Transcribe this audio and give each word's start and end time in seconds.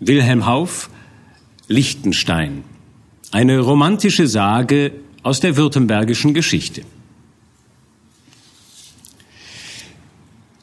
Wilhelm 0.00 0.46
Hauff, 0.46 0.88
Liechtenstein. 1.68 2.64
Eine 3.32 3.60
romantische 3.60 4.26
Sage 4.26 4.92
aus 5.22 5.40
der 5.40 5.58
württembergischen 5.58 6.32
Geschichte. 6.32 6.82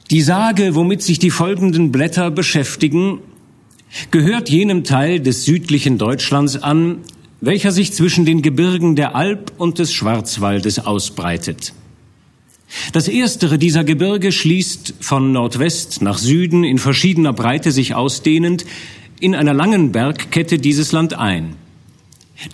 Die 0.10 0.21
Sage, 0.21 0.73
womit 0.73 1.04
sich 1.04 1.20
die 1.20 1.29
folgenden 1.29 1.92
Blätter 1.92 2.31
beschäftigen, 2.31 3.20
gehört 4.10 4.50
jenem 4.50 4.84
Teil 4.84 5.20
des 5.20 5.46
südlichen 5.46 6.00
Deutschlands 6.00 6.58
an, 6.58 7.00
welcher 7.40 7.72
sich 7.72 7.94
zwischen 7.94 8.26
den 8.26 8.42
Gebirgen 8.42 8.96
der 8.96 9.16
Alp 9.16 9.52
und 9.60 9.78
des 9.78 9.94
Schwarzwaldes 9.94 10.80
ausbreitet. 10.80 11.74
Das 12.92 13.08
erstere 13.08 13.60
dieser 13.60 13.84
Gebirge 13.84 14.32
schließt 14.32 14.96
von 15.00 15.32
Nordwest 15.32 16.02
nach 16.02 16.18
Süden 16.18 16.64
in 16.64 16.80
verschiedener 16.80 17.34
Breite 17.34 17.72
sich 17.72 17.94
ausdehnend 17.94 18.66
in 19.20 19.36
einer 19.36 19.54
langen 19.54 19.91
Bergkette 19.91 20.59
dieses 20.59 20.91
Land 20.91 21.13
ein. 21.13 21.55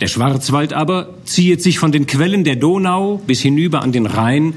Der 0.00 0.06
Schwarzwald 0.06 0.72
aber 0.72 1.14
ziehet 1.24 1.62
sich 1.62 1.78
von 1.78 1.92
den 1.92 2.06
Quellen 2.06 2.44
der 2.44 2.56
Donau 2.56 3.18
bis 3.26 3.40
hinüber 3.40 3.82
an 3.82 3.92
den 3.92 4.06
Rhein 4.06 4.54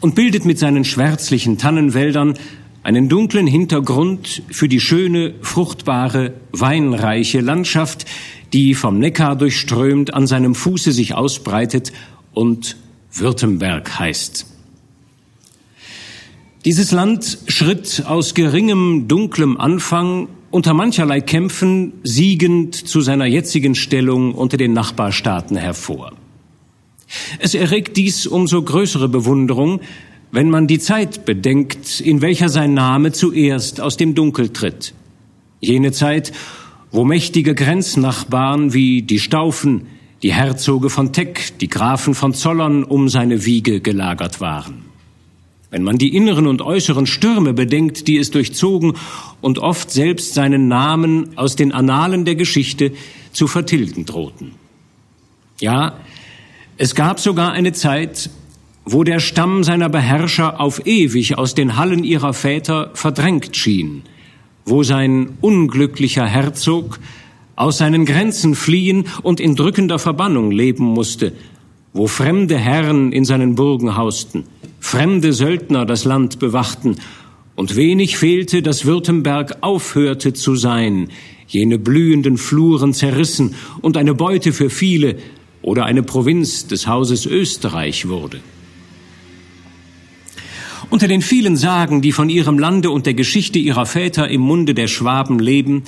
und 0.00 0.14
bildet 0.14 0.44
mit 0.44 0.58
seinen 0.58 0.84
schwärzlichen 0.84 1.58
Tannenwäldern 1.58 2.34
einen 2.82 3.08
dunklen 3.08 3.46
Hintergrund 3.46 4.42
für 4.50 4.68
die 4.68 4.80
schöne, 4.80 5.34
fruchtbare, 5.40 6.34
weinreiche 6.52 7.40
Landschaft, 7.40 8.06
die 8.52 8.74
vom 8.74 8.98
Neckar 8.98 9.36
durchströmt 9.36 10.14
an 10.14 10.26
seinem 10.26 10.54
Fuße 10.54 10.92
sich 10.92 11.14
ausbreitet 11.14 11.92
und 12.32 12.76
Württemberg 13.12 13.98
heißt. 13.98 14.46
Dieses 16.64 16.92
Land 16.92 17.38
schritt 17.46 18.04
aus 18.06 18.32
geringem, 18.32 19.08
dunklem 19.08 19.58
Anfang 19.58 20.28
unter 20.54 20.72
mancherlei 20.72 21.20
Kämpfen 21.20 21.94
siegend 22.04 22.76
zu 22.76 23.00
seiner 23.00 23.26
jetzigen 23.26 23.74
Stellung 23.74 24.34
unter 24.34 24.56
den 24.56 24.72
Nachbarstaaten 24.72 25.56
hervor. 25.56 26.12
Es 27.40 27.56
erregt 27.56 27.96
dies 27.96 28.28
umso 28.28 28.62
größere 28.62 29.08
Bewunderung, 29.08 29.80
wenn 30.30 30.50
man 30.50 30.68
die 30.68 30.78
Zeit 30.78 31.24
bedenkt, 31.24 32.00
in 32.00 32.22
welcher 32.22 32.48
sein 32.48 32.72
Name 32.72 33.10
zuerst 33.10 33.80
aus 33.80 33.96
dem 33.96 34.14
Dunkel 34.14 34.50
tritt. 34.50 34.94
Jene 35.58 35.90
Zeit, 35.90 36.32
wo 36.92 37.04
mächtige 37.04 37.56
Grenznachbarn 37.56 38.72
wie 38.72 39.02
die 39.02 39.18
Staufen, 39.18 39.88
die 40.22 40.32
Herzoge 40.32 40.88
von 40.88 41.12
Teck, 41.12 41.58
die 41.58 41.68
Grafen 41.68 42.14
von 42.14 42.32
Zollern 42.32 42.84
um 42.84 43.08
seine 43.08 43.44
Wiege 43.44 43.80
gelagert 43.80 44.40
waren. 44.40 44.93
Wenn 45.74 45.82
man 45.82 45.98
die 45.98 46.14
inneren 46.14 46.46
und 46.46 46.62
äußeren 46.62 47.04
Stürme 47.04 47.52
bedenkt, 47.52 48.06
die 48.06 48.16
es 48.16 48.30
durchzogen 48.30 48.92
und 49.40 49.58
oft 49.58 49.90
selbst 49.90 50.32
seinen 50.32 50.68
Namen 50.68 51.36
aus 51.36 51.56
den 51.56 51.72
Annalen 51.72 52.24
der 52.24 52.36
Geschichte 52.36 52.92
zu 53.32 53.48
vertilgen 53.48 54.04
drohten. 54.04 54.52
Ja, 55.60 55.94
es 56.76 56.94
gab 56.94 57.18
sogar 57.18 57.50
eine 57.50 57.72
Zeit, 57.72 58.30
wo 58.84 59.02
der 59.02 59.18
Stamm 59.18 59.64
seiner 59.64 59.88
Beherrscher 59.88 60.60
auf 60.60 60.86
ewig 60.86 61.38
aus 61.38 61.56
den 61.56 61.76
Hallen 61.76 62.04
ihrer 62.04 62.34
Väter 62.34 62.92
verdrängt 62.94 63.56
schien, 63.56 64.02
wo 64.64 64.84
sein 64.84 65.30
unglücklicher 65.40 66.24
Herzog 66.24 67.00
aus 67.56 67.78
seinen 67.78 68.04
Grenzen 68.04 68.54
fliehen 68.54 69.06
und 69.24 69.40
in 69.40 69.56
drückender 69.56 69.98
Verbannung 69.98 70.52
leben 70.52 70.84
musste, 70.84 71.32
wo 71.92 72.06
fremde 72.06 72.58
Herren 72.58 73.10
in 73.10 73.24
seinen 73.24 73.56
Burgen 73.56 73.96
hausten, 73.96 74.44
fremde 74.84 75.32
Söldner 75.32 75.86
das 75.86 76.04
Land 76.04 76.38
bewachten, 76.38 76.96
und 77.56 77.74
wenig 77.74 78.18
fehlte, 78.18 78.62
dass 78.62 78.84
Württemberg 78.84 79.58
aufhörte 79.60 80.32
zu 80.34 80.56
sein, 80.56 81.08
jene 81.46 81.78
blühenden 81.78 82.36
Fluren 82.36 82.92
zerrissen 82.92 83.54
und 83.80 83.96
eine 83.96 84.14
Beute 84.14 84.52
für 84.52 84.70
viele 84.70 85.16
oder 85.62 85.86
eine 85.86 86.02
Provinz 86.02 86.66
des 86.66 86.86
Hauses 86.86 87.26
Österreich 87.26 88.08
wurde. 88.08 88.40
Unter 90.90 91.08
den 91.08 91.22
vielen 91.22 91.56
Sagen, 91.56 92.02
die 92.02 92.12
von 92.12 92.28
ihrem 92.28 92.58
Lande 92.58 92.90
und 92.90 93.06
der 93.06 93.14
Geschichte 93.14 93.58
ihrer 93.58 93.86
Väter 93.86 94.28
im 94.28 94.42
Munde 94.42 94.74
der 94.74 94.88
Schwaben 94.88 95.38
leben, 95.38 95.84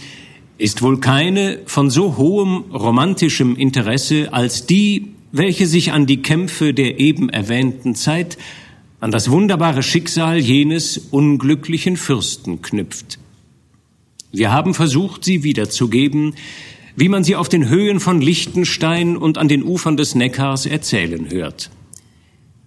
ist 0.56 0.80
wohl 0.80 1.00
keine 1.00 1.58
von 1.66 1.90
so 1.90 2.16
hohem 2.16 2.64
romantischem 2.72 3.56
Interesse 3.56 4.32
als 4.32 4.66
die, 4.66 5.08
welche 5.32 5.66
sich 5.66 5.92
an 5.92 6.06
die 6.06 6.22
Kämpfe 6.22 6.72
der 6.72 6.98
eben 6.98 7.28
erwähnten 7.28 7.94
Zeit 7.94 8.38
an 9.00 9.10
das 9.10 9.30
wunderbare 9.30 9.82
Schicksal 9.82 10.38
jenes 10.38 10.98
unglücklichen 10.98 11.96
Fürsten 11.96 12.62
knüpft. 12.62 13.18
Wir 14.32 14.52
haben 14.52 14.74
versucht, 14.74 15.24
sie 15.24 15.42
wiederzugeben, 15.42 16.34
wie 16.96 17.08
man 17.08 17.24
sie 17.24 17.36
auf 17.36 17.48
den 17.48 17.68
Höhen 17.68 18.00
von 18.00 18.20
Liechtenstein 18.20 19.16
und 19.16 19.38
an 19.38 19.48
den 19.48 19.62
Ufern 19.62 19.96
des 19.96 20.14
Neckars 20.14 20.66
erzählen 20.66 21.30
hört. 21.30 21.70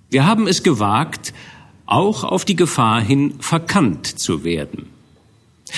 Wir 0.09 0.25
haben 0.25 0.47
es 0.47 0.63
gewagt, 0.63 1.33
auch 1.85 2.23
auf 2.23 2.45
die 2.45 2.55
Gefahr 2.55 3.01
hin 3.01 3.33
verkannt 3.39 4.05
zu 4.05 4.43
werden. 4.43 4.87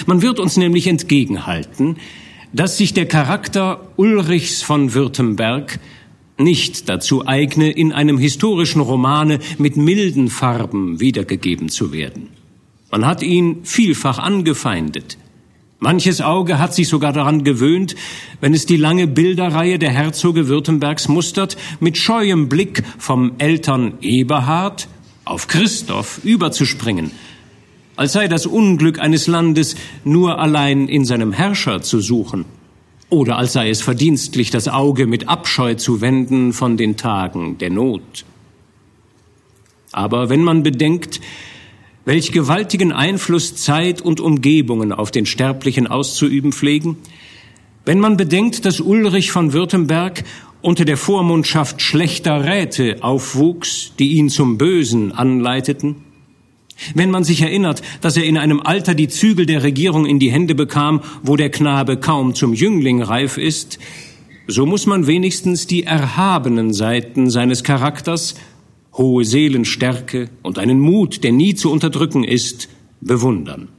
Man 0.06 0.22
wird 0.22 0.40
uns 0.40 0.58
nämlich 0.58 0.88
entgegenhalten, 0.88 1.98
dass 2.54 2.78
sich 2.78 2.94
der 2.94 3.08
Charakter 3.08 3.88
Ulrichs 3.96 4.62
von 4.62 4.94
Württemberg 4.94 5.80
nicht 6.44 6.90
dazu 6.90 7.28
eigne, 7.28 7.72
in 7.72 7.94
einem 7.94 8.18
historischen 8.18 8.82
Romane 8.82 9.40
mit 9.58 9.78
milden 9.78 10.30
Farben 10.30 11.00
wiedergegeben 11.00 11.70
zu 11.70 11.92
werden. 11.92 12.30
Man 12.92 13.06
hat 13.06 13.24
ihn 13.24 13.60
vielfach 13.64 14.20
angefeindet. 14.20 15.18
Manches 15.80 16.22
Auge 16.22 16.60
hat 16.60 16.76
sich 16.76 16.88
sogar 16.88 17.12
daran 17.12 17.44
gewöhnt, 17.44 17.96
wenn 18.40 18.54
es 18.54 18.66
die 18.66 18.78
lange 18.78 19.08
Bilderreihe 19.08 19.80
der 19.80 19.92
Herzoge 19.92 20.48
Württembergs 20.48 21.08
mustert, 21.08 21.58
mit 21.80 21.98
scheuem 21.98 22.50
Blick 22.50 22.84
vom 23.00 23.32
Eltern 23.40 23.94
Eberhard 24.02 24.88
auf 25.26 25.48
Christoph 25.48 26.20
überzuspringen, 26.24 27.12
als 27.96 28.14
sei 28.14 28.28
das 28.28 28.46
Unglück 28.46 29.00
eines 29.00 29.26
Landes 29.26 29.76
nur 30.04 30.38
allein 30.38 30.88
in 30.88 31.06
seinem 31.06 31.32
Herrscher 31.32 31.82
zu 31.82 32.00
suchen 32.00 32.46
oder 33.12 33.38
als 33.38 33.54
sei 33.54 33.70
es 33.70 33.82
verdienstlich, 33.82 34.50
das 34.50 34.68
Auge 34.68 35.06
mit 35.06 35.30
Abscheu 35.30 35.76
zu 35.76 36.02
wenden 36.02 36.54
von 36.54 36.78
den 36.78 36.96
Tagen 36.96 37.58
der 37.58 37.70
Not. 37.70 38.26
Aber 39.92 40.30
wenn 40.30 40.44
man 40.44 40.64
bedenkt, 40.64 41.20
welch 42.06 42.32
gewaltigen 42.32 42.94
Einfluss 42.94 43.56
Zeit 43.58 44.02
und 44.02 44.22
Umgebungen 44.22 44.94
auf 44.94 45.12
den 45.12 45.26
Sterblichen 45.26 45.88
auszuüben 45.88 46.54
pflegen, 46.54 46.98
wenn 47.84 48.00
man 48.00 48.16
bedenkt, 48.16 48.66
dass 48.66 48.80
Ulrich 48.80 49.32
von 49.32 49.52
Württemberg 49.52 50.24
unter 50.62 50.86
der 50.86 50.98
Vormundschaft 50.98 51.82
schlechter 51.82 52.46
Räte 52.46 52.98
aufwuchs, 53.02 53.92
die 54.00 54.14
ihn 54.14 54.30
zum 54.30 54.58
Bösen 54.58 55.12
anleiteten, 55.12 55.98
wenn 56.96 57.12
man 57.12 57.24
sich 57.24 57.42
erinnert, 57.42 57.82
dass 58.02 58.18
er 58.18 58.24
in 58.24 58.38
einem 58.38 58.60
Alter 58.60 58.94
die 58.94 59.08
Zügel 59.08 59.46
der 59.46 59.64
Regierung 59.64 60.06
in 60.06 60.20
die 60.20 60.32
Hände 60.32 60.56
bekam, 60.56 61.02
wo 61.24 61.36
der 61.36 61.50
Knabe 61.50 61.98
kaum 61.98 62.36
zum 62.36 62.54
Jüngling 62.54 63.02
reif 63.02 63.38
ist, 63.38 63.80
so 64.48 64.66
muss 64.66 64.86
man 64.86 65.08
wenigstens 65.08 65.68
die 65.68 65.84
erhabenen 65.84 66.74
Seiten 66.74 67.30
seines 67.30 67.64
Charakters, 67.64 68.36
hohe 68.94 69.24
Seelenstärke 69.24 70.30
und 70.42 70.60
einen 70.60 70.80
Mut, 70.80 71.24
der 71.24 71.32
nie 71.32 71.56
zu 71.56 71.72
unterdrücken 71.72 72.24
ist, 72.24 72.68
bewundern. 73.00 73.70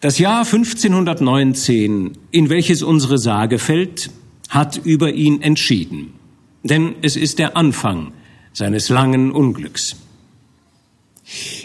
Das 0.00 0.18
Jahr 0.18 0.44
1519, 0.44 2.12
in 2.30 2.50
welches 2.50 2.82
unsere 2.82 3.18
Sage 3.18 3.58
fällt, 3.58 4.10
hat 4.50 4.76
über 4.84 5.12
ihn 5.12 5.40
entschieden. 5.40 6.12
Denn 6.62 6.94
es 7.02 7.16
ist 7.16 7.38
der 7.38 7.56
Anfang 7.56 8.12
seines 8.54 8.88
langen 8.88 9.32
Unglücks. 9.32 9.96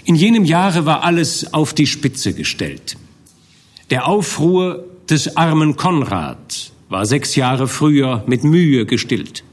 In 0.05 0.15
jenem 0.15 0.43
Jahre 0.43 0.85
war 0.85 1.03
alles 1.03 1.53
auf 1.53 1.73
die 1.73 1.87
Spitze 1.87 2.33
gestellt. 2.33 2.97
Der 3.91 4.07
Aufruhr 4.07 4.83
des 5.09 5.37
armen 5.37 5.75
Konrad 5.77 6.71
war 6.89 7.05
sechs 7.05 7.35
Jahre 7.35 7.67
früher 7.67 8.23
mit 8.27 8.43
Mühe 8.43 8.85
gestillt. 8.85 9.43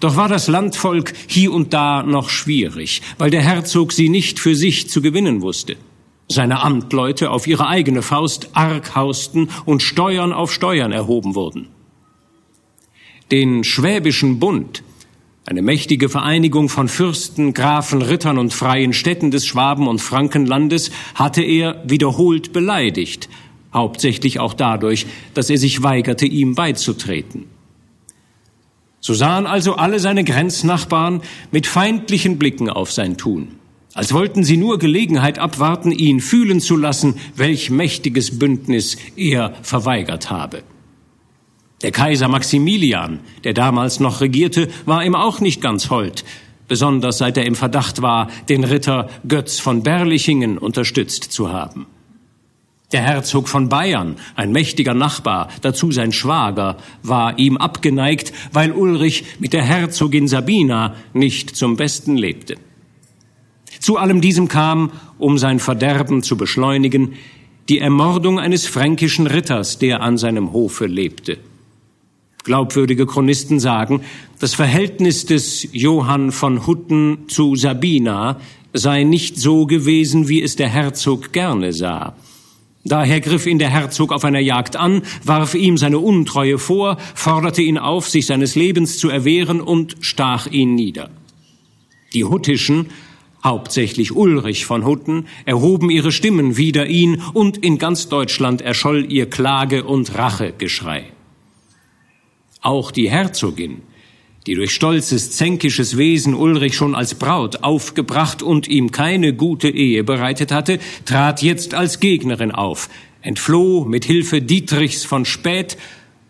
Doch 0.00 0.16
war 0.16 0.28
das 0.28 0.48
Landvolk 0.48 1.12
hier 1.26 1.52
und 1.52 1.72
da 1.72 2.02
noch 2.02 2.28
schwierig, 2.28 3.02
weil 3.18 3.30
der 3.30 3.42
Herzog 3.42 3.92
sie 3.92 4.08
nicht 4.08 4.38
für 4.38 4.54
sich 4.54 4.88
zu 4.88 5.00
gewinnen 5.02 5.42
wusste. 5.42 5.76
Seine 6.28 6.62
Amtleute 6.62 7.30
auf 7.30 7.46
ihre 7.46 7.66
eigene 7.66 8.02
Faust 8.02 8.50
arg 8.52 8.94
hausten 8.94 9.50
und 9.64 9.82
Steuern 9.82 10.32
auf 10.32 10.52
Steuern 10.52 10.92
erhoben 10.92 11.34
wurden. 11.34 11.68
Den 13.32 13.64
Schwäbischen 13.64 14.38
Bund 14.38 14.82
eine 15.46 15.62
mächtige 15.62 16.08
Vereinigung 16.08 16.68
von 16.68 16.88
Fürsten, 16.88 17.54
Grafen, 17.54 18.02
Rittern 18.02 18.38
und 18.38 18.52
freien 18.52 18.92
Städten 18.92 19.30
des 19.30 19.46
Schwaben- 19.46 19.88
und 19.88 20.00
Frankenlandes 20.00 20.90
hatte 21.14 21.42
er 21.42 21.82
wiederholt 21.86 22.52
beleidigt, 22.52 23.28
hauptsächlich 23.72 24.38
auch 24.38 24.54
dadurch, 24.54 25.06
dass 25.34 25.50
er 25.50 25.58
sich 25.58 25.82
weigerte, 25.82 26.26
ihm 26.26 26.54
beizutreten. 26.54 27.46
So 29.00 29.14
sahen 29.14 29.46
also 29.46 29.76
alle 29.76 29.98
seine 29.98 30.24
Grenznachbarn 30.24 31.22
mit 31.50 31.66
feindlichen 31.66 32.38
Blicken 32.38 32.68
auf 32.68 32.92
sein 32.92 33.16
Tun. 33.16 33.56
als 33.92 34.12
wollten 34.12 34.44
sie 34.44 34.56
nur 34.56 34.78
Gelegenheit 34.78 35.40
abwarten, 35.40 35.90
ihn 35.90 36.20
fühlen 36.20 36.60
zu 36.60 36.76
lassen, 36.76 37.16
welch 37.34 37.70
mächtiges 37.70 38.38
Bündnis 38.38 38.96
er 39.16 39.54
verweigert 39.62 40.30
habe. 40.30 40.62
Der 41.82 41.92
Kaiser 41.92 42.28
Maximilian, 42.28 43.20
der 43.44 43.54
damals 43.54 44.00
noch 44.00 44.20
regierte, 44.20 44.68
war 44.84 45.04
ihm 45.04 45.14
auch 45.14 45.40
nicht 45.40 45.62
ganz 45.62 45.88
hold, 45.88 46.24
besonders 46.68 47.18
seit 47.18 47.38
er 47.38 47.46
im 47.46 47.54
Verdacht 47.54 48.02
war, 48.02 48.28
den 48.50 48.64
Ritter 48.64 49.08
Götz 49.26 49.58
von 49.60 49.82
Berlichingen 49.82 50.58
unterstützt 50.58 51.32
zu 51.32 51.50
haben. 51.50 51.86
Der 52.92 53.02
Herzog 53.02 53.48
von 53.48 53.68
Bayern, 53.68 54.16
ein 54.34 54.52
mächtiger 54.52 54.94
Nachbar, 54.94 55.48
dazu 55.62 55.92
sein 55.92 56.12
Schwager, 56.12 56.76
war 57.02 57.38
ihm 57.38 57.56
abgeneigt, 57.56 58.32
weil 58.52 58.72
Ulrich 58.72 59.24
mit 59.38 59.52
der 59.52 59.62
Herzogin 59.62 60.28
Sabina 60.28 60.96
nicht 61.14 61.56
zum 61.56 61.76
Besten 61.76 62.16
lebte. 62.16 62.56
Zu 63.78 63.96
allem 63.96 64.20
diesem 64.20 64.48
kam, 64.48 64.90
um 65.18 65.38
sein 65.38 65.60
Verderben 65.60 66.22
zu 66.22 66.36
beschleunigen, 66.36 67.14
die 67.68 67.78
Ermordung 67.78 68.38
eines 68.38 68.66
fränkischen 68.66 69.28
Ritters, 69.28 69.78
der 69.78 70.02
an 70.02 70.18
seinem 70.18 70.52
Hofe 70.52 70.86
lebte. 70.86 71.38
Glaubwürdige 72.44 73.06
Chronisten 73.06 73.60
sagen, 73.60 74.02
das 74.38 74.54
Verhältnis 74.54 75.26
des 75.26 75.68
Johann 75.72 76.32
von 76.32 76.66
Hutten 76.66 77.28
zu 77.28 77.54
Sabina 77.56 78.40
sei 78.72 79.04
nicht 79.04 79.38
so 79.38 79.66
gewesen, 79.66 80.28
wie 80.28 80.42
es 80.42 80.56
der 80.56 80.68
Herzog 80.68 81.32
gerne 81.32 81.72
sah. 81.72 82.16
Daher 82.82 83.20
griff 83.20 83.46
ihn 83.46 83.58
der 83.58 83.68
Herzog 83.68 84.10
auf 84.12 84.24
einer 84.24 84.40
Jagd 84.40 84.76
an, 84.76 85.02
warf 85.22 85.54
ihm 85.54 85.76
seine 85.76 85.98
Untreue 85.98 86.58
vor, 86.58 86.96
forderte 87.14 87.60
ihn 87.60 87.76
auf, 87.76 88.08
sich 88.08 88.24
seines 88.26 88.54
Lebens 88.54 88.98
zu 88.98 89.10
erwehren 89.10 89.60
und 89.60 89.96
stach 90.00 90.46
ihn 90.46 90.74
nieder. 90.74 91.10
Die 92.14 92.24
Huttischen 92.24 92.86
hauptsächlich 93.42 94.12
Ulrich 94.12 94.66
von 94.66 94.84
Hutten, 94.84 95.26
erhoben 95.44 95.90
ihre 95.90 96.12
Stimmen 96.12 96.56
wider 96.56 96.86
ihn 96.86 97.22
und 97.32 97.58
in 97.58 97.78
ganz 97.78 98.08
Deutschland 98.08 98.60
erscholl 98.60 99.10
ihr 99.10 99.28
Klage- 99.28 99.84
und 99.84 100.14
Rachegeschrei. 100.16 101.04
Auch 102.60 102.90
die 102.90 103.10
Herzogin, 103.10 103.82
die 104.46 104.54
durch 104.54 104.74
stolzes, 104.74 105.32
zänkisches 105.32 105.96
Wesen 105.96 106.34
Ulrich 106.34 106.74
schon 106.74 106.94
als 106.94 107.14
Braut 107.14 107.62
aufgebracht 107.62 108.42
und 108.42 108.68
ihm 108.68 108.90
keine 108.90 109.32
gute 109.32 109.68
Ehe 109.68 110.04
bereitet 110.04 110.52
hatte, 110.52 110.78
trat 111.04 111.42
jetzt 111.42 111.74
als 111.74 112.00
Gegnerin 112.00 112.50
auf, 112.50 112.88
entfloh 113.22 113.84
mit 113.84 114.04
Hilfe 114.04 114.42
Dietrichs 114.42 115.04
von 115.04 115.24
Späth, 115.24 115.76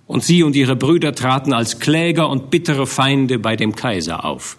und 0.06 0.24
sie 0.24 0.42
und 0.42 0.56
ihre 0.56 0.74
Brüder 0.74 1.14
traten 1.14 1.52
als 1.52 1.78
Kläger 1.78 2.28
und 2.28 2.50
bittere 2.50 2.88
Feinde 2.88 3.38
bei 3.38 3.54
dem 3.54 3.76
Kaiser 3.76 4.24
auf. 4.24 4.58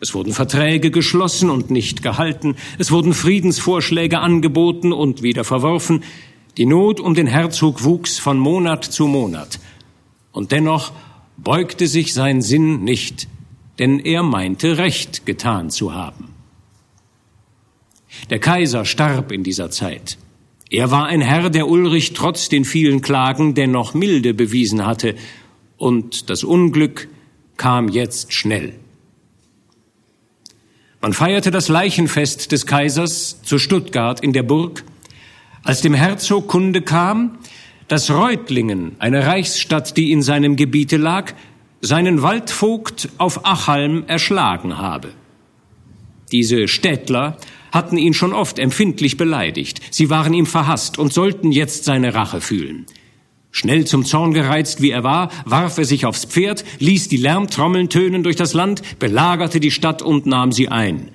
Es 0.00 0.14
wurden 0.14 0.32
Verträge 0.32 0.90
geschlossen 0.90 1.48
und 1.48 1.70
nicht 1.70 2.02
gehalten, 2.02 2.56
es 2.78 2.90
wurden 2.90 3.14
Friedensvorschläge 3.14 4.18
angeboten 4.18 4.92
und 4.92 5.22
wieder 5.22 5.44
verworfen, 5.44 6.02
die 6.56 6.66
Not 6.66 6.98
um 6.98 7.14
den 7.14 7.28
Herzog 7.28 7.84
wuchs 7.84 8.18
von 8.18 8.36
Monat 8.36 8.84
zu 8.84 9.06
Monat, 9.06 9.60
und 10.34 10.52
dennoch 10.52 10.92
beugte 11.38 11.86
sich 11.86 12.12
sein 12.12 12.42
Sinn 12.42 12.84
nicht, 12.84 13.28
denn 13.78 14.00
er 14.00 14.22
meinte 14.22 14.76
Recht 14.76 15.24
getan 15.24 15.70
zu 15.70 15.94
haben. 15.94 16.34
Der 18.30 18.40
Kaiser 18.40 18.84
starb 18.84 19.32
in 19.32 19.42
dieser 19.42 19.70
Zeit. 19.70 20.18
Er 20.70 20.90
war 20.90 21.06
ein 21.06 21.20
Herr, 21.20 21.50
der 21.50 21.68
Ulrich 21.68 22.12
trotz 22.12 22.48
den 22.48 22.64
vielen 22.64 23.00
Klagen 23.00 23.54
dennoch 23.54 23.94
milde 23.94 24.34
bewiesen 24.34 24.84
hatte, 24.84 25.14
und 25.76 26.30
das 26.30 26.44
Unglück 26.44 27.08
kam 27.56 27.88
jetzt 27.88 28.32
schnell. 28.32 28.74
Man 31.00 31.12
feierte 31.12 31.50
das 31.50 31.68
Leichenfest 31.68 32.50
des 32.50 32.66
Kaisers 32.66 33.42
zu 33.42 33.58
Stuttgart 33.58 34.20
in 34.20 34.32
der 34.32 34.42
Burg, 34.42 34.84
als 35.62 35.80
dem 35.80 35.94
Herzog 35.94 36.48
Kunde 36.48 36.82
kam, 36.82 37.38
dass 37.88 38.10
Reutlingen, 38.10 38.96
eine 38.98 39.26
Reichsstadt, 39.26 39.96
die 39.96 40.12
in 40.12 40.22
seinem 40.22 40.56
Gebiete 40.56 40.96
lag, 40.96 41.32
seinen 41.80 42.22
Waldvogt 42.22 43.10
auf 43.18 43.44
Achalm 43.44 44.04
erschlagen 44.06 44.78
habe. 44.78 45.10
Diese 46.32 46.66
Städtler 46.66 47.36
hatten 47.72 47.98
ihn 47.98 48.14
schon 48.14 48.32
oft 48.32 48.58
empfindlich 48.58 49.16
beleidigt, 49.16 49.80
sie 49.90 50.08
waren 50.08 50.32
ihm 50.32 50.46
verhasst 50.46 50.98
und 50.98 51.12
sollten 51.12 51.52
jetzt 51.52 51.84
seine 51.84 52.14
Rache 52.14 52.40
fühlen. 52.40 52.86
Schnell 53.50 53.84
zum 53.86 54.04
Zorn 54.04 54.34
gereizt 54.34 54.82
wie 54.82 54.90
er 54.90 55.04
war, 55.04 55.30
warf 55.44 55.78
er 55.78 55.84
sich 55.84 56.06
aufs 56.06 56.24
Pferd, 56.24 56.64
ließ 56.80 57.08
die 57.08 57.18
Lärmtrommeln 57.18 57.88
tönen 57.88 58.24
durch 58.24 58.34
das 58.34 58.52
Land, 58.52 58.98
belagerte 58.98 59.60
die 59.60 59.70
Stadt 59.70 60.02
und 60.02 60.26
nahm 60.26 60.50
sie 60.50 60.68
ein. 60.68 61.10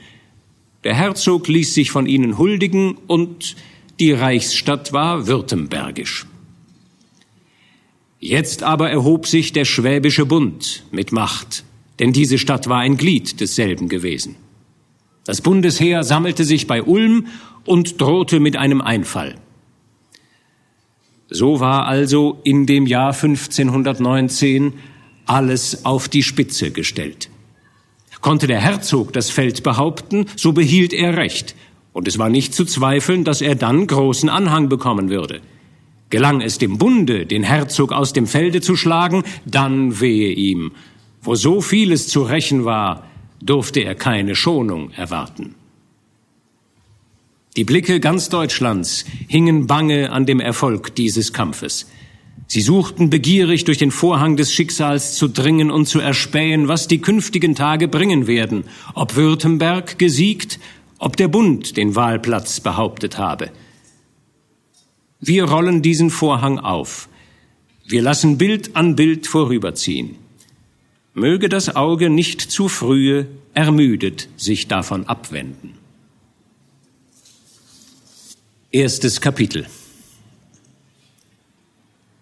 Der 0.86 0.94
Herzog 0.94 1.50
ließ 1.50 1.74
sich 1.74 1.92
von 1.92 2.06
ihnen 2.06 2.38
huldigen 2.38 2.96
und 3.08 3.58
die 4.00 4.14
Reichsstadt 4.14 4.94
war 4.94 5.28
württembergisch. 5.28 6.28
Jetzt 8.20 8.64
aber 8.64 8.90
erhob 8.90 9.28
sich 9.28 9.54
der 9.54 9.64
Schwäbische 9.64 10.26
Bund 10.26 10.84
mit 10.92 11.14
Macht, 11.14 11.64
denn 12.00 12.12
diese 12.12 12.38
Stadt 12.38 12.68
war 12.68 12.80
ein 12.80 12.98
Glied 12.98 13.40
desselben 13.40 13.88
gewesen. 13.88 14.36
Das 15.24 15.40
Bundesheer 15.40 16.04
sammelte 16.04 16.44
sich 16.44 16.68
bei 16.68 16.84
Ulm 16.84 17.28
und 17.64 18.02
drohte 18.02 18.42
mit 18.42 18.58
einem 18.58 18.82
Einfall. 18.82 19.36
So 21.30 21.62
war 21.62 21.86
also 21.86 22.42
in 22.44 22.66
dem 22.66 22.88
Jahr 22.88 23.14
1519 23.14 24.74
alles 25.26 25.86
auf 25.86 26.10
die 26.10 26.24
Spitze 26.24 26.72
gestellt. 26.72 27.30
Konnte 28.20 28.48
der 28.48 28.60
Herzog 28.60 29.14
das 29.14 29.30
Feld 29.30 29.64
behaupten, 29.64 30.26
so 30.36 30.52
behielt 30.52 30.92
er 30.92 31.16
Recht, 31.16 31.56
und 31.94 32.08
es 32.08 32.20
war 32.20 32.30
nicht 32.30 32.54
zu 32.54 32.66
zweifeln, 32.66 33.24
dass 33.24 33.42
er 33.42 33.56
dann 33.56 33.88
großen 33.88 34.28
Anhang 34.28 34.68
bekommen 34.68 35.10
würde. 35.10 35.42
Gelang 36.10 36.42
es 36.42 36.58
dem 36.58 36.78
Bunde, 36.78 37.26
den 37.26 37.44
Herzog 37.44 37.92
aus 37.92 38.14
dem 38.14 38.26
Felde 38.26 38.62
zu 38.62 38.76
schlagen, 38.76 39.24
dann 39.46 40.00
wehe 40.00 40.34
ihm. 40.34 40.72
Wo 41.22 41.36
so 41.36 41.62
vieles 41.62 42.08
zu 42.08 42.24
rächen 42.24 42.66
war, 42.66 43.08
durfte 43.42 43.82
er 43.82 43.96
keine 43.96 44.36
Schonung 44.36 44.92
erwarten. 44.92 45.56
Die 47.58 47.64
Blicke 47.64 48.00
ganz 48.00 48.30
Deutschlands 48.30 49.06
hingen 49.28 49.68
bange 49.68 50.12
an 50.12 50.26
dem 50.26 50.40
Erfolg 50.40 50.96
dieses 50.96 51.34
Kampfes. 51.34 51.88
Sie 52.48 52.62
suchten 52.62 53.10
begierig 53.10 53.66
durch 53.66 53.78
den 53.78 53.92
Vorhang 53.92 54.36
des 54.36 54.54
Schicksals 54.54 55.16
zu 55.16 55.28
dringen 55.28 55.70
und 55.70 55.86
zu 55.86 56.00
erspähen, 56.00 56.68
was 56.68 56.88
die 56.88 57.00
künftigen 57.00 57.54
Tage 57.54 57.88
bringen 57.88 58.26
werden, 58.26 58.64
ob 58.96 59.16
Württemberg 59.16 60.00
gesiegt, 60.00 60.60
ob 60.98 61.16
der 61.18 61.28
Bund 61.28 61.78
den 61.78 61.96
Wahlplatz 61.96 62.60
behauptet 62.60 63.18
habe. 63.18 63.52
Wir 65.22 65.44
rollen 65.46 65.82
diesen 65.82 66.10
Vorhang 66.10 66.60
auf. 66.60 67.10
Wir 67.86 68.02
lassen 68.02 68.38
Bild 68.38 68.76
an 68.76 68.96
Bild 68.96 69.28
vorüberziehen. 69.28 70.16
Möge 71.14 71.50
das 71.50 71.76
Auge 71.76 72.10
nicht 72.10 72.40
zu 72.40 72.70
frühe, 72.70 73.28
ermüdet 73.54 74.30
sich 74.38 74.68
davon 74.68 75.08
abwenden. 75.08 75.74
Erstes 78.72 79.20
Kapitel 79.20 79.66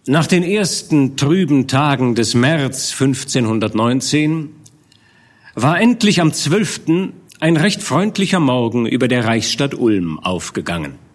Nach 0.07 0.25
den 0.25 0.43
ersten 0.43 1.17
trüben 1.17 1.67
Tagen 1.67 2.15
des 2.15 2.33
März 2.33 2.93
1519 2.99 4.49
war 5.53 5.79
endlich 5.79 6.21
am 6.21 6.33
12. 6.33 7.11
ein 7.39 7.57
recht 7.57 7.83
freundlicher 7.83 8.39
Morgen 8.39 8.87
über 8.87 9.07
der 9.07 9.25
Reichsstadt 9.25 9.75
Ulm 9.75 10.17
aufgegangen. 10.19 11.06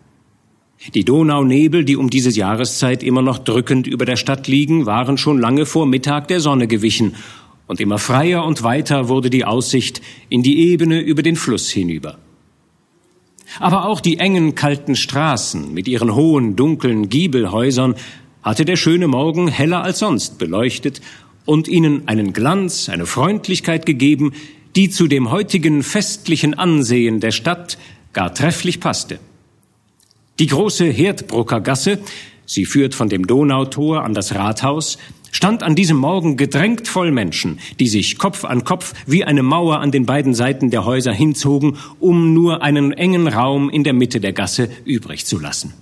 Die 0.95 1.05
Donaunebel, 1.05 1.85
die 1.85 1.97
um 1.97 2.11
diese 2.11 2.31
Jahreszeit 2.31 3.03
immer 3.03 3.23
noch 3.23 3.39
drückend 3.39 3.87
über 3.87 4.05
der 4.05 4.17
Stadt 4.17 4.49
liegen, 4.49 4.85
waren 4.85 5.17
schon 5.17 5.39
lange 5.39 5.65
vor 5.65 5.87
Mittag 5.87 6.29
der 6.29 6.41
Sonne 6.41 6.67
gewichen, 6.67 7.15
und 7.69 7.81
immer 7.81 7.99
freier 7.99 8.45
und 8.45 8.63
weiter 8.65 9.09
wurde 9.09 9.31
die 9.31 9.45
Aussicht 9.45 10.03
in 10.29 10.43
die 10.43 10.71
Ebene 10.71 11.01
über 11.01 11.23
den 11.23 11.37
Fluss 11.37 11.71
hinüber. 11.71 12.19
Aber 13.61 13.87
auch 13.87 14.01
die 14.01 14.19
engen, 14.19 14.55
kalten 14.55 14.97
Straßen 14.97 15.73
mit 15.73 15.89
ihren 15.89 16.15
hohen, 16.15 16.57
dunklen 16.57 17.09
Giebelhäusern 17.09 17.95
hatte 18.43 18.65
der 18.65 18.77
schöne 18.77 19.09
Morgen 19.09 19.49
heller 19.49 19.83
als 19.83 20.01
sonst 20.01 20.39
beleuchtet 20.39 21.01
und 21.45 21.69
ihnen 21.69 22.09
einen 22.09 22.33
Glanz, 22.33 22.89
eine 22.89 23.07
Freundlichkeit 23.07 23.87
gegeben, 23.87 24.33
die 24.75 24.91
zu 24.91 25.07
dem 25.07 25.31
heutigen 25.31 25.83
festlichen 25.83 26.55
Ansehen 26.55 27.21
der 27.21 27.31
Stadt 27.31 27.79
gar 28.13 28.35
trefflich 28.35 28.81
passte. 28.81 29.19
Die 30.39 30.47
große 30.47 30.87
Herdbrucker 30.87 31.61
Gasse, 31.61 31.99
sie 32.47 32.65
führt 32.65 32.95
von 32.95 33.11
dem 33.11 33.27
Donautor 33.27 34.03
an 34.03 34.15
das 34.15 34.35
Rathaus, 34.35 34.97
stand 35.31 35.63
an 35.63 35.75
diesem 35.75 35.99
Morgen 35.99 36.39
gedrängt 36.39 36.89
voll 36.89 37.11
Menschen, 37.11 37.59
die 37.81 37.89
sich 37.89 38.17
Kopf 38.17 38.45
an 38.45 38.65
Kopf 38.65 38.95
wie 39.07 39.25
eine 39.25 39.43
Mauer 39.43 39.81
an 39.81 39.91
den 39.91 40.07
beiden 40.07 40.35
Seiten 40.35 40.71
der 40.71 40.87
Häuser 40.87 41.13
hinzogen, 41.13 41.77
um 42.01 42.33
nur 42.33 42.63
einen 42.63 42.93
engen 42.93 43.29
Raum 43.29 43.69
in 43.69 43.85
der 43.85 43.93
Mitte 43.93 44.21
der 44.21 44.33
Gasse 44.33 44.71
übrig 44.85 45.27
zu 45.27 45.39
lassen. 45.39 45.75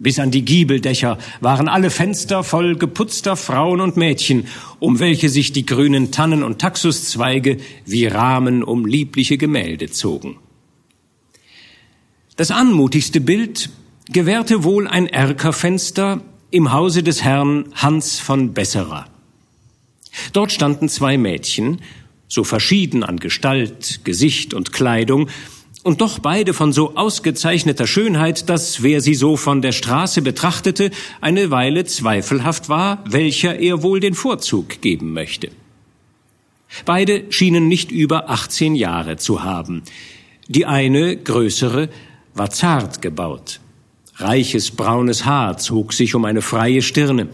Bis 0.00 0.18
an 0.18 0.32
die 0.32 0.44
Giebeldächer 0.44 1.18
waren 1.40 1.68
alle 1.68 1.90
Fenster 1.90 2.42
voll 2.42 2.74
geputzter 2.74 3.36
Frauen 3.36 3.80
und 3.80 3.96
Mädchen, 3.96 4.48
um 4.80 4.98
welche 4.98 5.28
sich 5.28 5.52
die 5.52 5.64
grünen 5.64 6.10
Tannen 6.10 6.42
und 6.42 6.58
Taxuszweige 6.58 7.58
wie 7.86 8.06
Rahmen 8.06 8.64
um 8.64 8.84
liebliche 8.84 9.38
Gemälde 9.38 9.90
zogen. 9.90 10.38
Das 12.36 12.50
anmutigste 12.50 13.20
Bild 13.20 13.70
gewährte 14.10 14.64
wohl 14.64 14.88
ein 14.88 15.06
Erkerfenster 15.06 16.20
im 16.50 16.72
Hause 16.72 17.04
des 17.04 17.22
Herrn 17.22 17.66
Hans 17.74 18.18
von 18.18 18.52
Besserer. 18.52 19.06
Dort 20.32 20.50
standen 20.50 20.88
zwei 20.88 21.16
Mädchen, 21.16 21.80
so 22.26 22.42
verschieden 22.42 23.04
an 23.04 23.20
Gestalt, 23.20 24.00
Gesicht 24.02 24.52
und 24.52 24.72
Kleidung, 24.72 25.28
und 25.84 26.00
doch 26.00 26.18
beide 26.18 26.54
von 26.54 26.72
so 26.72 26.96
ausgezeichneter 26.96 27.86
Schönheit, 27.86 28.48
dass 28.48 28.82
wer 28.82 29.00
sie 29.00 29.14
so 29.14 29.36
von 29.36 29.62
der 29.62 29.72
Straße 29.72 30.20
betrachtete, 30.20 30.90
eine 31.20 31.52
Weile 31.52 31.84
zweifelhaft 31.84 32.68
war, 32.68 33.04
welcher 33.06 33.60
er 33.60 33.84
wohl 33.84 34.00
den 34.00 34.14
Vorzug 34.14 34.80
geben 34.80 35.12
möchte. 35.12 35.50
Beide 36.84 37.30
schienen 37.30 37.68
nicht 37.68 37.92
über 37.92 38.28
18 38.28 38.74
Jahre 38.74 39.18
zu 39.18 39.44
haben. 39.44 39.82
Die 40.48 40.66
eine, 40.66 41.16
größere, 41.16 41.90
war 42.34 42.50
zart 42.50 43.02
gebaut. 43.02 43.60
Reiches 44.16 44.70
braunes 44.70 45.24
Haar 45.24 45.58
zog 45.58 45.92
sich 45.92 46.14
um 46.14 46.24
eine 46.24 46.42
freie 46.42 46.82
Stirne. 46.82 47.28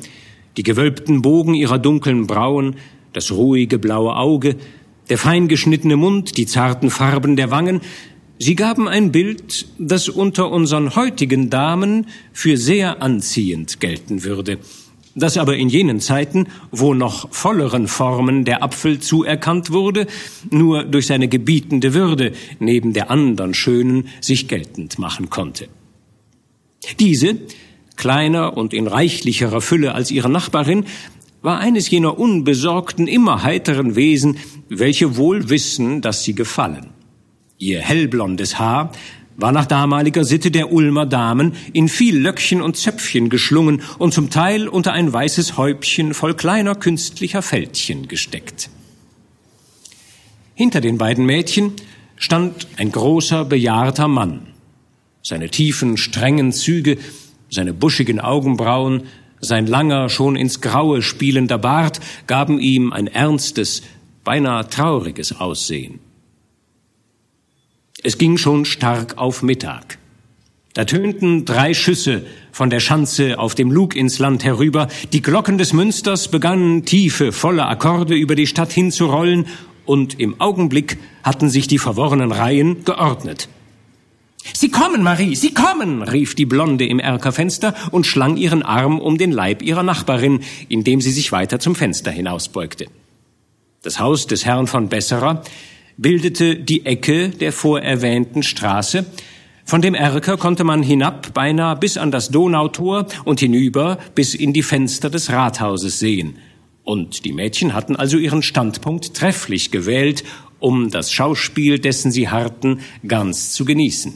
Die 0.56 0.62
gewölbten 0.62 1.22
Bogen 1.22 1.54
ihrer 1.54 1.78
dunklen 1.78 2.26
Brauen, 2.26 2.76
das 3.12 3.32
ruhige 3.32 3.78
blaue 3.78 4.16
Auge, 4.16 4.56
der 5.08 5.18
fein 5.18 5.48
geschnittene 5.48 5.96
Mund, 5.96 6.36
die 6.36 6.46
zarten 6.46 6.90
Farben 6.90 7.36
der 7.36 7.50
Wangen, 7.50 7.80
sie 8.38 8.54
gaben 8.54 8.88
ein 8.88 9.12
Bild, 9.12 9.66
das 9.78 10.08
unter 10.08 10.50
unseren 10.50 10.94
heutigen 10.94 11.50
Damen 11.50 12.06
für 12.32 12.56
sehr 12.56 13.02
anziehend 13.02 13.80
gelten 13.80 14.24
würde 14.24 14.58
das 15.20 15.38
aber 15.38 15.56
in 15.56 15.68
jenen 15.68 16.00
Zeiten, 16.00 16.48
wo 16.70 16.94
noch 16.94 17.32
volleren 17.32 17.86
Formen 17.86 18.44
der 18.44 18.62
Apfel 18.62 18.98
zuerkannt 18.98 19.70
wurde, 19.70 20.06
nur 20.50 20.84
durch 20.84 21.06
seine 21.06 21.28
gebietende 21.28 21.94
Würde 21.94 22.32
neben 22.58 22.92
der 22.92 23.10
andern 23.10 23.54
Schönen 23.54 24.08
sich 24.20 24.48
geltend 24.48 24.98
machen 24.98 25.30
konnte. 25.30 25.68
Diese, 26.98 27.36
kleiner 27.96 28.56
und 28.56 28.72
in 28.72 28.86
reichlicherer 28.86 29.60
Fülle 29.60 29.94
als 29.94 30.10
ihre 30.10 30.30
Nachbarin, 30.30 30.86
war 31.42 31.58
eines 31.58 31.88
jener 31.90 32.18
unbesorgten, 32.18 33.06
immer 33.06 33.42
heiteren 33.42 33.96
Wesen, 33.96 34.38
welche 34.68 35.16
wohl 35.16 35.48
wissen, 35.48 36.00
dass 36.00 36.24
sie 36.24 36.34
gefallen. 36.34 36.90
Ihr 37.58 37.80
hellblondes 37.80 38.58
Haar 38.58 38.92
war 39.36 39.52
nach 39.52 39.66
damaliger 39.66 40.24
Sitte 40.24 40.50
der 40.50 40.72
Ulmer 40.72 41.06
Damen 41.06 41.54
in 41.72 41.88
viel 41.88 42.18
Löckchen 42.18 42.60
und 42.60 42.76
Zöpfchen 42.76 43.30
geschlungen 43.30 43.82
und 43.98 44.12
zum 44.12 44.30
Teil 44.30 44.68
unter 44.68 44.92
ein 44.92 45.12
weißes 45.12 45.56
Häubchen 45.56 46.14
voll 46.14 46.34
kleiner 46.34 46.74
künstlicher 46.74 47.42
Fältchen 47.42 48.08
gesteckt. 48.08 48.70
Hinter 50.54 50.80
den 50.80 50.98
beiden 50.98 51.24
Mädchen 51.24 51.72
stand 52.16 52.68
ein 52.76 52.92
großer, 52.92 53.46
bejahrter 53.46 54.08
Mann. 54.08 54.48
Seine 55.22 55.48
tiefen, 55.48 55.96
strengen 55.96 56.52
Züge, 56.52 56.98
seine 57.48 57.72
buschigen 57.72 58.20
Augenbrauen, 58.20 59.04
sein 59.40 59.66
langer, 59.66 60.10
schon 60.10 60.36
ins 60.36 60.60
Graue 60.60 61.00
spielender 61.00 61.56
Bart 61.56 62.00
gaben 62.26 62.58
ihm 62.58 62.92
ein 62.92 63.06
ernstes, 63.06 63.82
beinahe 64.22 64.68
trauriges 64.68 65.40
Aussehen. 65.40 66.00
Es 68.02 68.16
ging 68.16 68.38
schon 68.38 68.64
stark 68.64 69.18
auf 69.18 69.42
Mittag. 69.42 69.98
Da 70.72 70.84
tönten 70.84 71.44
drei 71.44 71.74
Schüsse 71.74 72.24
von 72.50 72.70
der 72.70 72.80
Schanze 72.80 73.38
auf 73.38 73.54
dem 73.54 73.70
Lug 73.70 73.94
ins 73.94 74.18
Land 74.18 74.44
herüber, 74.44 74.88
die 75.12 75.20
Glocken 75.20 75.58
des 75.58 75.72
Münsters 75.72 76.28
begannen 76.28 76.84
tiefe, 76.86 77.32
volle 77.32 77.66
Akkorde 77.66 78.14
über 78.14 78.36
die 78.36 78.46
Stadt 78.46 78.72
hinzurollen, 78.72 79.46
und 79.84 80.20
im 80.20 80.40
Augenblick 80.40 80.98
hatten 81.24 81.50
sich 81.50 81.66
die 81.66 81.78
verworrenen 81.78 82.30
Reihen 82.30 82.84
geordnet. 82.84 83.48
Sie 84.54 84.70
kommen, 84.70 85.02
Marie, 85.02 85.34
Sie 85.34 85.52
kommen, 85.52 86.02
rief 86.02 86.34
die 86.34 86.46
Blonde 86.46 86.86
im 86.86 87.00
Erkerfenster 87.00 87.74
und 87.90 88.06
schlang 88.06 88.36
ihren 88.36 88.62
Arm 88.62 89.00
um 89.00 89.18
den 89.18 89.32
Leib 89.32 89.62
ihrer 89.62 89.82
Nachbarin, 89.82 90.40
indem 90.68 91.00
sie 91.00 91.10
sich 91.10 91.32
weiter 91.32 91.58
zum 91.58 91.74
Fenster 91.74 92.10
hinausbeugte. 92.10 92.86
Das 93.82 93.98
Haus 93.98 94.26
des 94.26 94.44
Herrn 94.46 94.66
von 94.66 94.88
Besserer 94.88 95.42
bildete 96.00 96.56
die 96.56 96.86
Ecke 96.86 97.28
der 97.28 97.52
vorerwähnten 97.52 98.42
Straße. 98.42 99.04
Von 99.66 99.82
dem 99.82 99.94
Erker 99.94 100.38
konnte 100.38 100.64
man 100.64 100.82
hinab 100.82 101.34
beinahe 101.34 101.76
bis 101.76 101.98
an 101.98 102.10
das 102.10 102.30
Donautor 102.30 103.06
und 103.24 103.40
hinüber 103.40 103.98
bis 104.14 104.34
in 104.34 104.54
die 104.54 104.62
Fenster 104.62 105.10
des 105.10 105.30
Rathauses 105.30 105.98
sehen. 105.98 106.38
Und 106.84 107.26
die 107.26 107.32
Mädchen 107.32 107.74
hatten 107.74 107.96
also 107.96 108.16
ihren 108.16 108.42
Standpunkt 108.42 109.14
trefflich 109.14 109.70
gewählt, 109.70 110.24
um 110.58 110.90
das 110.90 111.12
Schauspiel, 111.12 111.78
dessen 111.78 112.10
sie 112.10 112.28
harrten, 112.30 112.80
ganz 113.06 113.52
zu 113.52 113.66
genießen. 113.66 114.14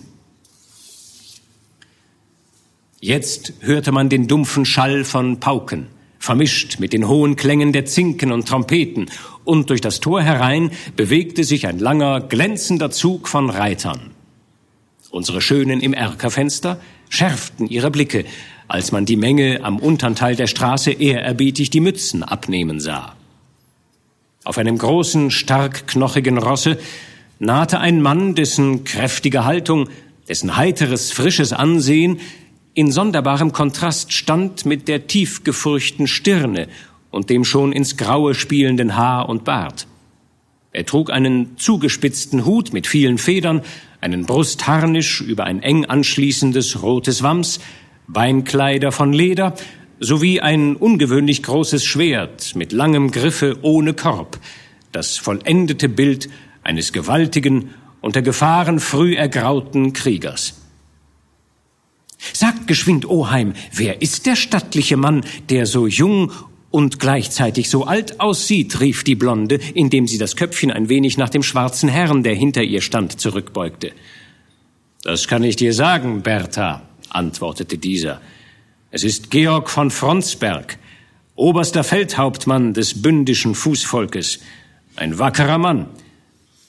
Jetzt 3.01 3.53
hörte 3.61 3.93
man 3.93 4.09
den 4.09 4.27
dumpfen 4.27 4.65
Schall 4.65 5.05
von 5.05 5.39
Pauken 5.39 5.89
vermischt 6.25 6.81
mit 6.81 6.95
den 6.95 7.07
hohen 7.07 7.37
Klängen 7.37 7.75
der 7.75 7.85
Zinken 7.85 8.33
und 8.33 8.49
Trompeten, 8.49 9.11
und 9.45 9.71
durch 9.71 9.81
das 9.81 10.01
Tor 10.01 10.23
herein 10.23 10.71
bewegte 10.97 11.45
sich 11.45 11.67
ein 11.67 11.79
langer, 11.79 12.21
glänzender 12.21 12.91
Zug 12.91 13.29
von 13.29 13.51
Reitern. 13.51 14.11
Unsere 15.11 15.41
Schönen 15.41 15.81
im 15.81 15.93
Erkerfenster 15.93 16.81
schärften 17.09 17.69
ihre 17.69 17.91
Blicke, 17.91 18.25
als 18.67 18.93
man 18.93 19.05
die 19.05 19.17
Menge 19.17 19.61
am 19.63 19.79
untern 19.79 20.17
Teil 20.17 20.37
der 20.37 20.47
Straße 20.47 20.91
ehrerbietig 20.91 21.71
die 21.71 21.81
Mützen 21.81 22.23
abnehmen 22.23 22.81
sah. 22.81 23.15
Auf 24.43 24.59
einem 24.59 24.77
großen, 24.77 25.31
stark 25.31 25.87
knochigen 25.87 26.39
Rosse 26.39 26.79
nahte 27.39 27.81
ein 27.81 28.03
Mann, 28.03 28.35
dessen 28.35 28.85
kräftige 28.85 29.45
Haltung, 29.45 29.89
dessen 30.29 30.57
heiteres, 30.57 31.13
frisches 31.13 31.53
Ansehen 31.53 32.21
in 32.75 32.91
sonderbarem 32.91 33.53
Kontrast 33.53 34.13
stand 34.13 34.67
mit 34.67 34.89
der 34.89 35.07
tiefgefurchten 35.07 36.09
Stirne 36.09 36.69
und 37.15 37.31
dem 37.31 37.45
schon 37.45 37.73
ins 37.73 37.97
Graue 37.97 38.35
spielenden 38.35 38.97
Haar 38.97 39.29
und 39.29 39.45
Bart. 39.45 39.87
Er 40.73 40.85
trug 40.85 41.11
einen 41.11 41.57
zugespitzten 41.57 42.45
Hut 42.45 42.73
mit 42.73 42.89
vielen 42.89 43.19
Federn, 43.19 43.63
einen 44.01 44.27
Brustharnisch 44.27 45.21
über 45.21 45.45
ein 45.45 45.63
eng 45.63 45.85
anschließendes 45.85 46.83
rotes 46.83 47.23
Wams, 47.23 47.61
Beinkleider 48.09 48.93
von 48.93 49.13
Leder 49.13 49.55
sowie 50.01 50.41
ein 50.41 50.77
ungewöhnlich 50.77 51.43
großes 51.45 51.85
Schwert 51.85 52.57
mit 52.57 52.73
langem 52.73 53.13
Griffe 53.13 53.59
ohne 53.63 53.95
Korb, 53.95 54.41
das 54.91 55.17
vollendete 55.17 55.89
Bild 55.89 56.29
eines 56.65 56.93
gewaltigen, 56.93 57.71
unter 58.01 58.21
Gefahren 58.21 58.81
früh 58.81 59.15
ergrauten 59.15 59.93
Kriegers. 59.93 60.61
Sagt 62.33 62.67
geschwind, 62.67 63.09
Oheim, 63.09 63.55
wer 63.73 64.03
ist 64.03 64.27
der 64.27 64.37
stattliche 64.37 64.97
Mann, 64.97 65.25
der 65.49 65.67
so 65.67 65.87
jung 65.87 66.33
und 66.75 66.99
gleichzeitig 66.99 67.71
so 67.71 67.85
alt 67.85 68.19
aussieht, 68.19 68.81
rief 68.81 69.05
die 69.05 69.15
Blonde, 69.15 69.61
indem 69.75 70.09
sie 70.09 70.19
das 70.19 70.35
Köpfchen 70.35 70.73
ein 70.73 70.89
wenig 70.89 71.17
nach 71.17 71.29
dem 71.29 71.45
schwarzen 71.45 71.89
Herrn, 71.89 72.25
der 72.25 72.35
hinter 72.35 72.65
ihr 72.65 72.81
stand, 72.81 73.21
zurückbeugte. 73.21 73.93
Das 75.05 75.29
kann 75.29 75.45
ich 75.45 75.55
dir 75.55 75.73
sagen, 75.73 76.23
Bertha, 76.23 76.83
antwortete 77.11 77.79
dieser. 77.79 78.21
Es 78.91 79.05
ist 79.05 79.31
Georg 79.31 79.71
von 79.71 79.93
Fronsberg, 79.93 80.77
oberster 81.37 81.85
Feldhauptmann 81.85 82.75
des 82.75 83.01
bündischen 83.01 83.55
Fußvolkes, 83.55 84.41
ein 84.97 85.21
wackerer 85.21 85.59
Mann, 85.59 85.87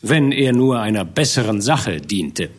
wenn 0.04 0.32
er 0.32 0.54
nur 0.54 0.82
einer 0.82 1.04
besseren 1.04 1.62
Sache 1.62 2.00
diente. 2.00 2.52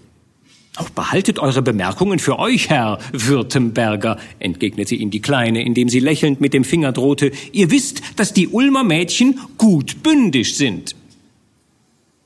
Auch 0.76 0.90
behaltet 0.90 1.38
eure 1.38 1.62
Bemerkungen 1.62 2.18
für 2.18 2.38
euch, 2.38 2.68
Herr 2.68 2.98
Württemberger, 3.12 4.18
entgegnete 4.38 4.94
ihm 4.94 5.10
die 5.10 5.22
Kleine, 5.22 5.64
indem 5.64 5.88
sie 5.88 6.00
lächelnd 6.00 6.42
mit 6.42 6.52
dem 6.52 6.64
Finger 6.64 6.92
drohte. 6.92 7.32
Ihr 7.52 7.70
wisst, 7.70 8.02
dass 8.16 8.34
die 8.34 8.48
Ulmer 8.48 8.84
Mädchen 8.84 9.40
gut 9.56 10.02
bündisch 10.02 10.54
sind. 10.54 10.94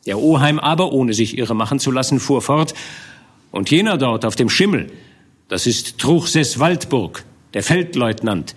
Der 0.06 0.18
Oheim 0.18 0.58
aber, 0.58 0.92
ohne 0.92 1.14
sich 1.14 1.38
irre 1.38 1.54
machen 1.54 1.78
zu 1.78 1.92
lassen, 1.92 2.18
fuhr 2.18 2.42
fort. 2.42 2.74
Und 3.52 3.70
jener 3.70 3.98
dort 3.98 4.24
auf 4.24 4.34
dem 4.34 4.48
Schimmel, 4.48 4.90
das 5.48 5.68
ist 5.68 5.98
Truchsess 5.98 6.58
Waldburg, 6.58 7.24
der 7.54 7.62
Feldleutnant, 7.62 8.56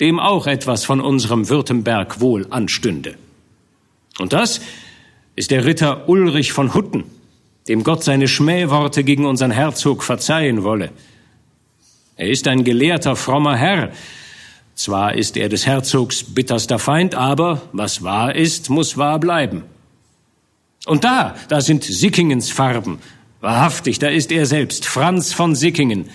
dem 0.00 0.18
auch 0.18 0.48
etwas 0.48 0.84
von 0.84 1.00
unserem 1.00 1.48
Württemberg 1.48 2.20
wohl 2.20 2.46
anstünde. 2.50 3.14
Und 4.18 4.32
das 4.32 4.60
ist 5.36 5.52
der 5.52 5.64
Ritter 5.64 6.08
Ulrich 6.08 6.52
von 6.52 6.74
Hutten, 6.74 7.04
dem 7.68 7.84
Gott 7.84 8.02
seine 8.02 8.28
Schmähworte 8.28 9.04
gegen 9.04 9.26
unseren 9.26 9.50
Herzog 9.50 10.02
verzeihen 10.02 10.64
wolle. 10.64 10.90
Er 12.16 12.28
ist 12.28 12.48
ein 12.48 12.64
gelehrter, 12.64 13.14
frommer 13.14 13.56
Herr. 13.56 13.92
Zwar 14.74 15.14
ist 15.14 15.36
er 15.36 15.48
des 15.48 15.66
Herzogs 15.66 16.22
bitterster 16.22 16.78
Feind, 16.78 17.14
aber 17.14 17.62
was 17.72 18.02
wahr 18.02 18.34
ist, 18.34 18.70
muss 18.70 18.96
wahr 18.96 19.20
bleiben. 19.20 19.64
Und 20.86 21.04
da, 21.04 21.36
da 21.48 21.60
sind 21.60 21.84
Sickingens 21.84 22.50
Farben. 22.50 22.98
Wahrhaftig, 23.40 23.98
da 23.98 24.08
ist 24.08 24.32
er 24.32 24.46
selbst, 24.46 24.86
Franz 24.86 25.32
von 25.32 25.54
Sickingen. 25.54 26.08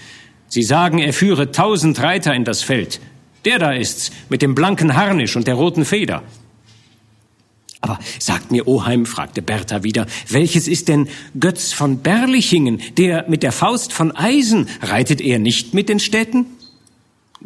Sie 0.47 0.63
sagen, 0.63 0.99
er 0.99 1.13
führe 1.13 1.51
tausend 1.51 2.01
Reiter 2.01 2.33
in 2.33 2.43
das 2.43 2.63
Feld. 2.63 2.99
Der 3.45 3.59
da 3.59 3.73
ist's, 3.73 4.11
mit 4.29 4.41
dem 4.41 4.55
blanken 4.55 4.95
Harnisch 4.95 5.35
und 5.35 5.47
der 5.47 5.55
roten 5.55 5.85
Feder. 5.85 6.23
Aber 7.83 7.99
sagt 8.17 8.49
mir, 8.53 8.65
Oheim, 8.65 9.05
fragte 9.05 9.41
Bertha 9.41 9.83
wieder, 9.83 10.07
welches 10.29 10.69
ist 10.69 10.87
denn 10.87 11.09
Götz 11.37 11.73
von 11.73 11.97
Berlichingen, 11.97 12.81
der 12.95 13.25
mit 13.27 13.43
der 13.43 13.51
Faust 13.51 13.91
von 13.91 14.15
Eisen, 14.15 14.69
reitet 14.81 15.19
er 15.19 15.37
nicht 15.37 15.73
mit 15.73 15.89
den 15.89 15.99
Städten? 15.99 16.45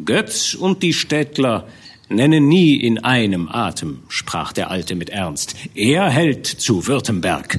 Götz 0.04 0.54
und 0.54 0.84
die 0.84 0.92
Städtler 0.92 1.66
nennen 2.08 2.46
nie 2.46 2.76
in 2.76 3.00
einem 3.00 3.48
Atem, 3.48 4.04
sprach 4.06 4.52
der 4.52 4.70
Alte 4.70 4.94
mit 4.94 5.10
Ernst. 5.10 5.56
Er 5.74 6.08
hält 6.08 6.46
zu 6.46 6.86
Württemberg. 6.86 7.58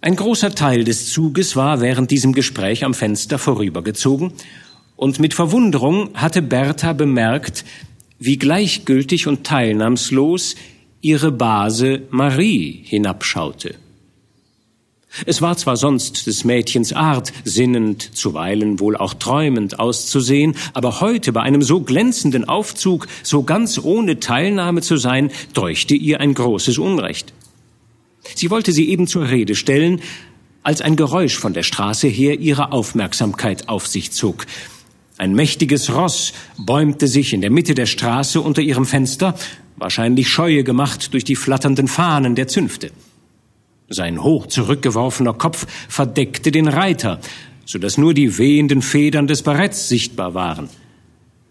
Ein 0.00 0.14
großer 0.14 0.54
Teil 0.54 0.84
des 0.84 1.10
Zuges 1.10 1.56
war 1.56 1.80
während 1.80 2.12
diesem 2.12 2.34
Gespräch 2.34 2.84
am 2.84 2.94
Fenster 2.94 3.36
vorübergezogen, 3.36 4.32
und 4.94 5.18
mit 5.18 5.32
Verwunderung 5.32 6.10
hatte 6.12 6.42
Bertha 6.42 6.92
bemerkt, 6.92 7.64
wie 8.20 8.36
gleichgültig 8.36 9.26
und 9.26 9.44
teilnahmslos 9.44 10.54
ihre 11.00 11.32
Base 11.32 12.02
Marie 12.10 12.82
hinabschaute. 12.84 13.74
Es 15.26 15.42
war 15.42 15.56
zwar 15.56 15.76
sonst 15.76 16.28
des 16.28 16.44
Mädchens 16.44 16.92
Art, 16.92 17.32
sinnend, 17.44 18.16
zuweilen 18.16 18.78
wohl 18.78 18.96
auch 18.96 19.14
träumend 19.14 19.80
auszusehen, 19.80 20.54
aber 20.72 21.00
heute 21.00 21.32
bei 21.32 21.40
einem 21.40 21.62
so 21.62 21.80
glänzenden 21.80 22.48
Aufzug, 22.48 23.08
so 23.24 23.42
ganz 23.42 23.78
ohne 23.82 24.20
Teilnahme 24.20 24.82
zu 24.82 24.98
sein, 24.98 25.32
deuchte 25.52 25.94
ihr 25.94 26.20
ein 26.20 26.34
großes 26.34 26.78
Unrecht. 26.78 27.32
Sie 28.36 28.50
wollte 28.50 28.70
sie 28.70 28.88
eben 28.88 29.08
zur 29.08 29.28
Rede 29.30 29.56
stellen, 29.56 30.00
als 30.62 30.80
ein 30.80 30.94
Geräusch 30.94 31.38
von 31.38 31.54
der 31.54 31.62
Straße 31.62 32.06
her 32.06 32.38
ihre 32.38 32.70
Aufmerksamkeit 32.70 33.68
auf 33.68 33.86
sich 33.86 34.12
zog. 34.12 34.46
Ein 35.20 35.34
mächtiges 35.34 35.94
Ross 35.94 36.32
bäumte 36.56 37.06
sich 37.06 37.34
in 37.34 37.42
der 37.42 37.50
Mitte 37.50 37.74
der 37.74 37.84
Straße 37.84 38.40
unter 38.40 38.62
ihrem 38.62 38.86
Fenster, 38.86 39.34
wahrscheinlich 39.76 40.30
Scheue 40.30 40.64
gemacht 40.64 41.12
durch 41.12 41.24
die 41.24 41.36
flatternden 41.36 41.88
Fahnen 41.88 42.36
der 42.36 42.48
Zünfte. 42.48 42.90
Sein 43.90 44.22
hoch 44.22 44.46
zurückgeworfener 44.46 45.34
Kopf 45.34 45.66
verdeckte 45.90 46.50
den 46.50 46.68
Reiter, 46.68 47.20
so 47.66 47.78
dass 47.78 47.98
nur 47.98 48.14
die 48.14 48.38
wehenden 48.38 48.80
Federn 48.80 49.26
des 49.26 49.42
Baretts 49.42 49.90
sichtbar 49.90 50.32
waren. 50.32 50.70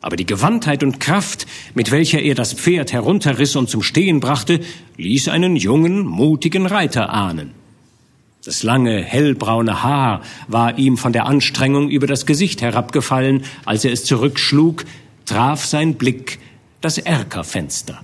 Aber 0.02 0.16
die 0.16 0.26
Gewandtheit 0.26 0.82
und 0.82 1.00
Kraft, 1.00 1.46
mit 1.76 1.92
welcher 1.92 2.24
er 2.24 2.34
das 2.34 2.54
Pferd 2.54 2.92
herunterriss 2.92 3.56
und 3.56 3.70
zum 3.70 3.84
Stehen 3.84 4.20
brachte, 4.20 4.62
ließ 4.98 5.28
einen 5.28 5.56
jungen, 5.56 6.08
mutigen 6.08 6.66
Reiter 6.66 7.12
ahnen. 7.14 7.52
Das 8.50 8.64
lange, 8.64 9.04
hellbraune 9.04 9.84
Haar 9.84 10.24
war 10.48 10.80
ihm 10.80 10.98
von 10.98 11.14
der 11.14 11.28
Anstrengung 11.28 11.88
über 11.88 12.08
das 12.08 12.26
Gesicht 12.26 12.64
herabgefallen, 12.64 13.44
als 13.64 13.86
er 13.86 13.94
es 13.94 14.06
zurückschlug, 14.06 14.86
traf 15.28 15.64
sein 15.64 15.94
Blick 15.94 16.40
das 16.82 16.98
Erkerfenster. 16.98 18.04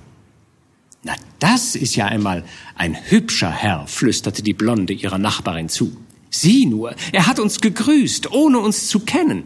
Na, 1.01 1.15
das 1.39 1.73
ist 1.73 1.95
ja 1.95 2.05
einmal 2.05 2.43
ein 2.75 2.95
hübscher 3.09 3.49
Herr, 3.49 3.87
flüsterte 3.87 4.43
die 4.43 4.53
Blonde 4.53 4.93
ihrer 4.93 5.17
Nachbarin 5.17 5.67
zu. 5.67 5.97
Sieh 6.29 6.67
nur, 6.67 6.93
er 7.11 7.25
hat 7.25 7.39
uns 7.39 7.59
gegrüßt, 7.59 8.31
ohne 8.31 8.59
uns 8.59 8.87
zu 8.87 8.99
kennen. 8.99 9.45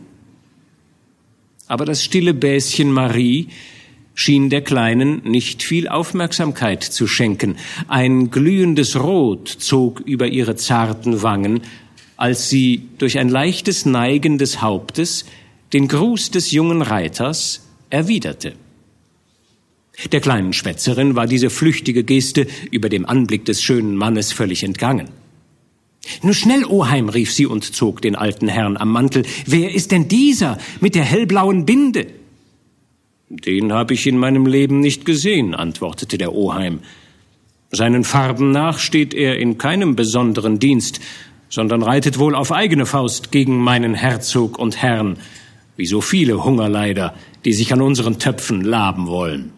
Aber 1.67 1.85
das 1.85 2.03
stille 2.03 2.33
Bäschen 2.33 2.91
Marie 2.91 3.47
schien 4.19 4.49
der 4.49 4.61
Kleinen 4.61 5.21
nicht 5.23 5.63
viel 5.63 5.87
Aufmerksamkeit 5.87 6.83
zu 6.83 7.07
schenken. 7.07 7.55
Ein 7.87 8.31
glühendes 8.31 8.99
Rot 8.99 9.47
zog 9.47 10.01
über 10.01 10.27
ihre 10.27 10.57
zarten 10.57 11.23
Wangen, 11.23 11.61
als 12.17 12.49
sie 12.49 12.89
durch 12.97 13.17
ein 13.17 13.29
leichtes 13.29 13.85
Neigen 13.85 14.37
des 14.37 14.61
Hauptes 14.61 15.25
den 15.71 15.87
Gruß 15.87 16.31
des 16.31 16.51
jungen 16.51 16.81
Reiters 16.81 17.65
erwiderte. 17.89 18.55
Der 20.11 20.19
kleinen 20.19 20.51
Schwätzerin 20.51 21.15
war 21.15 21.25
diese 21.25 21.49
flüchtige 21.49 22.03
Geste 22.03 22.45
über 22.71 22.89
dem 22.89 23.05
Anblick 23.05 23.45
des 23.45 23.63
schönen 23.63 23.95
Mannes 23.95 24.33
völlig 24.33 24.63
entgangen. 24.65 25.07
Nur 26.23 26.33
schnell, 26.33 26.65
Oheim, 26.65 27.07
rief 27.07 27.31
sie 27.31 27.45
und 27.45 27.63
zog 27.63 28.01
den 28.01 28.17
alten 28.17 28.49
Herrn 28.49 28.75
am 28.75 28.91
Mantel. 28.91 29.23
Wer 29.45 29.73
ist 29.73 29.93
denn 29.93 30.09
dieser 30.09 30.57
mit 30.81 30.95
der 30.95 31.05
hellblauen 31.05 31.65
Binde? 31.65 32.18
Den 33.29 33.71
habe 33.71 33.93
ich 33.93 34.07
in 34.07 34.17
meinem 34.17 34.47
Leben 34.47 34.79
nicht 34.79 35.05
gesehen, 35.05 35.53
antwortete 35.53 36.17
der 36.17 36.33
Oheim. 36.33 36.79
Seinen 37.69 38.03
Farben 38.03 38.49
nach 38.49 38.79
steht 38.79 39.13
er 39.13 39.37
in 39.37 39.59
keinem 39.59 39.95
besonderen 39.95 40.57
Dienst, 40.57 40.99
sondern 41.47 41.83
reitet 41.83 42.17
wohl 42.17 42.33
auf 42.33 42.51
eigene 42.51 42.87
Faust 42.87 43.31
gegen 43.31 43.59
meinen 43.59 43.93
Herzog 43.93 44.57
und 44.57 44.81
Herrn, 44.81 45.17
wie 45.77 45.85
so 45.85 46.01
viele 46.01 46.43
Hungerleider, 46.43 47.13
die 47.45 47.53
sich 47.53 47.71
an 47.71 47.81
unseren 47.81 48.17
Töpfen 48.17 48.61
laben 48.61 49.05
wollen. 49.05 49.51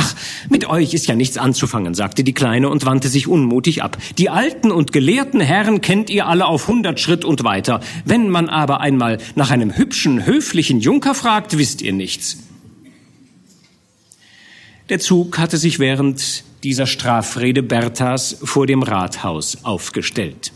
Ach, 0.00 0.14
mit 0.48 0.64
euch 0.68 0.94
ist 0.94 1.08
ja 1.08 1.16
nichts 1.16 1.38
anzufangen, 1.38 1.92
sagte 1.92 2.22
die 2.22 2.32
Kleine 2.32 2.68
und 2.68 2.86
wandte 2.86 3.08
sich 3.08 3.26
unmutig 3.26 3.82
ab. 3.82 3.98
Die 4.16 4.30
alten 4.30 4.70
und 4.70 4.92
gelehrten 4.92 5.40
Herren 5.40 5.80
kennt 5.80 6.08
ihr 6.08 6.28
alle 6.28 6.46
auf 6.46 6.68
hundert 6.68 7.00
Schritt 7.00 7.24
und 7.24 7.42
weiter. 7.42 7.80
Wenn 8.04 8.28
man 8.28 8.48
aber 8.48 8.80
einmal 8.80 9.18
nach 9.34 9.50
einem 9.50 9.76
hübschen, 9.76 10.24
höflichen 10.24 10.78
Junker 10.78 11.16
fragt, 11.16 11.58
wisst 11.58 11.82
ihr 11.82 11.92
nichts. 11.92 12.38
Der 14.88 15.00
Zug 15.00 15.36
hatte 15.36 15.56
sich 15.56 15.80
während 15.80 16.44
dieser 16.62 16.86
Strafrede 16.86 17.64
Berthas 17.64 18.38
vor 18.44 18.68
dem 18.68 18.84
Rathaus 18.84 19.64
aufgestellt. 19.64 20.52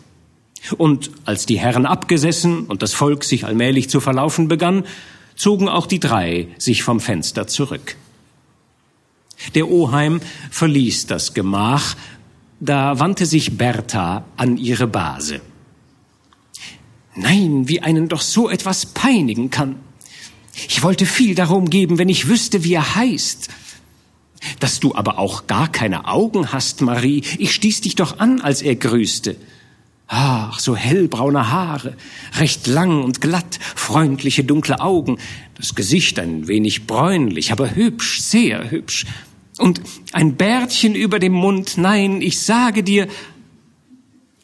Und 0.79 1.11
als 1.25 1.47
die 1.47 1.59
Herren 1.59 1.85
abgesessen 1.85 2.67
und 2.67 2.81
das 2.83 2.95
Volk 2.95 3.25
sich 3.25 3.45
allmählich 3.45 3.91
zu 3.91 3.99
verlaufen 3.99 4.47
begann, 4.47 4.85
zogen 5.35 5.69
auch 5.69 5.89
die 5.89 5.99
drei 5.99 6.47
sich 6.59 6.85
vom 6.85 7.01
Fenster 7.01 7.49
zurück. 7.49 7.97
Der 9.55 9.69
Oheim 9.69 10.21
verließ 10.51 11.07
das 11.07 11.35
Gemach, 11.35 11.97
da 12.61 12.99
wandte 12.99 13.27
sich 13.27 13.59
Bertha 13.59 14.25
an 14.37 14.57
ihre 14.57 14.87
Base. 14.87 15.41
Nein, 17.15 17.69
wie 17.69 17.81
einen 17.81 18.09
doch 18.09 18.21
so 18.21 18.49
etwas 18.49 18.87
peinigen 18.87 19.51
kann. 19.51 19.77
Ich 20.69 20.83
wollte 20.83 21.07
viel 21.07 21.35
darum 21.35 21.71
geben, 21.71 21.99
wenn 21.99 22.09
ich 22.09 22.29
wüsste, 22.29 22.65
wie 22.65 22.75
er 22.75 22.95
heißt. 22.95 23.49
Dass 24.61 24.81
du 24.81 24.95
aber 24.95 25.19
auch 25.19 25.47
gar 25.47 25.71
keine 25.71 26.07
Augen 26.07 26.53
hast, 26.53 26.81
Marie, 26.81 27.23
ich 27.39 27.53
stieß 27.53 27.83
dich 27.83 27.95
doch 27.95 28.19
an, 28.19 28.41
als 28.41 28.63
er 28.63 28.77
grüßte. 28.77 29.37
Ach, 30.09 30.59
so 30.59 30.77
hellbraune 30.77 31.51
Haare, 31.51 31.97
recht 32.39 32.67
lang 32.67 33.03
und 33.03 33.21
glatt, 33.21 33.59
freundliche 33.75 34.45
dunkle 34.45 34.81
Augen, 34.81 35.19
das 35.57 35.75
Gesicht 35.75 36.19
ein 36.19 36.49
wenig 36.49 36.87
bräunlich, 36.87 37.51
aber 37.51 37.75
hübsch, 37.75 38.21
sehr 38.21 38.71
hübsch. 38.71 39.07
Und 39.63 39.81
ein 40.11 40.35
Bärtchen 40.35 40.97
über 40.97 41.21
dem 41.21 41.35
Mund, 41.35 41.79
nein, 41.79 42.21
ich 42.21 42.41
sage 42.41 42.83
dir, 42.83 43.07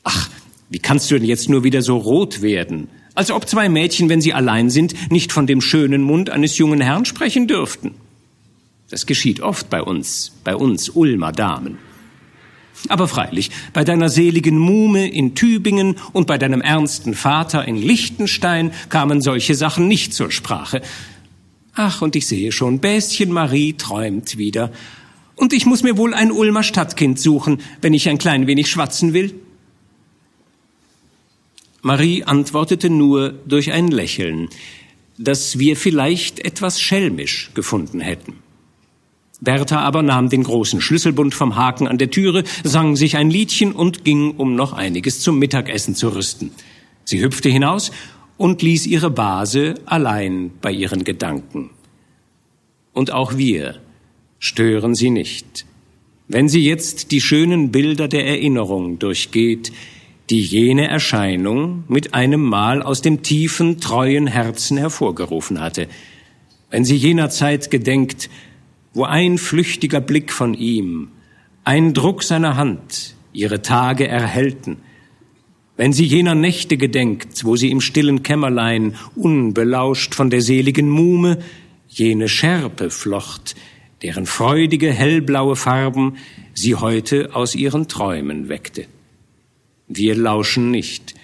ach, 0.05 0.31
wie 0.71 0.79
kannst 0.79 1.11
du 1.11 1.19
denn 1.19 1.27
jetzt 1.27 1.49
nur 1.49 1.65
wieder 1.65 1.83
so 1.83 1.97
rot 1.97 2.41
werden? 2.41 2.87
Als 3.17 3.33
ob 3.33 3.49
zwei 3.49 3.69
Mädchen, 3.69 4.09
wenn 4.09 4.21
sie 4.21 4.33
allein 4.33 4.71
sind, 4.71 5.11
nicht 5.11 5.33
von 5.33 5.49
dem 5.49 5.61
schönen 5.61 6.03
Mund 6.03 6.31
eines 6.31 6.57
jungen 6.57 6.81
Herrn 6.81 7.05
sprechen 7.05 7.49
dürften. 7.49 7.97
Das 8.91 9.07
geschieht 9.07 9.41
oft 9.41 9.69
bei 9.69 9.83
uns, 9.83 10.35
bei 10.45 10.55
uns 10.55 10.89
Ulmer 10.89 11.33
Damen. 11.33 11.79
Aber 12.89 13.09
freilich, 13.09 13.51
bei 13.73 13.83
deiner 13.83 14.11
seligen 14.11 14.57
Muhme 14.57 15.09
in 15.09 15.35
Tübingen 15.35 15.97
und 16.13 16.29
bei 16.29 16.39
deinem 16.39 16.61
ernsten 16.61 17.15
Vater 17.15 17.67
in 17.67 17.75
Liechtenstein 17.75 18.71
kamen 18.89 19.21
solche 19.21 19.57
Sachen 19.57 19.89
nicht 19.89 20.15
zur 20.15 20.31
Sprache. 20.31 20.81
Ach, 21.75 22.03
und 22.03 22.15
ich 22.15 22.29
sehe 22.29 22.53
schon, 22.53 22.79
Bäschen 22.79 23.33
Marie 23.33 23.73
träumt 23.73 24.39
wieder. 24.39 24.71
Und 25.39 25.53
ich 25.53 25.67
muss 25.67 25.85
mir 25.85 25.97
wohl 25.97 26.15
ein 26.15 26.33
Ulmer 26.33 26.65
Stadtkind 26.65 27.21
suchen, 27.21 27.61
wenn 27.81 27.95
ich 27.95 28.09
ein 28.09 28.19
klein 28.19 28.49
wenig 28.49 28.69
schwatzen 28.69 29.15
will. 29.15 29.35
Marie 31.81 32.25
antwortete 32.25 32.91
nur 32.91 33.31
durch 33.47 33.71
ein 33.71 33.87
Lächeln, 33.87 34.49
das 35.17 35.61
wir 35.61 35.77
vielleicht 35.77 36.41
etwas 36.41 36.81
schelmisch 36.81 37.53
gefunden 37.55 38.01
hätten. 38.01 38.35
Bertha 39.41 39.79
aber 39.79 40.03
nahm 40.03 40.29
den 40.29 40.43
großen 40.43 40.81
Schlüsselbund 40.81 41.37
vom 41.37 41.55
Haken 41.55 41.87
an 41.87 41.99
der 41.99 42.11
Türe, 42.11 42.43
sang 42.65 42.97
sich 42.97 43.17
ein 43.17 43.31
Liedchen 43.31 43.71
und 43.71 44.05
ging, 44.05 44.33
um 44.33 44.57
noch 44.57 44.73
einiges 44.73 45.21
zum 45.21 45.39
Mittagessen 45.39 45.95
zu 45.95 46.09
rüsten. 46.09 46.51
Sie 47.05 47.23
hüpfte 47.23 47.49
hinaus 47.49 47.93
und 48.37 48.61
ließ 48.61 48.87
ihre 48.87 49.11
Base 49.11 49.75
allein 49.87 50.51
bei 50.61 50.73
ihren 50.73 51.05
Gedanken. 51.05 51.71
Und 52.93 53.13
auch 53.13 53.37
wir 53.37 53.81
stören 54.39 54.95
sie 54.95 55.11
nicht. 55.11 55.67
Wenn 56.29 56.49
sie 56.49 56.63
jetzt 56.63 57.11
die 57.11 57.21
schönen 57.21 57.71
Bilder 57.71 58.09
der 58.09 58.27
Erinnerung 58.27 58.99
durchgeht, 58.99 59.73
die 60.31 60.43
jene 60.43 60.89
Erscheinung 60.89 61.85
mit 61.89 62.13
einem 62.13 62.43
Mal 62.43 62.83
aus 62.83 63.01
dem 63.01 63.23
tiefen, 63.23 63.81
treuen 63.81 64.27
Herzen 64.27 64.77
hervorgerufen 64.77 65.61
hatte, 65.61 65.89
wenn 66.71 66.85
sie 66.85 66.97
jener 66.97 67.31
Zeit 67.31 67.71
gedenkt, 67.71 68.29
wo 68.93 69.05
ein 69.05 69.39
flüchtiger 69.39 70.01
Blick 70.01 70.33
von 70.33 70.53
ihm, 70.55 71.09
ein 71.65 71.95
Druck 71.95 72.23
seiner 72.23 72.57
Hand 72.57 73.15
ihre 73.33 73.63
Tage 73.63 74.07
erhellten, 74.07 74.79
wenn 75.79 75.93
sie 75.93 76.05
jener 76.05 76.35
Nächte 76.35 76.77
gedenkt, 76.77 77.45
wo 77.45 77.57
sie 77.57 77.71
im 77.71 77.81
stillen 77.81 78.23
Kämmerlein 78.23 78.97
unbelauscht 79.15 80.15
von 80.15 80.29
der 80.29 80.43
seligen 80.43 80.89
Muhme 80.89 81.39
jene 81.89 82.29
Schärpe 82.29 82.91
flocht, 82.91 83.55
deren 84.03 84.27
freudige 84.27 84.93
hellblaue 84.93 85.57
Farben 85.57 86.17
sie 86.55 86.75
heute 86.75 87.35
aus 87.35 87.55
ihren 87.55 87.89
Träumen 87.89 88.49
weckte. 88.49 88.87
Wir 89.89 90.15
lauschen 90.15 90.71
nicht, 90.71 91.15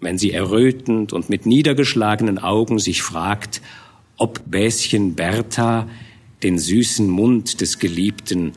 wenn 0.00 0.18
sie 0.18 0.32
errötend 0.32 1.12
und 1.12 1.28
mit 1.28 1.46
niedergeschlagenen 1.46 2.38
Augen 2.38 2.78
sich 2.78 3.02
fragt, 3.02 3.60
ob 4.16 4.50
Bäschen 4.50 5.14
Bertha 5.14 5.88
den 6.42 6.58
süßen 6.58 7.08
Mund 7.08 7.60
des 7.60 7.78
Geliebten 7.78 8.52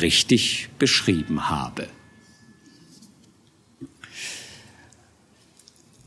richtig 0.00 0.68
beschrieben 0.78 1.48
habe. 1.48 1.86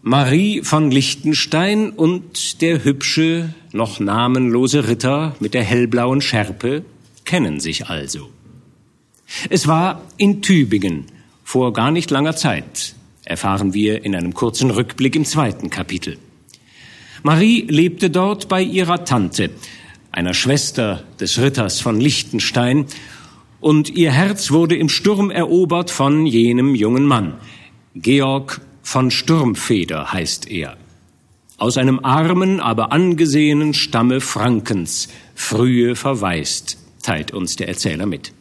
Marie 0.02 0.62
von 0.64 0.92
Liechtenstein 0.92 1.90
und 1.90 2.62
der 2.62 2.84
hübsche, 2.84 3.54
noch 3.74 4.00
namenlose 4.00 4.88
Ritter 4.88 5.36
mit 5.40 5.54
der 5.54 5.64
hellblauen 5.64 6.22
Schärpe 6.22 6.84
kennen 7.30 7.60
sich 7.60 7.86
also. 7.90 8.32
Es 9.52 9.68
war 9.68 10.02
in 10.18 10.42
Tübingen 10.42 11.06
vor 11.44 11.74
gar 11.74 11.92
nicht 11.92 12.10
langer 12.10 12.36
Zeit, 12.36 12.96
erfahren 13.24 13.76
wir 13.76 14.04
in 14.04 14.16
einem 14.16 14.34
kurzen 14.34 14.72
Rückblick 14.72 15.16
im 15.16 15.26
zweiten 15.26 15.70
Kapitel. 15.70 16.18
Marie 17.22 17.68
lebte 17.70 18.10
dort 18.10 18.50
bei 18.50 18.64
ihrer 18.64 19.06
Tante, 19.06 19.52
einer 20.12 20.34
Schwester 20.34 21.04
des 21.20 21.40
Ritters 21.40 21.82
von 21.82 22.02
Liechtenstein, 22.02 22.88
und 23.60 23.90
ihr 23.90 24.12
Herz 24.12 24.50
wurde 24.50 24.76
im 24.76 24.90
Sturm 24.90 25.30
erobert 25.30 25.92
von 25.92 26.26
jenem 26.26 26.74
jungen 26.74 27.06
Mann. 27.06 27.36
Georg 27.94 28.60
von 28.82 29.12
Sturmfeder 29.12 30.12
heißt 30.12 30.50
er. 30.50 30.78
Aus 31.60 31.78
einem 31.78 32.00
armen, 32.04 32.60
aber 32.60 32.92
angesehenen 32.92 33.76
Stamme 33.76 34.20
Frankens, 34.20 35.10
frühe 35.36 35.96
verwaist, 35.96 36.79
teilt 37.10 37.34
uns 37.34 37.56
der 37.56 37.68
Erzähler 37.68 38.06
mit. 38.06 38.34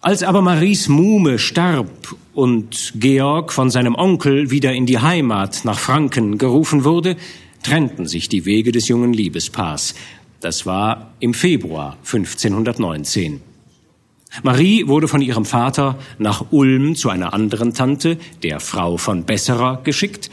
Als 0.00 0.24
aber 0.24 0.42
Maries 0.42 0.88
Muhme 0.88 1.38
starb 1.38 2.16
und 2.32 2.92
Georg 2.96 3.52
von 3.52 3.70
seinem 3.70 3.94
Onkel 3.94 4.50
wieder 4.50 4.72
in 4.72 4.84
die 4.84 4.98
Heimat 4.98 5.64
nach 5.64 5.78
Franken 5.78 6.36
gerufen 6.36 6.82
wurde, 6.82 7.16
trennten 7.62 8.08
sich 8.08 8.28
die 8.28 8.46
Wege 8.46 8.72
des 8.72 8.88
jungen 8.88 9.12
Liebespaars. 9.12 9.94
Das 10.40 10.66
war 10.66 11.12
im 11.20 11.34
Februar 11.34 11.98
1519. 12.04 13.40
Marie 14.42 14.88
wurde 14.88 15.06
von 15.06 15.22
ihrem 15.22 15.44
Vater 15.44 16.00
nach 16.18 16.46
Ulm 16.50 16.96
zu 16.96 17.10
einer 17.10 17.32
anderen 17.32 17.74
Tante, 17.74 18.18
der 18.42 18.58
Frau 18.58 18.96
von 18.96 19.22
Besserer, 19.22 19.82
geschickt, 19.84 20.30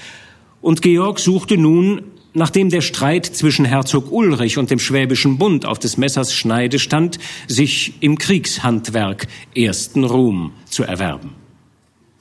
und 0.61 0.81
Georg 0.81 1.19
suchte 1.19 1.57
nun, 1.57 2.01
nachdem 2.33 2.69
der 2.69 2.81
Streit 2.81 3.25
zwischen 3.25 3.65
Herzog 3.65 4.11
Ulrich 4.11 4.57
und 4.57 4.71
dem 4.71 4.79
Schwäbischen 4.79 5.37
Bund 5.37 5.65
auf 5.65 5.79
des 5.79 5.97
Messers 5.97 6.33
Schneide 6.33 6.79
stand, 6.79 7.19
sich 7.47 7.93
im 7.99 8.17
Kriegshandwerk 8.17 9.27
ersten 9.55 10.03
Ruhm 10.03 10.53
zu 10.65 10.83
erwerben. 10.83 11.31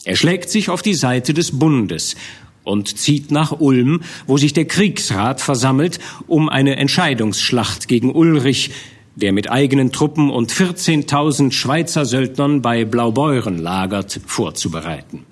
Er 0.04 0.16
schlägt 0.16 0.50
sich 0.50 0.70
auf 0.70 0.82
die 0.82 0.94
Seite 0.94 1.34
des 1.34 1.58
Bundes 1.58 2.16
und 2.64 2.98
zieht 2.98 3.30
nach 3.30 3.60
Ulm, 3.60 4.00
wo 4.26 4.36
sich 4.38 4.52
der 4.52 4.64
Kriegsrat 4.64 5.40
versammelt, 5.40 5.98
um 6.26 6.48
eine 6.48 6.76
Entscheidungsschlacht 6.76 7.88
gegen 7.88 8.14
Ulrich, 8.14 8.70
der 9.16 9.32
mit 9.32 9.50
eigenen 9.50 9.92
Truppen 9.92 10.30
und 10.30 10.52
14.000 10.52 11.52
Schweizer 11.52 12.04
Söldnern 12.04 12.62
bei 12.62 12.84
Blaubeuren 12.84 13.58
lagert, 13.58 14.20
vorzubereiten. 14.26 15.26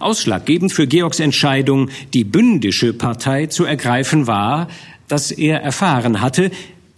Ausschlaggebend 0.00 0.72
für 0.72 0.86
Georgs 0.86 1.20
Entscheidung, 1.20 1.90
die 2.14 2.24
bündische 2.24 2.92
Partei 2.92 3.46
zu 3.46 3.64
ergreifen, 3.64 4.26
war, 4.26 4.68
dass 5.08 5.30
er 5.30 5.62
erfahren 5.62 6.20
hatte, 6.20 6.50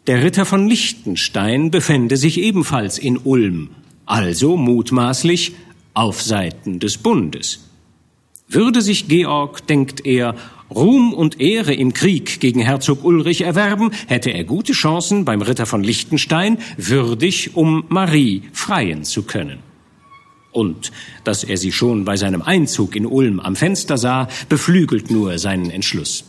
der 0.06 0.24
Ritter 0.24 0.44
von 0.44 0.66
Liechtenstein 0.68 1.70
befände 1.70 2.16
sich 2.16 2.40
ebenfalls 2.40 2.98
in 2.98 3.18
Ulm, 3.18 3.70
also 4.06 4.56
mutmaßlich 4.56 5.52
auf 5.94 6.22
Seiten 6.22 6.80
des 6.80 6.98
Bundes. 6.98 7.68
Würde 8.48 8.82
sich 8.82 9.06
Georg, 9.06 9.66
denkt 9.66 10.04
er, 10.04 10.34
Ruhm 10.70 11.12
und 11.12 11.40
Ehre 11.40 11.74
im 11.74 11.92
Krieg 11.92 12.40
gegen 12.40 12.60
Herzog 12.60 13.04
Ulrich 13.04 13.42
erwerben, 13.42 13.90
hätte 14.08 14.30
er 14.30 14.44
gute 14.44 14.72
Chancen 14.72 15.24
beim 15.24 15.42
Ritter 15.42 15.66
von 15.66 15.84
Liechtenstein 15.84 16.58
würdig 16.76 17.56
um 17.56 17.84
Marie 17.88 18.42
freien 18.52 19.04
zu 19.04 19.22
können. 19.22 19.69
Und 20.52 20.90
dass 21.24 21.44
er 21.44 21.56
sie 21.56 21.72
schon 21.72 22.04
bei 22.04 22.16
seinem 22.16 22.42
Einzug 22.42 22.96
in 22.96 23.06
Ulm 23.06 23.40
am 23.40 23.56
Fenster 23.56 23.98
sah, 23.98 24.28
beflügelt 24.48 25.10
nur 25.10 25.38
seinen 25.38 25.70
Entschluss. 25.70 26.24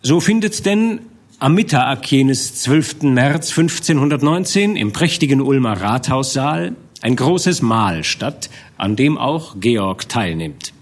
So 0.00 0.20
findet 0.20 0.64
denn 0.64 1.00
am 1.38 1.54
Mittag 1.54 2.10
jenes 2.10 2.54
12. 2.62 3.02
März 3.02 3.50
1519 3.50 4.76
im 4.76 4.92
prächtigen 4.92 5.40
Ulmer 5.40 5.80
Rathaussaal 5.80 6.74
ein 7.00 7.16
großes 7.16 7.62
Mahl 7.62 8.04
statt, 8.04 8.50
an 8.76 8.96
dem 8.96 9.18
auch 9.18 9.56
Georg 9.60 10.08
teilnimmt. 10.08 10.72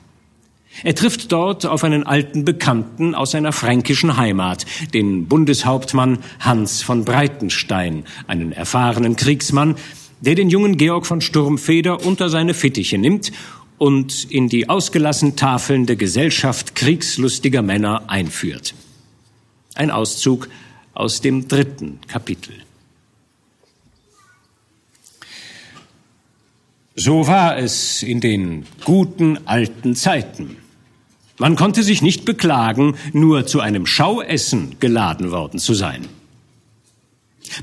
Er 0.83 0.95
trifft 0.95 1.33
dort 1.33 1.65
auf 1.65 1.85
einen 1.85 2.07
alten 2.07 2.45
Bekannten 2.45 3.15
aus 3.15 3.31
seiner 3.31 3.53
fränkischen 3.53 4.17
Heimat, 4.17 4.67
den 4.93 5.27
Bundeshauptmann 5.27 6.19
Hans 6.41 6.83
von 6.83 7.05
Breitenstein, 7.05 8.05
einen 8.27 8.53
erfahrenen 8.53 9.17
Kriegsmann, 9.17 9.77
der 10.21 10.35
den 10.35 10.51
jungen 10.51 10.77
Georg 10.77 11.07
von 11.07 11.21
Sturmfeder 11.21 12.05
unter 12.05 12.29
seine 12.29 12.55
Fittiche 12.55 12.99
nimmt 12.99 13.33
und 13.79 14.25
in 14.31 14.49
die 14.49 14.69
ausgelassen 14.69 15.37
tafelnde 15.37 15.97
Gesellschaft 15.97 16.75
kriegslustiger 16.75 17.63
Männer 17.63 18.09
einführt. 18.09 18.75
Ein 19.75 19.91
Auszug 19.91 20.49
aus 20.95 21.21
dem 21.21 21.49
dritten 21.49 22.01
Kapitel. 22.09 22.55
So 26.95 27.27
war 27.27 27.59
es 27.59 28.03
in 28.03 28.23
den 28.23 28.65
guten 28.85 29.39
alten 29.47 29.95
Zeiten. 29.95 30.57
Man 31.39 31.55
konnte 31.55 31.83
sich 31.83 32.01
nicht 32.01 32.25
beklagen, 32.25 32.97
nur 33.13 33.47
zu 33.47 33.61
einem 33.61 33.85
Schauessen 33.85 34.77
geladen 34.81 35.31
worden 35.31 35.61
zu 35.61 35.75
sein. 35.75 36.09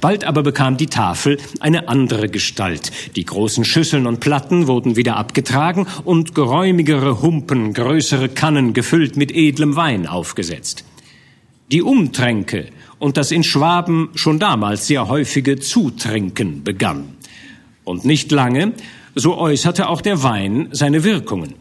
Bald 0.02 0.24
aber 0.24 0.44
bekam 0.44 0.78
die 0.78 0.88
Tafel 0.88 1.38
eine 1.60 1.88
andere 1.88 2.30
Gestalt. 2.30 2.92
Die 3.16 3.26
großen 3.26 3.66
Schüsseln 3.66 4.08
und 4.08 4.20
Platten 4.20 4.68
wurden 4.68 4.96
wieder 4.96 5.18
abgetragen 5.18 5.88
und 6.04 6.36
geräumigere 6.36 7.22
Humpen, 7.22 7.74
größere 7.74 8.30
Kannen 8.30 8.74
gefüllt 8.74 9.18
mit 9.18 9.32
edlem 9.32 9.76
Wein 9.76 10.08
aufgesetzt. 10.08 10.86
Die 11.72 11.82
Umtränke 11.82 12.68
und 13.00 13.18
das 13.18 13.32
in 13.32 13.44
Schwaben 13.44 14.10
schon 14.16 14.40
damals 14.40 14.88
sehr 14.88 15.08
häufige 15.08 15.60
Zutrinken 15.60 16.64
begann. 16.64 17.16
Und 17.84 18.06
nicht 18.06 18.32
lange 18.32 18.74
so 19.16 19.38
äußerte 19.38 19.90
auch 19.90 20.02
der 20.02 20.24
Wein 20.24 20.70
seine 20.72 21.04
Wirkungen. 21.04 21.56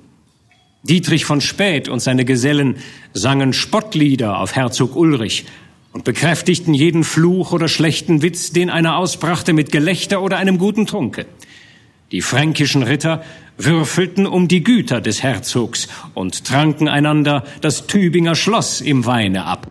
Dietrich 0.84 1.24
von 1.24 1.40
Späth 1.40 1.88
und 1.88 2.00
seine 2.00 2.24
Gesellen 2.24 2.76
sangen 3.12 3.52
Spottlieder 3.52 4.38
auf 4.38 4.56
Herzog 4.56 4.96
Ulrich 4.96 5.44
und 5.92 6.04
bekräftigten 6.04 6.74
jeden 6.74 7.04
Fluch 7.04 7.52
oder 7.52 7.68
schlechten 7.68 8.22
Witz, 8.22 8.52
den 8.52 8.70
einer 8.70 8.96
ausbrachte, 8.96 9.52
mit 9.52 9.72
Gelächter 9.72 10.22
oder 10.22 10.38
einem 10.38 10.58
guten 10.58 10.86
Trunke. 10.86 11.26
Die 12.12 12.22
fränkischen 12.22 12.82
Ritter 12.82 13.22
würfelten 13.56 14.26
um 14.26 14.48
die 14.48 14.62
Güter 14.62 15.00
des 15.00 15.22
Herzogs 15.22 15.88
und 16.14 16.44
tranken 16.44 16.88
einander 16.88 17.44
das 17.60 17.86
Tübinger 17.86 18.34
Schloss 18.34 18.80
im 18.80 19.06
Weine 19.06 19.44
ab. 19.44 19.70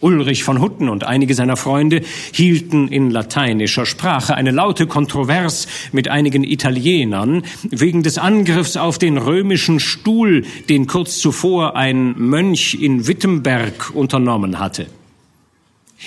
Ulrich 0.00 0.44
von 0.44 0.60
Hutten 0.60 0.90
und 0.90 1.04
einige 1.04 1.34
seiner 1.34 1.56
Freunde 1.56 2.02
hielten 2.32 2.88
in 2.88 3.10
lateinischer 3.10 3.86
Sprache 3.86 4.34
eine 4.34 4.50
laute 4.50 4.86
Kontrovers 4.86 5.66
mit 5.92 6.08
einigen 6.08 6.44
Italienern 6.44 7.44
wegen 7.70 8.02
des 8.02 8.18
Angriffs 8.18 8.76
auf 8.76 8.98
den 8.98 9.16
römischen 9.16 9.80
Stuhl, 9.80 10.44
den 10.68 10.86
kurz 10.86 11.18
zuvor 11.18 11.76
ein 11.76 12.14
Mönch 12.18 12.74
in 12.74 13.06
Wittenberg 13.06 13.90
unternommen 13.94 14.58
hatte. 14.58 14.86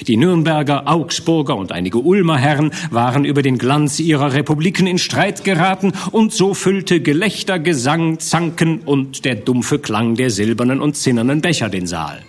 Die 0.07 0.17
Nürnberger, 0.17 0.87
Augsburger 0.87 1.55
und 1.55 1.71
einige 1.71 1.97
Ulmer 1.97 2.37
Herren 2.37 2.71
waren 2.91 3.25
über 3.25 3.41
den 3.41 3.57
Glanz 3.57 3.99
ihrer 3.99 4.33
Republiken 4.33 4.87
in 4.87 4.97
Streit 4.97 5.43
geraten, 5.43 5.93
und 6.11 6.31
so 6.31 6.53
füllte 6.53 7.01
Gelächter, 7.01 7.59
Gesang, 7.59 8.19
Zanken 8.19 8.79
und 8.81 9.25
der 9.25 9.35
dumpfe 9.35 9.79
Klang 9.79 10.15
der 10.15 10.29
silbernen 10.29 10.79
und 10.79 10.95
zinnernen 10.95 11.41
Becher 11.41 11.69
den 11.69 11.87
Saal. 11.87 12.21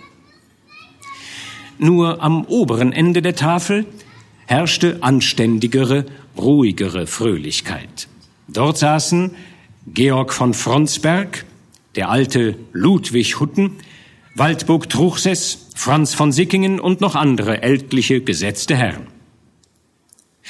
Nur 1.77 2.21
am 2.21 2.45
oberen 2.45 2.93
Ende 2.93 3.21
der 3.21 3.35
Tafel 3.35 3.85
herrschte 4.47 4.97
anständigere, 5.01 6.05
ruhigere 6.37 7.07
Fröhlichkeit. 7.07 8.07
Dort 8.47 8.77
saßen 8.77 9.31
Georg 9.87 10.33
von 10.33 10.53
Fronsberg, 10.53 11.45
der 11.95 12.09
alte 12.09 12.55
Ludwig 12.73 13.39
Hutten, 13.39 13.77
Waldburg 14.35 14.89
Truchsess, 14.89 15.70
Franz 15.81 16.13
von 16.13 16.31
Sickingen 16.31 16.79
und 16.79 17.01
noch 17.01 17.15
andere 17.15 17.63
ältliche 17.63 18.21
gesetzte 18.21 18.75
Herren. 18.75 19.07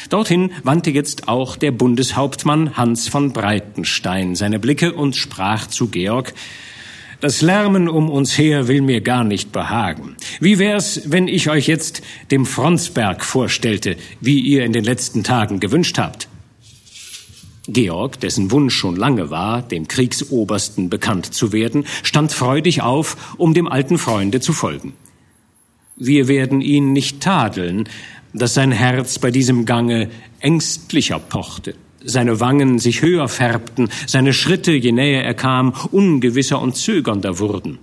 Dorthin 0.10 0.52
wandte 0.64 0.92
jetzt 0.92 1.30
auch 1.30 1.56
der 1.56 1.72
Bundeshauptmann 1.72 2.76
Hans 2.76 3.08
von 3.08 3.32
Breitenstein 3.32 4.36
seine 4.36 4.60
Blicke 4.60 4.92
und 4.92 5.16
sprach 5.16 5.68
zu 5.68 5.88
Georg, 5.88 6.34
Das 7.22 7.42
Lärmen 7.42 7.88
um 7.88 8.10
uns 8.10 8.38
her 8.38 8.68
will 8.68 8.82
mir 8.82 9.00
gar 9.00 9.24
nicht 9.24 9.54
behagen. 9.54 10.18
Wie 10.42 10.60
wär's, 10.60 11.04
wenn 11.06 11.30
ich 11.30 11.50
euch 11.50 11.66
jetzt 11.66 12.02
dem 12.30 12.46
Fronsberg 12.46 13.24
vorstellte, 13.24 13.96
wie 14.20 14.42
ihr 14.42 14.66
in 14.66 14.74
den 14.74 14.84
letzten 14.84 15.24
Tagen 15.24 15.62
gewünscht 15.62 15.98
habt? 15.98 16.28
Georg, 17.70 18.20
dessen 18.20 18.52
Wunsch 18.52 18.76
schon 18.76 18.98
lange 18.98 19.30
war, 19.30 19.62
dem 19.62 19.88
Kriegsobersten 19.88 20.90
bekannt 20.90 21.34
zu 21.34 21.54
werden, 21.54 21.86
stand 22.04 22.34
freudig 22.34 22.82
auf, 22.82 23.36
um 23.38 23.54
dem 23.54 23.70
alten 23.70 23.98
Freunde 23.98 24.42
zu 24.42 24.52
folgen. 24.52 24.92
Wir 25.96 26.28
werden 26.28 26.62
ihn 26.62 26.94
nicht 26.94 27.22
tadeln, 27.22 27.88
dass 28.34 28.54
sein 28.54 28.72
Herz 28.72 29.20
bei 29.20 29.32
diesem 29.32 29.66
Gange 29.66 30.10
ängstlicher 30.40 31.20
pochte, 31.20 31.76
seine 32.04 32.40
Wangen 32.40 32.80
sich 32.80 33.02
höher 33.02 33.28
färbten, 33.28 33.90
seine 34.08 34.34
Schritte, 34.34 34.72
je 34.72 34.92
näher 34.92 35.24
er 35.24 35.34
kam, 35.34 35.74
ungewisser 35.92 36.62
und 36.62 36.76
zögernder 36.76 37.40
wurden. 37.40 37.80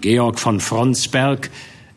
Georg 0.00 0.38
von 0.38 0.60
Fronsberg 0.60 1.50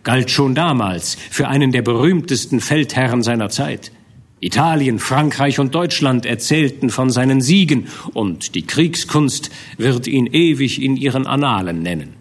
galt 0.03 0.31
schon 0.31 0.55
damals 0.55 1.17
für 1.29 1.47
einen 1.47 1.71
der 1.71 1.81
berühmtesten 1.81 2.59
Feldherren 2.59 3.23
seiner 3.23 3.49
Zeit. 3.49 3.91
Italien, 4.39 4.99
Frankreich 4.99 5.59
und 5.59 5.75
Deutschland 5.75 6.25
erzählten 6.25 6.89
von 6.89 7.09
seinen 7.09 7.41
Siegen, 7.41 7.87
und 8.13 8.55
die 8.55 8.65
Kriegskunst 8.65 9.51
wird 9.77 10.07
ihn 10.07 10.27
ewig 10.27 10.81
in 10.81 10.95
ihren 10.95 11.27
Annalen 11.27 11.83
nennen. 11.83 12.18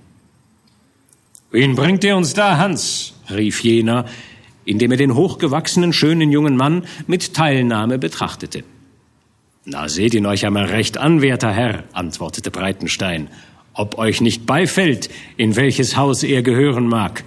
Wen 1.50 1.74
bringt 1.76 2.04
ihr 2.04 2.16
uns 2.16 2.34
da, 2.34 2.58
Hans? 2.58 3.14
rief 3.30 3.62
jener, 3.62 4.04
indem 4.64 4.90
er 4.90 4.96
den 4.98 5.14
hochgewachsenen, 5.14 5.92
schönen 5.92 6.30
jungen 6.30 6.56
Mann 6.56 6.84
mit 7.06 7.32
Teilnahme 7.34 7.98
betrachtete. 7.98 8.64
Na, 9.64 9.88
seht 9.88 10.14
ihn 10.14 10.26
euch 10.26 10.44
einmal 10.44 10.66
recht 10.66 10.98
an, 10.98 11.22
werter 11.22 11.52
Herr, 11.52 11.84
antwortete 11.92 12.50
Breitenstein, 12.50 13.28
ob 13.72 13.96
euch 13.98 14.20
nicht 14.20 14.44
beifällt, 14.44 15.08
in 15.36 15.56
welches 15.56 15.96
Haus 15.96 16.22
er 16.22 16.42
gehören 16.42 16.86
mag. 16.86 17.24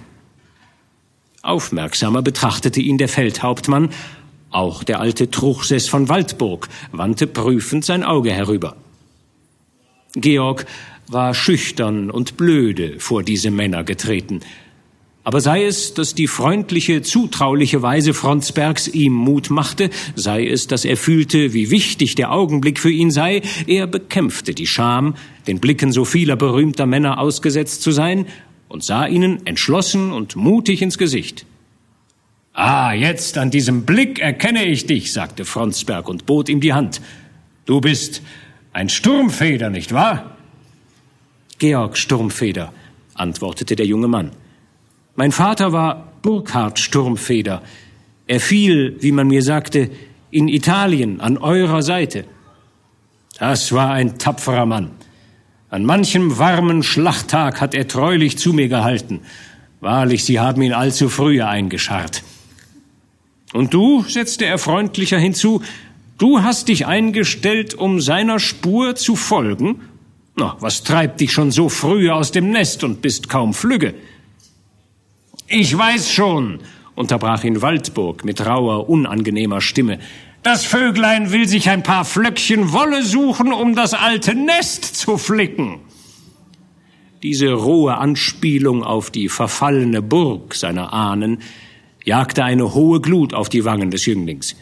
Aufmerksamer 1.42 2.22
betrachtete 2.22 2.80
ihn 2.80 2.98
der 2.98 3.08
Feldhauptmann, 3.08 3.90
auch 4.50 4.84
der 4.84 5.00
alte 5.00 5.30
Truchsess 5.30 5.88
von 5.88 6.08
Waldburg 6.08 6.68
wandte 6.92 7.26
prüfend 7.26 7.84
sein 7.84 8.04
Auge 8.04 8.32
herüber. 8.32 8.76
Georg 10.14 10.66
war 11.08 11.34
schüchtern 11.34 12.10
und 12.10 12.36
blöde 12.36 12.98
vor 12.98 13.22
diese 13.22 13.50
Männer 13.50 13.84
getreten. 13.84 14.40
Aber 15.24 15.40
sei 15.40 15.64
es, 15.64 15.94
dass 15.94 16.14
die 16.14 16.26
freundliche, 16.26 17.02
zutrauliche 17.02 17.80
Weise 17.80 18.12
Fronsbergs 18.12 18.88
ihm 18.88 19.12
Mut 19.12 19.50
machte, 19.50 19.90
sei 20.16 20.46
es, 20.46 20.66
dass 20.66 20.84
er 20.84 20.96
fühlte, 20.96 21.52
wie 21.52 21.70
wichtig 21.70 22.16
der 22.16 22.32
Augenblick 22.32 22.80
für 22.80 22.90
ihn 22.90 23.12
sei, 23.12 23.42
er 23.68 23.86
bekämpfte 23.86 24.52
die 24.52 24.66
Scham, 24.66 25.14
den 25.46 25.60
Blicken 25.60 25.92
so 25.92 26.04
vieler 26.04 26.34
berühmter 26.34 26.86
Männer 26.86 27.18
ausgesetzt 27.18 27.82
zu 27.82 27.92
sein, 27.92 28.26
und 28.68 28.82
sah 28.82 29.06
ihnen 29.06 29.46
entschlossen 29.46 30.12
und 30.12 30.34
mutig 30.34 30.80
ins 30.80 30.96
Gesicht. 30.96 31.44
Ah, 32.54 32.94
jetzt 32.94 33.36
an 33.36 33.50
diesem 33.50 33.84
Blick 33.84 34.18
erkenne 34.18 34.64
ich 34.64 34.86
dich, 34.86 35.12
sagte 35.12 35.44
Fronsberg 35.44 36.08
und 36.08 36.24
bot 36.24 36.48
ihm 36.48 36.60
die 36.60 36.72
Hand. 36.72 37.02
Du 37.66 37.80
bist 37.80 38.22
ein 38.72 38.88
Sturmfeder, 38.88 39.68
nicht 39.68 39.92
wahr? 39.92 40.36
Georg 41.62 41.96
Sturmfeder, 41.96 42.72
antwortete 43.14 43.76
der 43.76 43.86
junge 43.86 44.08
Mann. 44.08 44.32
Mein 45.14 45.30
Vater 45.30 45.72
war 45.72 46.08
Burkhard 46.20 46.80
Sturmfeder. 46.80 47.62
Er 48.26 48.40
fiel, 48.40 48.96
wie 48.98 49.12
man 49.12 49.28
mir 49.28 49.44
sagte, 49.44 49.88
in 50.32 50.48
Italien 50.48 51.20
an 51.20 51.38
eurer 51.38 51.82
Seite. 51.82 52.24
Das 53.38 53.70
war 53.70 53.92
ein 53.92 54.18
tapferer 54.18 54.66
Mann. 54.66 54.90
An 55.70 55.84
manchem 55.84 56.36
warmen 56.36 56.82
Schlachttag 56.82 57.60
hat 57.60 57.76
er 57.76 57.86
treulich 57.86 58.38
zu 58.38 58.52
mir 58.52 58.66
gehalten. 58.66 59.20
Wahrlich, 59.78 60.24
Sie 60.24 60.40
haben 60.40 60.62
ihn 60.62 60.72
allzu 60.72 61.08
früh 61.08 61.42
eingescharrt. 61.42 62.24
Und 63.52 63.72
du, 63.72 64.02
setzte 64.08 64.46
er 64.46 64.58
freundlicher 64.58 65.18
hinzu, 65.18 65.62
du 66.18 66.42
hast 66.42 66.66
dich 66.66 66.86
eingestellt, 66.86 67.74
um 67.74 68.00
seiner 68.00 68.40
Spur 68.40 68.96
zu 68.96 69.14
folgen? 69.14 69.80
Na, 70.34 70.56
was 70.60 70.82
treibt 70.82 71.20
dich 71.20 71.32
schon 71.32 71.50
so 71.50 71.68
früh 71.68 72.10
aus 72.10 72.32
dem 72.32 72.50
Nest 72.50 72.84
und 72.84 73.02
bist 73.02 73.28
kaum 73.28 73.52
flügge? 73.52 73.94
Ich 75.46 75.76
weiß 75.76 76.10
schon, 76.10 76.60
unterbrach 76.94 77.44
ihn 77.44 77.60
Waldburg 77.60 78.24
mit 78.24 78.44
rauer, 78.44 78.88
unangenehmer 78.88 79.60
Stimme. 79.60 79.98
Das 80.42 80.64
Vöglein 80.64 81.30
will 81.30 81.46
sich 81.46 81.68
ein 81.68 81.82
paar 81.82 82.04
Flöckchen 82.04 82.72
Wolle 82.72 83.04
suchen, 83.04 83.52
um 83.52 83.74
das 83.74 83.94
alte 83.94 84.34
Nest 84.34 84.96
zu 84.96 85.18
flicken. 85.18 85.80
Diese 87.22 87.52
rohe 87.52 87.98
Anspielung 87.98 88.82
auf 88.82 89.10
die 89.10 89.28
verfallene 89.28 90.02
Burg 90.02 90.54
seiner 90.56 90.92
Ahnen 90.92 91.38
jagte 92.04 92.42
eine 92.42 92.74
hohe 92.74 93.00
Glut 93.00 93.34
auf 93.34 93.48
die 93.48 93.64
Wangen 93.64 93.92
des 93.92 94.06
Jünglings. 94.06 94.56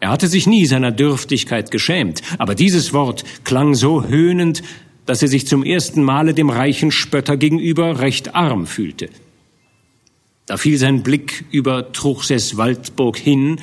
Er 0.00 0.10
hatte 0.10 0.28
sich 0.28 0.46
nie 0.46 0.66
seiner 0.66 0.92
Dürftigkeit 0.92 1.70
geschämt, 1.70 2.22
aber 2.38 2.54
dieses 2.54 2.92
Wort 2.92 3.24
klang 3.44 3.74
so 3.74 4.04
höhnend, 4.04 4.62
dass 5.06 5.22
er 5.22 5.28
sich 5.28 5.46
zum 5.46 5.62
ersten 5.64 6.02
Male 6.02 6.34
dem 6.34 6.50
reichen 6.50 6.90
Spötter 6.90 7.36
gegenüber 7.36 8.00
recht 8.00 8.34
arm 8.34 8.66
fühlte. 8.66 9.10
Da 10.46 10.56
fiel 10.56 10.78
sein 10.78 11.02
Blick 11.02 11.44
über 11.50 11.92
Truchsess 11.92 12.56
Waldburg 12.56 13.16
hin, 13.16 13.60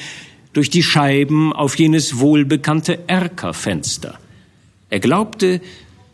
durch 0.54 0.70
die 0.70 0.84
Scheiben 0.84 1.54
auf 1.54 1.78
jenes 1.78 2.20
wohlbekannte 2.20 3.08
Erkerfenster. 3.08 4.20
Er 4.90 5.00
glaubte, 5.00 5.62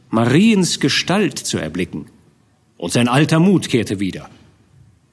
Mariens 0.10 0.80
Gestalt 0.80 1.40
zu 1.40 1.58
erblicken, 1.58 2.06
und 2.78 2.94
sein 2.94 3.08
alter 3.08 3.40
Mut 3.40 3.70
kehrte 3.70 4.00
wieder. 4.00 4.30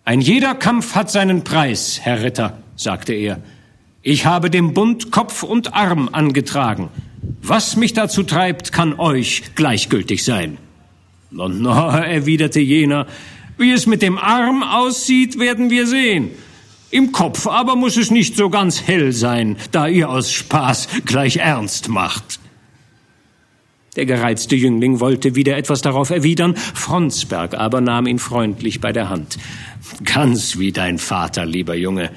Ein 0.04 0.20
jeder 0.20 0.54
Kampf 0.54 0.94
hat 0.94 1.10
seinen 1.10 1.44
Preis, 1.44 2.00
Herr 2.02 2.22
Ritter, 2.22 2.58
sagte 2.76 3.14
er. 3.14 3.40
Ich 4.02 4.26
habe 4.26 4.50
dem 4.50 4.74
Bund 4.74 5.10
Kopf 5.10 5.42
und 5.42 5.72
Arm 5.72 6.10
angetragen. 6.12 6.90
Was 7.42 7.76
mich 7.76 7.92
dazu 7.92 8.22
treibt, 8.22 8.72
kann 8.72 8.98
euch 8.98 9.42
gleichgültig 9.54 10.24
sein. 10.24 10.58
No, 11.30 11.48
no, 11.48 11.70
erwiderte 11.88 12.60
jener, 12.60 13.06
wie 13.58 13.72
es 13.72 13.86
mit 13.86 14.02
dem 14.02 14.18
Arm 14.18 14.62
aussieht, 14.62 15.38
werden 15.38 15.70
wir 15.70 15.86
sehen. 15.86 16.30
Im 16.90 17.12
Kopf 17.12 17.46
aber 17.46 17.76
muss 17.76 17.96
es 17.96 18.10
nicht 18.10 18.36
so 18.36 18.50
ganz 18.50 18.86
hell 18.86 19.12
sein, 19.12 19.56
da 19.72 19.88
ihr 19.88 20.08
aus 20.08 20.32
Spaß 20.32 20.88
gleich 21.04 21.38
ernst 21.38 21.88
macht. 21.88 22.38
Der 23.96 24.06
gereizte 24.06 24.56
Jüngling 24.56 25.00
wollte 25.00 25.34
wieder 25.34 25.56
etwas 25.56 25.82
darauf 25.82 26.10
erwidern, 26.10 26.56
Fronsberg 26.56 27.54
aber 27.54 27.80
nahm 27.80 28.06
ihn 28.06 28.18
freundlich 28.18 28.80
bei 28.80 28.92
der 28.92 29.08
Hand. 29.08 29.38
Ganz 30.04 30.58
wie 30.58 30.72
dein 30.72 30.98
Vater, 30.98 31.46
lieber 31.46 31.74
Junge. 31.74 32.10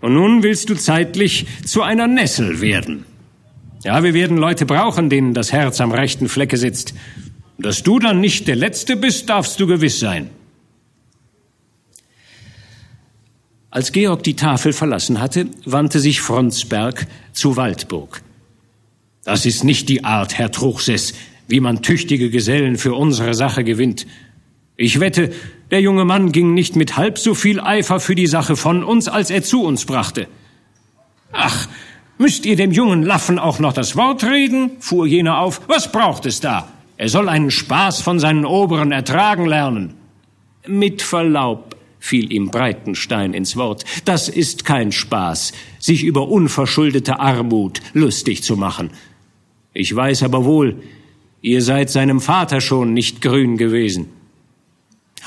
Und 0.00 0.14
nun 0.14 0.42
willst 0.42 0.70
du 0.70 0.74
zeitlich 0.74 1.46
zu 1.64 1.82
einer 1.82 2.06
Nessel 2.06 2.60
werden. 2.60 3.04
Ja, 3.84 4.02
wir 4.02 4.12
werden 4.14 4.36
Leute 4.36 4.66
brauchen, 4.66 5.08
denen 5.08 5.34
das 5.34 5.52
Herz 5.52 5.80
am 5.80 5.92
rechten 5.92 6.28
Flecke 6.28 6.56
sitzt. 6.56 6.94
Dass 7.58 7.82
du 7.82 7.98
dann 7.98 8.20
nicht 8.20 8.48
der 8.48 8.56
Letzte 8.56 8.96
bist, 8.96 9.28
darfst 9.28 9.58
du 9.60 9.66
gewiss 9.66 10.00
sein. 10.00 10.30
Als 13.70 13.92
Georg 13.92 14.22
die 14.22 14.34
Tafel 14.34 14.72
verlassen 14.72 15.20
hatte, 15.20 15.46
wandte 15.64 16.00
sich 16.00 16.20
Fronsberg 16.20 17.06
zu 17.32 17.56
Waldburg. 17.56 18.22
Das 19.24 19.44
ist 19.44 19.62
nicht 19.62 19.88
die 19.88 20.04
Art, 20.04 20.38
Herr 20.38 20.50
Truchsess, 20.50 21.12
wie 21.48 21.60
man 21.60 21.82
tüchtige 21.82 22.30
Gesellen 22.30 22.78
für 22.78 22.94
unsere 22.94 23.34
Sache 23.34 23.62
gewinnt. 23.62 24.06
Ich 24.76 25.00
wette, 25.00 25.30
der 25.70 25.80
junge 25.80 26.04
Mann 26.04 26.32
ging 26.32 26.54
nicht 26.54 26.76
mit 26.76 26.96
halb 26.96 27.18
so 27.18 27.34
viel 27.34 27.60
Eifer 27.60 28.00
für 28.00 28.14
die 28.14 28.26
Sache 28.26 28.56
von 28.56 28.82
uns, 28.82 29.06
als 29.06 29.28
er 29.28 29.42
zu 29.42 29.62
uns 29.62 29.84
brachte. 29.84 30.28
Ach, 31.32 31.68
müsst 32.18 32.44
ihr 32.44 32.56
dem 32.56 32.72
jungen 32.72 33.02
Laffen 33.02 33.38
auch 33.38 33.58
noch 33.58 33.72
das 33.72 33.96
Wort 33.96 34.24
reden? 34.24 34.72
fuhr 34.80 35.06
jener 35.06 35.38
auf. 35.38 35.60
Was 35.68 35.90
braucht 35.90 36.26
es 36.26 36.40
da? 36.40 36.68
Er 36.96 37.08
soll 37.08 37.28
einen 37.28 37.50
Spaß 37.50 38.02
von 38.02 38.18
seinen 38.18 38.44
Oberen 38.44 38.92
ertragen 38.92 39.46
lernen. 39.46 39.94
Mit 40.66 41.00
Verlaub, 41.00 41.76
fiel 42.00 42.32
ihm 42.32 42.50
Breitenstein 42.50 43.34
ins 43.34 43.56
Wort, 43.56 43.84
das 44.04 44.28
ist 44.28 44.64
kein 44.64 44.92
Spaß, 44.92 45.52
sich 45.78 46.02
über 46.02 46.28
unverschuldete 46.28 47.20
Armut 47.20 47.80
lustig 47.92 48.42
zu 48.42 48.56
machen. 48.56 48.90
Ich 49.72 49.94
weiß 49.94 50.24
aber 50.24 50.44
wohl, 50.44 50.82
ihr 51.40 51.62
seid 51.62 51.90
seinem 51.90 52.20
Vater 52.20 52.60
schon 52.60 52.94
nicht 52.94 53.22
grün 53.22 53.56
gewesen. 53.56 54.08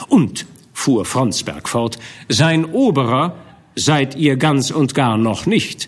Und, 0.07 0.45
fuhr 0.73 1.05
Fronsberg 1.05 1.69
fort, 1.69 1.99
sein 2.27 2.65
Oberer 2.65 3.35
seid 3.75 4.15
ihr 4.15 4.35
ganz 4.35 4.71
und 4.71 4.93
gar 4.93 5.17
noch 5.17 5.45
nicht. 5.45 5.87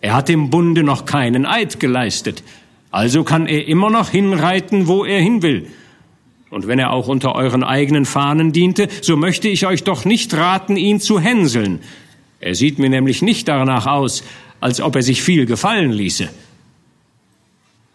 Er 0.00 0.14
hat 0.14 0.28
dem 0.28 0.50
Bunde 0.50 0.82
noch 0.82 1.06
keinen 1.06 1.44
Eid 1.44 1.80
geleistet, 1.80 2.44
also 2.90 3.24
kann 3.24 3.46
er 3.46 3.66
immer 3.66 3.90
noch 3.90 4.10
hinreiten, 4.10 4.86
wo 4.86 5.04
er 5.04 5.20
hin 5.20 5.42
will. 5.42 5.66
Und 6.50 6.66
wenn 6.66 6.78
er 6.78 6.92
auch 6.92 7.08
unter 7.08 7.34
euren 7.34 7.62
eigenen 7.62 8.06
Fahnen 8.06 8.52
diente, 8.52 8.88
so 9.02 9.16
möchte 9.16 9.48
ich 9.48 9.66
euch 9.66 9.84
doch 9.84 10.04
nicht 10.04 10.32
raten, 10.34 10.76
ihn 10.76 10.98
zu 11.00 11.20
hänseln. 11.20 11.80
Er 12.40 12.54
sieht 12.54 12.78
mir 12.78 12.88
nämlich 12.88 13.20
nicht 13.20 13.48
danach 13.48 13.86
aus, 13.86 14.24
als 14.60 14.80
ob 14.80 14.96
er 14.96 15.02
sich 15.02 15.22
viel 15.22 15.44
gefallen 15.44 15.92
ließe. 15.92 16.30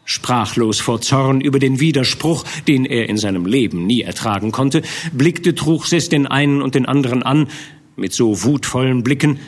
Sprachlos 0.06 0.82
vor 0.82 1.02
Zorn 1.02 1.40
über 1.42 1.60
den 1.60 1.80
Widerspruch, 1.80 2.44
den 2.68 2.86
er 2.86 3.08
in 3.08 3.18
seinem 3.18 3.46
Leben 3.46 3.88
nie 3.88 4.02
ertragen 4.02 4.52
konnte, 4.52 4.82
blickte 5.14 5.56
Truchsess 5.56 6.10
den 6.10 6.28
einen 6.28 6.62
und 6.62 6.76
den 6.76 6.86
anderen 6.86 7.24
an, 7.24 7.48
mit 7.96 8.14
so 8.14 8.44
wutvollen 8.44 9.04
Blicken, 9.04 9.40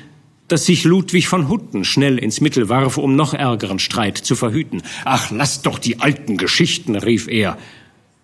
dass 0.47 0.65
sich 0.65 0.83
Ludwig 0.83 1.27
von 1.27 1.49
Hutten 1.49 1.83
schnell 1.83 2.17
ins 2.17 2.41
Mittel 2.41 2.69
warf, 2.69 2.97
um 2.97 3.15
noch 3.15 3.33
ärgeren 3.33 3.79
Streit 3.79 4.17
zu 4.17 4.35
verhüten. 4.35 4.83
Ach, 5.03 5.31
lasst 5.31 5.65
doch 5.65 5.79
die 5.79 5.99
alten 5.99 6.37
Geschichten, 6.37 6.95
rief 6.95 7.27
er. 7.27 7.57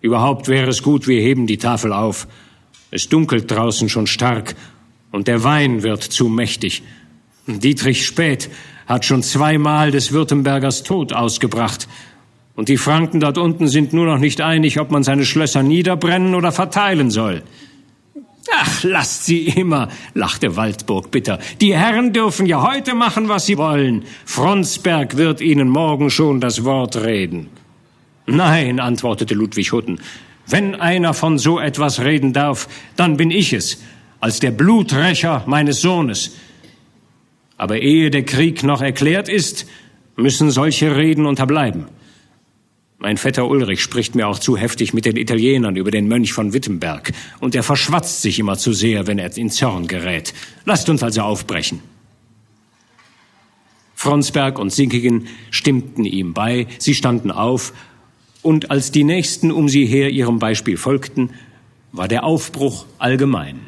Überhaupt 0.00 0.48
wäre 0.48 0.70
es 0.70 0.82
gut, 0.82 1.08
wir 1.08 1.20
heben 1.20 1.46
die 1.46 1.58
Tafel 1.58 1.92
auf. 1.92 2.28
Es 2.90 3.08
dunkelt 3.08 3.50
draußen 3.50 3.88
schon 3.88 4.06
stark, 4.06 4.54
und 5.10 5.28
der 5.28 5.44
Wein 5.44 5.82
wird 5.82 6.02
zu 6.02 6.28
mächtig. 6.28 6.82
Dietrich 7.46 8.06
Späth 8.06 8.50
hat 8.86 9.04
schon 9.04 9.22
zweimal 9.22 9.90
des 9.90 10.12
Württembergers 10.12 10.84
Tod 10.84 11.12
ausgebracht, 11.12 11.88
und 12.54 12.68
die 12.68 12.76
Franken 12.76 13.20
dort 13.20 13.38
unten 13.38 13.66
sind 13.66 13.92
nur 13.92 14.06
noch 14.06 14.18
nicht 14.18 14.40
einig, 14.42 14.78
ob 14.78 14.90
man 14.90 15.02
seine 15.02 15.24
Schlösser 15.24 15.62
niederbrennen 15.62 16.34
oder 16.34 16.52
verteilen 16.52 17.10
soll. 17.10 17.42
Ach, 18.54 18.82
lasst 18.82 19.24
sie 19.24 19.48
immer, 19.48 19.88
lachte 20.14 20.56
Waldburg 20.56 21.10
bitter. 21.10 21.38
Die 21.60 21.74
Herren 21.74 22.12
dürfen 22.12 22.46
ja 22.46 22.62
heute 22.62 22.94
machen, 22.94 23.28
was 23.28 23.46
sie 23.46 23.56
wollen. 23.56 24.04
Fronsberg 24.26 25.16
wird 25.16 25.40
ihnen 25.40 25.68
morgen 25.68 26.10
schon 26.10 26.40
das 26.40 26.64
Wort 26.64 26.96
reden. 26.96 27.48
Nein, 28.26 28.78
antwortete 28.78 29.34
Ludwig 29.34 29.72
Hutten. 29.72 30.00
Wenn 30.46 30.74
einer 30.74 31.14
von 31.14 31.38
so 31.38 31.58
etwas 31.58 32.00
reden 32.00 32.32
darf, 32.32 32.68
dann 32.96 33.16
bin 33.16 33.30
ich 33.30 33.52
es, 33.52 33.82
als 34.20 34.38
der 34.38 34.50
Bluträcher 34.50 35.44
meines 35.46 35.80
Sohnes. 35.80 36.36
Aber 37.56 37.80
ehe 37.80 38.10
der 38.10 38.24
Krieg 38.24 38.62
noch 38.64 38.82
erklärt 38.82 39.28
ist, 39.28 39.66
müssen 40.16 40.50
solche 40.50 40.96
Reden 40.96 41.26
unterbleiben. 41.26 41.86
Mein 43.02 43.16
Vetter 43.16 43.48
Ulrich 43.48 43.82
spricht 43.82 44.14
mir 44.14 44.28
auch 44.28 44.38
zu 44.38 44.56
heftig 44.56 44.94
mit 44.94 45.06
den 45.06 45.16
Italienern 45.16 45.74
über 45.74 45.90
den 45.90 46.06
Mönch 46.06 46.32
von 46.32 46.52
Wittenberg, 46.52 47.12
und 47.40 47.56
er 47.56 47.64
verschwatzt 47.64 48.22
sich 48.22 48.38
immer 48.38 48.56
zu 48.56 48.72
sehr, 48.72 49.08
wenn 49.08 49.18
er 49.18 49.36
in 49.36 49.50
Zorn 49.50 49.88
gerät. 49.88 50.32
Lasst 50.66 50.88
uns 50.88 51.02
also 51.02 51.22
aufbrechen. 51.22 51.80
Fronsberg 53.96 54.56
und 54.56 54.70
Sinkigen 54.70 55.26
stimmten 55.50 56.04
ihm 56.04 56.32
bei, 56.32 56.68
sie 56.78 56.94
standen 56.94 57.32
auf, 57.32 57.72
und 58.40 58.70
als 58.70 58.92
die 58.92 59.02
Nächsten 59.02 59.50
um 59.50 59.68
sie 59.68 59.84
her 59.84 60.10
ihrem 60.10 60.38
Beispiel 60.38 60.76
folgten, 60.76 61.30
war 61.90 62.06
der 62.06 62.22
Aufbruch 62.22 62.86
allgemein. 62.98 63.62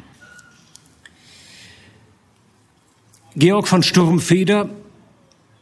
Georg 3.35 3.67
von 3.67 3.83
Sturmfeder 3.83 4.69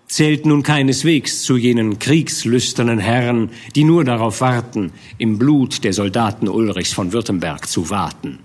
zählt 0.08 0.46
nun 0.46 0.64
keineswegs 0.64 1.44
zu 1.44 1.58
jenen 1.58 2.00
kriegslüsternen 2.00 3.00
Herren, 3.00 3.50
die 3.76 3.84
nur 3.84 4.04
darauf 4.04 4.42
warten, 4.42 4.92
im 5.18 5.40
Blut 5.40 5.84
der 5.84 5.94
Soldaten 5.94 6.48
Ulrichs 6.48 6.94
von 6.94 7.14
Württemberg 7.14 7.68
zu 7.68 7.90
warten. 7.90 8.40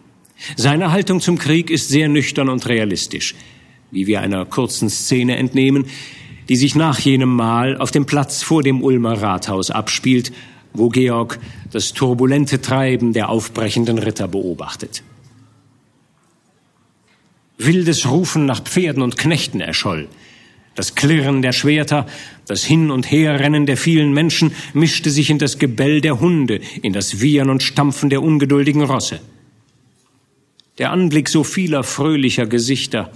Seine 0.57 0.93
Haltung 0.93 1.21
zum 1.21 1.39
Krieg 1.39 1.71
ist 1.71 1.89
sehr 1.89 2.09
nüchtern 2.09 2.49
und 2.49 2.69
realistisch, 2.69 3.35
wie 3.91 4.07
wir 4.07 4.21
einer 4.21 4.45
kurzen 4.47 4.89
Szene 4.89 5.37
entnehmen, 5.37 5.87
die 6.49 6.57
sich 6.57 6.75
nach 6.75 6.99
jenem 6.99 7.35
Mal 7.35 7.77
auf 7.77 7.91
dem 7.91 8.07
Platz 8.07 8.43
vor 8.43 8.63
dem 8.63 8.83
Ulmer 8.83 9.21
Rathaus 9.21 9.71
abspielt, 9.71 10.33
wo 10.73 10.89
Georg 10.89 11.39
das 11.71 11.93
turbulente 11.93 12.61
Treiben 12.61 13.13
der 13.13 13.29
aufbrechenden 13.29 13.99
Ritter 13.99 14.29
beobachtet. 14.29 15.03
Wildes 17.59 18.09
Rufen 18.09 18.47
nach 18.47 18.63
Pferden 18.63 19.03
und 19.03 19.19
Knechten 19.19 19.61
erscholl. 19.61 20.09
Das 20.79 20.95
Klirren 20.95 21.43
der 21.43 21.51
Schwerter, 21.51 22.07
das 22.47 22.63
Hin- 22.63 22.93
und 22.93 23.11
Herrennen 23.11 23.67
der 23.67 23.77
vielen 23.77 24.13
Menschen 24.13 24.53
mischte 24.75 25.11
sich 25.11 25.29
in 25.29 25.41
das 25.41 25.59
Gebell 25.59 26.01
der 26.01 26.21
Hunde, 26.21 26.61
in 26.83 26.93
das 26.93 27.21
Wiehern 27.21 27.51
und 27.51 27.65
Stampfen 27.65 28.11
der 28.11 28.23
ungeduldigen 28.23 28.83
Rosse. 28.85 29.19
Der 30.79 30.93
Anblick 30.93 31.31
so 31.31 31.43
vieler 31.43 31.83
fröhlicher 31.83 32.47
Gesichter, 32.47 33.11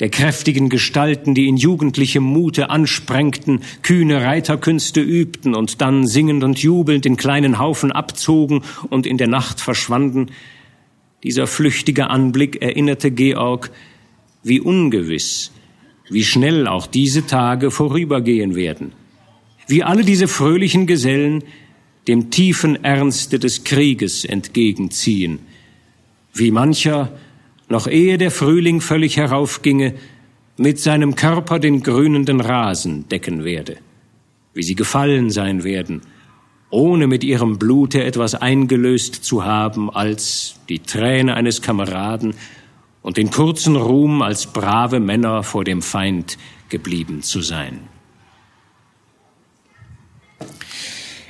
der 0.00 0.08
kräftigen 0.08 0.70
Gestalten, 0.70 1.36
die 1.36 1.46
in 1.46 1.56
jugendlichem 1.56 2.24
Mute 2.24 2.68
ansprengten, 2.68 3.60
kühne 3.82 4.22
Reiterkünste 4.22 5.00
übten 5.00 5.54
und 5.54 5.80
dann 5.80 6.08
singend 6.08 6.42
und 6.42 6.58
jubelnd 6.58 7.06
in 7.06 7.16
kleinen 7.16 7.60
Haufen 7.60 7.92
abzogen 7.92 8.64
und 8.90 9.06
in 9.06 9.18
der 9.18 9.28
Nacht 9.28 9.60
verschwanden, 9.60 10.32
dieser 11.22 11.46
flüchtige 11.46 12.10
Anblick 12.10 12.60
erinnerte 12.60 13.12
Georg, 13.12 13.70
wie 14.42 14.58
ungewiss 14.58 15.53
wie 16.08 16.24
schnell 16.24 16.66
auch 16.66 16.86
diese 16.86 17.26
Tage 17.26 17.70
vorübergehen 17.70 18.54
werden, 18.54 18.92
wie 19.66 19.82
alle 19.82 20.04
diese 20.04 20.28
fröhlichen 20.28 20.86
Gesellen 20.86 21.44
dem 22.06 22.30
tiefen 22.30 22.84
Ernste 22.84 23.38
des 23.38 23.64
Krieges 23.64 24.24
entgegenziehen, 24.24 25.38
wie 26.34 26.50
mancher, 26.50 27.12
noch 27.68 27.86
ehe 27.86 28.18
der 28.18 28.30
Frühling 28.30 28.80
völlig 28.80 29.16
heraufginge, 29.16 29.94
mit 30.56 30.78
seinem 30.78 31.16
Körper 31.16 31.58
den 31.58 31.82
grünenden 31.82 32.40
Rasen 32.40 33.08
decken 33.08 33.44
werde, 33.44 33.78
wie 34.52 34.62
sie 34.62 34.74
gefallen 34.74 35.30
sein 35.30 35.64
werden, 35.64 36.02
ohne 36.70 37.06
mit 37.06 37.24
ihrem 37.24 37.58
Blute 37.58 38.04
etwas 38.04 38.34
eingelöst 38.34 39.24
zu 39.24 39.44
haben 39.44 39.90
als 39.90 40.56
die 40.68 40.80
Träne 40.80 41.34
eines 41.34 41.62
Kameraden 41.62 42.34
und 43.04 43.18
den 43.18 43.30
kurzen 43.30 43.76
Ruhm 43.76 44.22
als 44.22 44.46
brave 44.46 44.98
Männer 44.98 45.42
vor 45.42 45.62
dem 45.62 45.82
Feind 45.82 46.38
geblieben 46.70 47.22
zu 47.22 47.42
sein. 47.42 47.80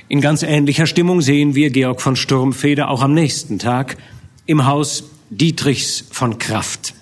In 0.07 0.21
ganz 0.21 0.41
ähnlicher 0.41 0.87
Stimmung 0.87 1.21
sehen 1.21 1.53
wir 1.53 1.69
Georg 1.71 2.01
von 2.01 2.15
Sturmfeder 2.15 2.89
auch 2.89 3.01
am 3.01 3.13
nächsten 3.13 3.59
Tag 3.59 3.97
im 4.45 4.65
Haus 4.65 5.11
Dietrichs 5.29 6.05
von 6.11 6.39
Kraft. 6.39 6.93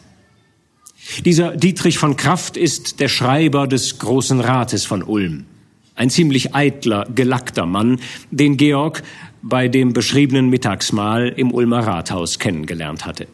Dieser 1.23 1.55
Dietrich 1.55 1.99
von 1.99 2.15
Kraft 2.15 2.57
ist 2.57 2.99
der 2.99 3.09
Schreiber 3.09 3.67
des 3.67 3.99
Großen 3.99 4.39
Rates 4.39 4.85
von 4.85 5.03
Ulm. 5.03 5.45
Ein 5.93 6.09
ziemlich 6.09 6.55
eitler, 6.55 7.05
gelackter 7.13 7.67
Mann, 7.67 7.99
den 8.31 8.57
Georg 8.57 9.03
bei 9.43 9.67
dem 9.67 9.93
beschriebenen 9.93 10.49
Mittagsmahl 10.49 11.27
im 11.27 11.53
Ulmer 11.53 11.85
Rathaus 11.85 12.39
kennengelernt 12.39 13.05
hatte. 13.05 13.27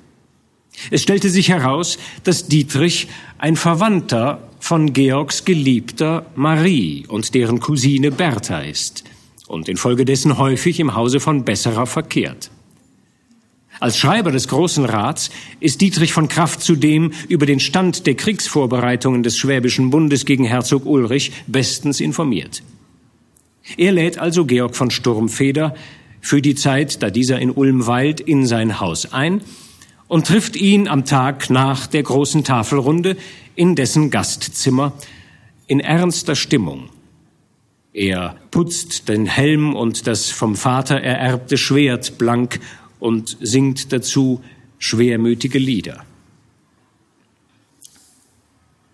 Es 0.92 1.02
stellte 1.02 1.30
sich 1.30 1.50
heraus, 1.50 1.98
dass 2.24 2.48
Dietrich 2.48 3.08
ein 3.38 3.56
Verwandter 3.56 4.50
von 4.60 4.94
Georgs 4.94 5.46
Geliebter 5.46 6.26
Marie 6.36 7.06
und 7.08 7.34
deren 7.34 7.60
Cousine 7.60 8.12
Bertha 8.12 8.60
ist 8.60 9.04
und 9.48 9.68
infolgedessen 9.68 10.38
häufig 10.38 10.80
im 10.80 10.96
Hause 10.96 11.20
von 11.20 11.44
Besserer 11.44 11.86
verkehrt. 11.86 12.52
Als 13.80 13.98
Schreiber 13.98 14.32
des 14.32 14.50
Großen 14.50 14.84
Rats 14.84 15.30
ist 15.62 15.80
Dietrich 15.80 16.12
von 16.12 16.28
Kraft 16.28 16.62
zudem 16.62 17.12
über 17.30 17.46
den 17.46 17.62
Stand 17.62 18.06
der 18.06 18.16
Kriegsvorbereitungen 18.16 19.24
des 19.24 19.38
Schwäbischen 19.38 19.90
Bundes 19.90 20.26
gegen 20.26 20.44
Herzog 20.44 20.86
Ulrich 20.86 21.32
bestens 21.48 22.02
informiert. 22.02 22.62
Er 23.78 23.94
lädt 23.94 24.18
also 24.18 24.46
Georg 24.46 24.76
von 24.76 24.92
Sturmfeder 24.92 25.76
für 26.20 26.42
die 26.42 26.56
Zeit, 26.56 27.02
da 27.02 27.10
dieser 27.10 27.40
in 27.40 27.52
Ulm 27.52 27.88
weilt, 27.88 28.20
in 28.20 28.46
sein 28.46 28.82
Haus 28.82 29.14
ein 29.14 29.42
und 30.10 30.28
trifft 30.28 30.58
ihn 30.58 30.90
am 30.90 31.06
Tag 31.06 31.50
nach 31.50 31.88
der 31.88 32.04
großen 32.04 32.44
Tafelrunde 32.44 33.16
in 33.56 33.76
dessen 33.76 34.10
Gastzimmer 34.10 34.92
in 35.68 35.80
ernster 35.80 36.36
Stimmung. 36.36 36.90
Er 37.94 38.36
putzt 38.52 39.08
den 39.08 39.28
Helm 39.28 39.76
und 39.76 40.08
das 40.08 40.32
vom 40.32 40.56
Vater 40.56 41.00
ererbte 41.00 41.58
Schwert 41.58 42.18
blank 42.18 42.60
und 43.00 43.38
singt 43.40 43.94
dazu 43.94 44.44
schwermütige 44.80 45.60
Lieder. 45.60 46.04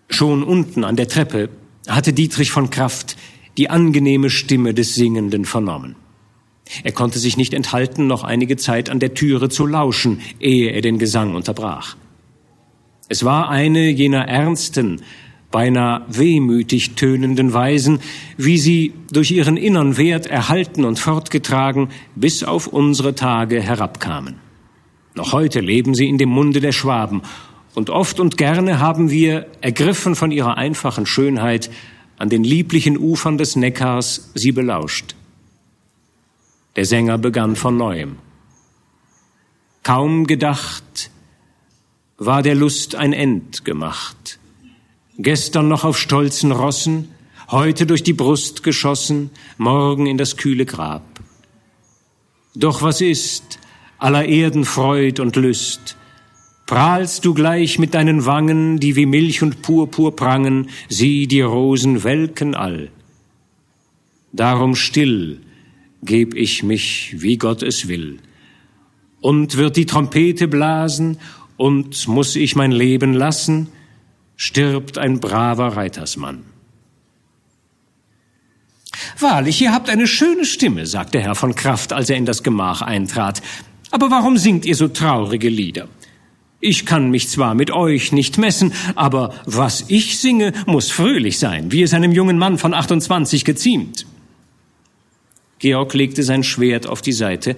Schon 0.08 0.42
unten 0.42 0.84
an 0.84 0.96
der 0.96 1.08
Treppe 1.08 1.48
hatte 1.88 2.12
Dietrich 2.12 2.50
von 2.50 2.70
Kraft 2.70 3.16
die 3.56 3.70
angenehme 3.70 4.28
Stimme 4.28 4.74
des 4.74 4.94
Singenden 4.94 5.46
vernommen. 5.46 5.96
Er 6.82 6.92
konnte 6.92 7.18
sich 7.18 7.36
nicht 7.36 7.54
enthalten, 7.54 8.06
noch 8.06 8.24
einige 8.24 8.56
Zeit 8.56 8.90
an 8.90 8.98
der 8.98 9.14
Türe 9.14 9.48
zu 9.48 9.66
lauschen, 9.66 10.20
ehe 10.40 10.70
er 10.70 10.80
den 10.80 10.98
Gesang 10.98 11.34
unterbrach. 11.34 11.96
Es 13.08 13.24
war 13.24 13.48
eine 13.48 13.88
jener 13.90 14.26
ernsten, 14.26 15.02
beinahe 15.52 16.02
wehmütig 16.08 16.96
tönenden 16.96 17.52
Weisen, 17.52 18.00
wie 18.36 18.58
sie 18.58 18.94
durch 19.12 19.30
ihren 19.30 19.56
innern 19.56 19.96
Wert 19.96 20.26
erhalten 20.26 20.84
und 20.84 20.98
fortgetragen 20.98 21.88
bis 22.16 22.42
auf 22.42 22.66
unsere 22.66 23.14
Tage 23.14 23.62
herabkamen. 23.62 24.34
Noch 25.14 25.32
heute 25.32 25.60
leben 25.60 25.94
sie 25.94 26.08
in 26.08 26.18
dem 26.18 26.28
Munde 26.28 26.60
der 26.60 26.72
Schwaben, 26.72 27.22
und 27.74 27.90
oft 27.90 28.20
und 28.20 28.38
gerne 28.38 28.80
haben 28.80 29.10
wir, 29.10 29.46
ergriffen 29.60 30.14
von 30.14 30.30
ihrer 30.30 30.56
einfachen 30.56 31.04
Schönheit, 31.04 31.70
an 32.16 32.30
den 32.30 32.42
lieblichen 32.42 32.96
Ufern 32.96 33.36
des 33.36 33.54
Neckars 33.54 34.30
sie 34.34 34.52
belauscht. 34.52 35.14
Der 36.76 36.84
Sänger 36.84 37.16
begann 37.16 37.56
von 37.56 37.78
neuem. 37.78 38.16
Kaum 39.82 40.26
gedacht, 40.26 41.10
war 42.18 42.42
der 42.42 42.54
Lust 42.54 42.94
ein 42.94 43.14
End 43.14 43.64
gemacht. 43.64 44.38
Gestern 45.16 45.68
noch 45.68 45.84
auf 45.84 45.98
stolzen 45.98 46.52
Rossen, 46.52 47.08
heute 47.50 47.86
durch 47.86 48.02
die 48.02 48.12
Brust 48.12 48.62
geschossen, 48.62 49.30
morgen 49.56 50.06
in 50.06 50.18
das 50.18 50.36
kühle 50.36 50.66
Grab. 50.66 51.20
Doch 52.54 52.82
was 52.82 53.00
ist 53.00 53.58
aller 53.96 54.26
Erden 54.26 54.66
Freud 54.66 55.22
und 55.22 55.36
Lüst? 55.36 55.96
Prahlst 56.66 57.24
du 57.24 57.32
gleich 57.32 57.78
mit 57.78 57.94
deinen 57.94 58.26
Wangen, 58.26 58.80
die 58.80 58.96
wie 58.96 59.06
Milch 59.06 59.42
und 59.42 59.62
Purpur 59.62 60.14
prangen, 60.14 60.68
sieh 60.90 61.26
die 61.26 61.40
Rosen 61.40 62.04
welken 62.04 62.54
all. 62.54 62.90
Darum 64.32 64.74
still 64.74 65.40
geb 66.06 66.34
ich 66.34 66.62
mich, 66.62 67.16
wie 67.18 67.36
Gott 67.36 67.62
es 67.62 67.88
will. 67.88 68.18
Und 69.20 69.56
wird 69.56 69.76
die 69.76 69.86
Trompete 69.86 70.48
blasen, 70.48 71.18
und 71.56 72.06
muss 72.08 72.36
ich 72.36 72.54
mein 72.54 72.72
Leben 72.72 73.14
lassen, 73.14 73.68
stirbt 74.36 74.98
ein 74.98 75.20
braver 75.20 75.76
Reitersmann. 75.76 76.44
Wahrlich, 79.18 79.60
ihr 79.62 79.72
habt 79.72 79.88
eine 79.88 80.06
schöne 80.06 80.44
Stimme, 80.44 80.86
sagte 80.86 81.20
Herr 81.20 81.34
von 81.34 81.54
Kraft, 81.54 81.92
als 81.92 82.10
er 82.10 82.16
in 82.16 82.26
das 82.26 82.42
Gemach 82.42 82.82
eintrat. 82.82 83.42
Aber 83.90 84.10
warum 84.10 84.36
singt 84.36 84.66
ihr 84.66 84.74
so 84.74 84.88
traurige 84.88 85.48
Lieder? 85.48 85.88
Ich 86.60 86.86
kann 86.86 87.10
mich 87.10 87.28
zwar 87.28 87.54
mit 87.54 87.70
euch 87.70 88.12
nicht 88.12 88.38
messen, 88.38 88.72
aber 88.94 89.34
was 89.44 89.84
ich 89.88 90.18
singe, 90.18 90.52
muss 90.66 90.90
fröhlich 90.90 91.38
sein, 91.38 91.72
wie 91.72 91.82
es 91.82 91.94
einem 91.94 92.12
jungen 92.12 92.38
Mann 92.38 92.58
von 92.58 92.74
28 92.74 93.44
geziemt. 93.44 94.06
Georg 95.58 95.94
legte 95.94 96.22
sein 96.22 96.42
Schwert 96.42 96.86
auf 96.86 97.02
die 97.02 97.12
Seite 97.12 97.56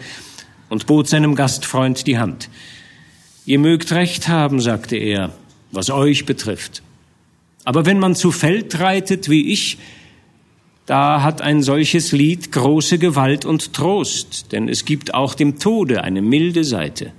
und 0.69 0.87
bot 0.87 1.09
seinem 1.09 1.35
Gastfreund 1.35 2.07
die 2.07 2.19
Hand. 2.19 2.49
Ihr 3.45 3.59
mögt 3.59 3.93
recht 3.93 4.29
haben, 4.29 4.61
sagte 4.61 4.97
er, 4.97 5.33
was 5.73 5.91
euch 5.91 6.27
betrifft. 6.27 6.83
Aber 7.65 7.87
wenn 7.87 7.99
man 7.99 8.15
zu 8.15 8.31
Feld 8.31 8.79
reitet 8.79 9.29
wie 9.29 9.53
ich, 9.53 9.79
da 10.87 11.23
hat 11.23 11.43
ein 11.43 11.63
solches 11.63 12.13
Lied 12.13 12.51
große 12.53 12.99
Gewalt 12.99 13.45
und 13.45 13.75
Trost, 13.75 14.53
denn 14.53 14.69
es 14.69 14.85
gibt 14.85 15.13
auch 15.13 15.35
dem 15.35 15.59
Tode 15.59 16.03
eine 16.03 16.23
milde 16.23 16.65
Seite. 16.65 17.13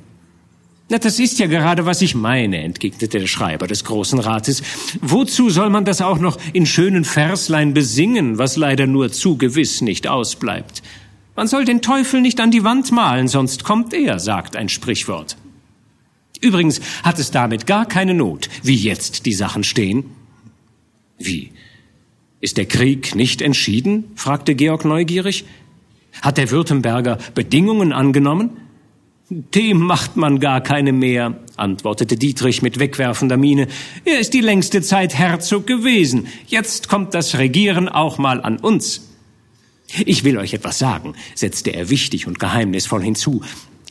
Na, 0.92 0.98
das 0.98 1.20
ist 1.20 1.38
ja 1.38 1.46
gerade, 1.46 1.86
was 1.86 2.02
ich 2.02 2.16
meine, 2.16 2.64
entgegnete 2.64 3.20
der 3.20 3.28
Schreiber 3.28 3.68
des 3.68 3.84
Großen 3.84 4.18
Rates. 4.18 4.64
Wozu 5.02 5.52
soll 5.52 5.70
man 5.70 5.86
das 5.86 6.02
auch 6.02 6.18
noch 6.18 6.40
in 6.52 6.66
schönen 6.66 7.06
Verslein 7.06 7.76
besingen, 7.76 8.40
was 8.40 8.58
leider 8.58 8.88
nur 8.88 9.12
zu 9.12 9.38
gewiss 9.38 9.82
nicht 9.82 10.08
ausbleibt? 10.08 10.82
Man 11.36 11.48
soll 11.48 11.64
den 11.64 11.84
Teufel 11.84 12.22
nicht 12.22 12.40
an 12.40 12.50
die 12.50 12.64
Wand 12.64 12.92
malen, 12.92 13.28
sonst 13.28 13.64
kommt 13.64 13.94
er, 13.94 14.20
sagt 14.20 14.56
ein 14.56 14.68
Sprichwort. 14.68 15.38
Übrigens 16.42 16.82
hat 17.04 17.20
es 17.20 17.30
damit 17.30 17.68
gar 17.68 17.86
keine 17.86 18.16
Not, 18.16 18.50
wie 18.64 18.76
jetzt 18.76 19.28
die 19.28 19.34
Sachen 19.34 19.64
stehen. 19.64 20.06
Wie? 21.20 21.52
Ist 22.42 22.58
der 22.58 22.66
Krieg 22.66 23.14
nicht 23.14 23.44
entschieden? 23.44 24.06
fragte 24.16 24.56
Georg 24.56 24.86
neugierig. 24.86 25.46
Hat 26.24 26.40
der 26.40 26.50
Württemberger 26.50 27.20
Bedingungen 27.36 27.94
angenommen? 27.94 28.58
Dem 29.32 29.78
macht 29.78 30.18
man 30.18 30.40
gar 30.40 30.60
keine 30.62 30.92
mehr, 30.92 31.38
antwortete 31.56 32.18
Dietrich 32.18 32.64
mit 32.64 32.80
wegwerfender 32.80 33.38
Miene. 33.38 33.68
Er 34.04 34.20
ist 34.20 34.34
die 34.34 34.42
längste 34.42 34.82
Zeit 34.82 35.14
Herzog 35.14 35.68
gewesen. 35.68 36.28
Jetzt 36.48 36.90
kommt 36.90 37.14
das 37.14 37.38
Regieren 37.38 37.90
auch 37.90 38.18
mal 38.18 38.42
an 38.42 38.58
uns. 38.58 39.08
Ich 40.06 40.24
will 40.24 40.38
euch 40.40 40.56
etwas 40.56 40.80
sagen, 40.80 41.14
setzte 41.36 41.72
er 41.74 41.92
wichtig 41.92 42.26
und 42.26 42.40
geheimnisvoll 42.40 43.04
hinzu, 43.04 43.44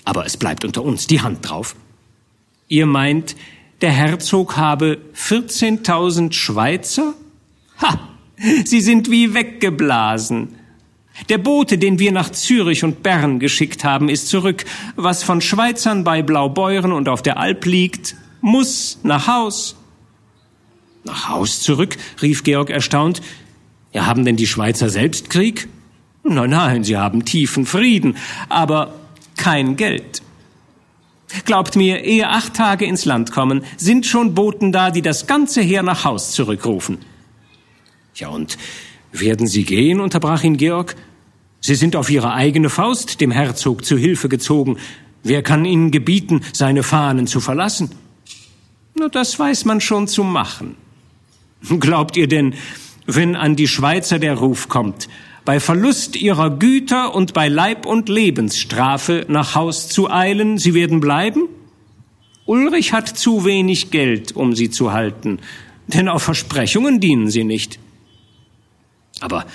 aber 0.05 0.26
es 0.26 0.36
bleibt 0.36 0.64
unter 0.64 0.82
uns 0.82 1.07
die 1.07 1.20
Hand 1.20 1.49
drauf. 1.49 1.76
Ihr 2.66 2.86
meint, 2.86 3.36
der 3.80 3.93
Herzog 3.93 4.57
habe 4.57 4.99
14.000 5.14 6.32
Schweizer? 6.32 7.14
Ha! 7.80 8.09
Sie 8.64 8.80
sind 8.80 9.09
wie 9.11 9.34
weggeblasen. 9.34 10.57
Der 11.29 11.39
Bote, 11.39 11.79
den 11.79 11.99
wir 11.99 12.12
nach 12.12 12.31
Zürich 12.31 12.85
und 12.85 13.03
Bern 13.03 13.39
geschickt 13.39 13.85
haben, 13.85 14.09
ist 14.09 14.29
zurück. 14.29 14.64
Was 14.97 15.23
von 15.23 15.41
Schweizern 15.41 16.05
bei 16.05 16.23
Blaubeuren 16.23 16.93
und 16.93 17.09
auf 17.09 17.23
der 17.23 17.39
Alp 17.39 17.64
liegt, 17.66 18.14
muss 18.41 18.99
nach 19.03 19.27
Haus. 19.27 19.77
Nach 21.05 21.29
Haus 21.29 21.61
zurück? 21.61 21.97
rief 22.23 22.45
Georg 22.45 22.71
erstaunt. 22.71 23.21
Ja, 23.93 24.07
haben 24.07 24.25
denn 24.25 24.37
die 24.37 24.47
Schweizer 24.47 24.91
selbst 24.91 25.31
Krieg? 25.31 25.69
Nein, 26.23 26.51
nein, 26.51 26.85
sie 26.85 26.97
haben 26.97 27.25
tiefen 27.25 27.66
Frieden, 27.66 28.16
aber 28.49 28.95
kein 29.37 29.77
Geld. 29.77 30.23
Glaubt 31.45 31.77
mir, 31.77 32.05
ehe 32.05 32.29
acht 32.29 32.55
Tage 32.55 32.85
ins 32.85 33.05
Land 33.05 33.33
kommen, 33.33 33.64
sind 33.77 34.07
schon 34.07 34.35
Boten 34.35 34.73
da, 34.73 34.91
die 34.91 35.03
das 35.03 35.27
ganze 35.27 35.61
Heer 35.61 35.83
nach 35.83 36.05
Haus 36.05 36.33
zurückrufen. 36.33 36.99
Ja, 38.14 38.29
und 38.29 38.59
werden 39.12 39.47
Sie 39.47 39.64
gehen? 39.64 40.01
unterbrach 40.01 40.43
ihn 40.43 40.57
Georg. 40.57 40.97
Sie 41.61 41.74
sind 41.74 41.96
auf 41.96 42.11
Ihre 42.11 42.32
eigene 42.32 42.70
Faust 42.70 43.20
dem 43.20 43.30
Herzog 43.30 43.84
zu 43.84 43.96
Hilfe 43.96 44.28
gezogen. 44.28 44.78
Wer 45.22 45.42
kann 45.42 45.64
Ihnen 45.64 45.90
gebieten, 45.90 46.42
seine 46.52 46.82
Fahnen 46.82 47.26
zu 47.26 47.40
verlassen? 47.40 47.90
Na, 48.94 49.09
das 49.09 49.38
weiß 49.38 49.64
man 49.64 49.80
schon 49.80 50.09
zu 50.09 50.24
machen. 50.24 50.76
Glaubt 51.80 52.16
ihr 52.16 52.28
denn, 52.28 52.54
wenn 53.06 53.36
an 53.36 53.56
die 53.56 53.68
Schweizer 53.68 54.18
der 54.18 54.34
Ruf 54.34 54.68
kommt, 54.68 55.09
bei 55.44 55.61
Verlust 55.61 56.14
ihrer 56.14 56.50
Güter 56.50 57.14
und 57.14 57.32
bei 57.32 57.48
Leib- 57.48 57.86
und 57.86 58.09
Lebensstrafe 58.09 59.24
nach 59.28 59.54
Haus 59.54 59.88
zu 59.88 60.11
eilen, 60.11 60.59
sie 60.59 60.74
werden 60.74 61.00
bleiben? 61.00 61.48
Ulrich 62.44 62.92
hat 62.92 63.09
zu 63.09 63.44
wenig 63.44 63.90
Geld, 63.90 64.36
um 64.36 64.54
sie 64.54 64.70
zu 64.70 64.92
halten, 64.92 65.38
denn 65.86 66.09
auf 66.09 66.22
Versprechungen 66.22 67.00
dienen 67.00 67.30
sie 67.30 67.44
nicht. 67.44 67.78
Aber 69.20 69.46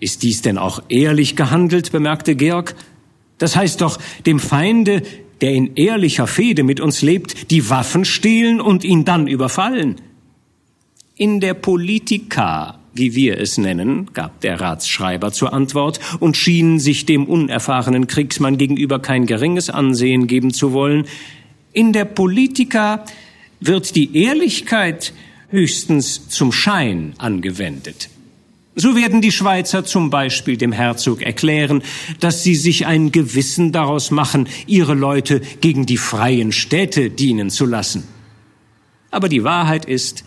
ist 0.00 0.22
dies 0.22 0.42
denn 0.42 0.58
auch 0.58 0.82
ehrlich 0.88 1.36
gehandelt, 1.36 1.92
bemerkte 1.92 2.36
Georg. 2.36 2.74
Das 3.38 3.56
heißt 3.56 3.80
doch, 3.80 3.98
dem 4.24 4.40
Feinde, 4.40 5.02
der 5.40 5.52
in 5.52 5.76
ehrlicher 5.76 6.26
Fehde 6.26 6.62
mit 6.62 6.80
uns 6.80 7.02
lebt, 7.02 7.50
die 7.50 7.68
Waffen 7.68 8.04
stehlen 8.04 8.60
und 8.60 8.84
ihn 8.84 9.04
dann 9.04 9.26
überfallen. 9.26 9.96
In 11.16 11.40
der 11.40 11.54
Politika, 11.54 12.78
wie 12.92 13.14
wir 13.14 13.38
es 13.38 13.58
nennen, 13.58 14.10
gab 14.12 14.40
der 14.40 14.60
Ratsschreiber 14.60 15.32
zur 15.32 15.52
Antwort 15.52 16.00
und 16.20 16.36
schien 16.36 16.78
sich 16.78 17.06
dem 17.06 17.24
unerfahrenen 17.24 18.06
Kriegsmann 18.06 18.58
gegenüber 18.58 18.98
kein 19.00 19.26
geringes 19.26 19.70
Ansehen 19.70 20.26
geben 20.26 20.52
zu 20.52 20.72
wollen. 20.72 21.06
In 21.72 21.92
der 21.92 22.04
Politika 22.04 23.04
wird 23.60 23.96
die 23.96 24.16
Ehrlichkeit 24.16 25.12
höchstens 25.50 26.28
zum 26.28 26.52
Schein 26.52 27.14
angewendet. 27.18 28.10
So 28.78 28.94
werden 28.94 29.22
die 29.22 29.32
Schweizer 29.32 29.86
zum 29.86 30.10
Beispiel 30.10 30.58
dem 30.58 30.70
Herzog 30.70 31.22
erklären, 31.22 31.82
dass 32.20 32.42
sie 32.42 32.54
sich 32.54 32.84
ein 32.84 33.10
Gewissen 33.10 33.72
daraus 33.72 34.10
machen, 34.10 34.48
ihre 34.66 34.92
Leute 34.92 35.40
gegen 35.62 35.86
die 35.86 35.96
freien 35.96 36.52
Städte 36.52 37.08
dienen 37.08 37.48
zu 37.48 37.64
lassen. 37.64 38.04
Aber 39.10 39.30
die 39.30 39.44
Wahrheit 39.44 39.86
ist, 39.86 40.24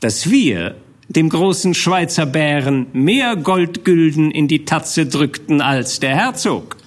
dass 0.00 0.30
wir 0.30 0.76
dem 1.10 1.28
großen 1.28 1.74
Schweizer 1.74 2.24
Bären 2.24 2.86
mehr 2.94 3.36
Goldgülden 3.36 4.30
in 4.30 4.48
die 4.48 4.64
Tatze 4.64 5.04
drückten 5.04 5.60
als 5.60 6.00
der 6.00 6.16
Herzog. 6.16 6.78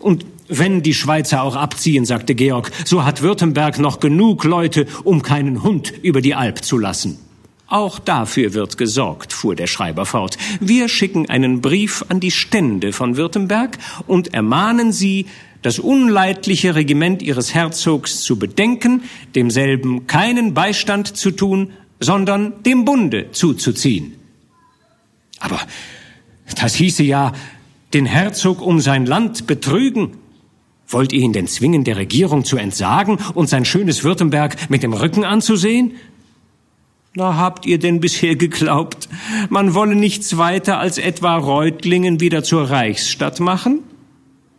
Und 0.00 0.26
wenn 0.48 0.82
die 0.82 0.94
Schweizer 0.94 1.44
auch 1.44 1.54
abziehen, 1.54 2.04
sagte 2.04 2.34
Georg, 2.34 2.72
so 2.84 3.04
hat 3.04 3.22
Württemberg 3.22 3.78
noch 3.78 4.00
genug 4.00 4.42
Leute, 4.42 4.88
um 5.04 5.22
keinen 5.22 5.62
Hund 5.62 5.92
über 6.02 6.20
die 6.20 6.34
Alp 6.34 6.64
zu 6.64 6.78
lassen. 6.78 7.18
Auch 7.72 7.98
dafür 7.98 8.52
wird 8.52 8.76
gesorgt, 8.76 9.32
fuhr 9.32 9.56
der 9.56 9.66
Schreiber 9.66 10.04
fort. 10.04 10.36
Wir 10.60 10.90
schicken 10.90 11.30
einen 11.30 11.62
Brief 11.62 12.04
an 12.10 12.20
die 12.20 12.30
Stände 12.30 12.92
von 12.92 13.16
Württemberg 13.16 13.78
und 14.06 14.34
ermahnen 14.34 14.92
sie, 14.92 15.24
das 15.62 15.78
unleidliche 15.78 16.74
Regiment 16.74 17.22
ihres 17.22 17.54
Herzogs 17.54 18.20
zu 18.24 18.38
bedenken, 18.38 19.04
demselben 19.34 20.06
keinen 20.06 20.52
Beistand 20.52 21.16
zu 21.16 21.30
tun, 21.30 21.70
sondern 21.98 22.62
dem 22.62 22.84
Bunde 22.84 23.30
zuzuziehen. 23.32 24.16
Aber 25.40 25.58
das 26.60 26.74
hieße 26.74 27.04
ja, 27.04 27.32
den 27.94 28.04
Herzog 28.04 28.60
um 28.60 28.80
sein 28.80 29.06
Land 29.06 29.46
betrügen. 29.46 30.18
Wollt 30.88 31.14
ihr 31.14 31.20
ihn 31.20 31.32
denn 31.32 31.46
zwingen, 31.46 31.84
der 31.84 31.96
Regierung 31.96 32.44
zu 32.44 32.58
entsagen 32.58 33.16
und 33.32 33.48
sein 33.48 33.64
schönes 33.64 34.04
Württemberg 34.04 34.68
mit 34.68 34.82
dem 34.82 34.92
Rücken 34.92 35.24
anzusehen? 35.24 35.92
Na, 37.14 37.36
habt 37.36 37.66
ihr 37.66 37.78
denn 37.78 38.00
bisher 38.00 38.36
geglaubt, 38.36 39.06
man 39.50 39.74
wolle 39.74 39.94
nichts 39.94 40.38
weiter 40.38 40.78
als 40.78 40.96
etwa 40.96 41.36
Reutlingen 41.36 42.20
wieder 42.20 42.42
zur 42.42 42.70
Reichsstadt 42.70 43.38
machen? 43.38 43.80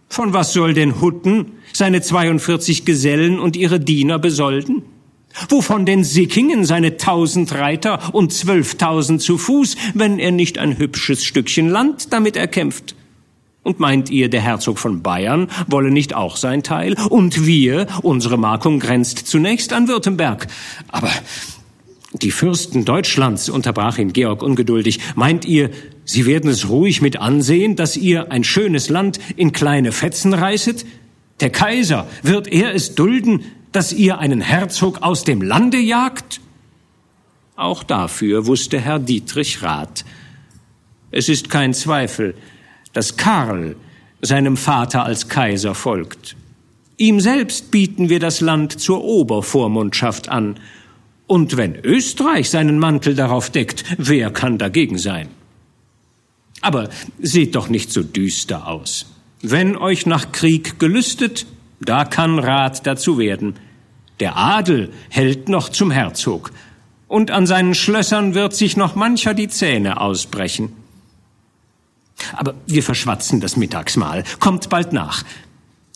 Von 0.08 0.34
was 0.34 0.54
soll 0.54 0.76
denn 0.76 1.02
Hutten 1.02 1.54
seine 1.74 2.04
42 2.04 2.86
Gesellen 2.86 3.40
und 3.40 3.56
ihre 3.56 3.80
Diener 3.80 4.20
besolden? 4.20 4.84
Wovon 5.50 5.88
denn 5.88 6.04
Sickingen 6.04 6.64
seine 6.64 6.98
tausend 6.98 7.56
Reiter 7.56 8.14
und 8.14 8.32
zwölftausend 8.32 9.24
zu 9.24 9.40
Fuß, 9.40 9.76
wenn 9.96 10.20
er 10.20 10.32
nicht 10.32 10.60
ein 10.60 10.78
hübsches 10.78 11.26
Stückchen 11.26 11.70
Land 11.70 12.14
damit 12.14 12.38
erkämpft? 12.38 12.96
Und 13.64 13.80
meint 13.80 14.12
ihr, 14.12 14.30
der 14.30 14.42
Herzog 14.42 14.78
von 14.78 15.02
Bayern 15.02 15.48
wolle 15.66 15.90
nicht 15.90 16.14
auch 16.14 16.38
sein 16.38 16.62
Teil? 16.62 16.96
Und 17.10 17.48
wir, 17.48 17.88
unsere 18.04 18.38
Markung 18.38 18.80
grenzt 18.80 19.26
zunächst 19.26 19.74
an 19.74 19.88
Württemberg. 19.88 20.46
Aber 20.90 21.10
Die 22.22 22.32
Fürsten 22.32 22.86
Deutschlands, 22.86 23.50
unterbrach 23.50 23.98
ihn 23.98 24.14
Georg 24.14 24.44
ungeduldig, 24.44 25.00
meint 25.16 25.46
ihr, 25.46 25.72
sie 26.06 26.26
werden 26.28 26.50
es 26.50 26.70
ruhig 26.70 27.02
mit 27.02 27.18
ansehen, 27.18 27.76
dass 27.76 27.98
ihr 27.98 28.32
ein 28.32 28.44
schönes 28.44 28.90
Land 28.90 29.20
in 29.36 29.52
kleine 29.52 29.92
Fetzen 29.92 30.34
reißet? 30.34 30.86
Der 31.40 31.50
Kaiser, 31.50 32.08
wird 32.22 32.48
er 32.48 32.76
es 32.76 32.94
dulden, 32.94 33.44
dass 33.72 33.92
ihr 33.92 34.20
einen 34.20 34.42
Herzog 34.42 35.02
aus 35.02 35.24
dem 35.24 35.42
Lande 35.42 35.80
jagt? 35.80 36.40
Auch 37.56 37.82
dafür 37.84 38.46
wusste 38.46 38.80
Herr 38.80 39.00
Dietrich 39.00 39.64
Rat. 39.64 40.06
Es 41.10 41.30
ist 41.30 41.50
kein 41.50 41.74
Zweifel, 41.74 42.36
dass 42.94 43.18
Karl 43.18 43.76
seinem 44.22 44.56
Vater 44.56 45.04
als 45.04 45.30
Kaiser 45.30 45.74
folgt. 45.74 46.36
Ihm 46.98 47.20
selbst 47.20 47.72
bieten 47.72 48.10
wir 48.10 48.20
das 48.20 48.40
Land 48.40 48.80
zur 48.80 49.04
Obervormundschaft 49.04 50.30
an, 50.30 50.60
und 51.34 51.58
wenn 51.58 51.74
Österreich 51.84 52.52
seinen 52.52 52.78
Mantel 52.78 53.16
darauf 53.16 53.50
deckt, 53.50 53.86
wer 53.98 54.30
kann 54.30 54.60
dagegen 54.60 55.00
sein? 55.00 55.30
Aber 56.62 56.90
seht 57.20 57.56
doch 57.56 57.70
nicht 57.70 57.92
so 57.92 58.04
düster 58.04 58.68
aus. 58.68 59.08
Wenn 59.42 59.76
euch 59.76 60.06
nach 60.06 60.32
Krieg 60.32 60.80
gelüstet, 60.80 61.48
da 61.82 62.06
kann 62.06 62.38
Rat 62.38 62.86
dazu 62.86 63.18
werden. 63.18 63.56
Der 64.20 64.38
Adel 64.38 64.94
hält 65.10 65.50
noch 65.50 65.70
zum 65.70 65.90
Herzog, 65.90 66.52
und 67.08 67.32
an 67.32 67.48
seinen 67.48 67.74
Schlössern 67.74 68.36
wird 68.36 68.54
sich 68.54 68.78
noch 68.78 68.94
mancher 68.94 69.34
die 69.34 69.48
Zähne 69.48 70.00
ausbrechen. 70.02 70.72
Aber 72.34 72.54
wir 72.68 72.84
verschwatzen 72.84 73.42
das 73.42 73.58
Mittagsmahl. 73.58 74.24
Kommt 74.40 74.70
bald 74.70 74.94
nach 74.94 75.24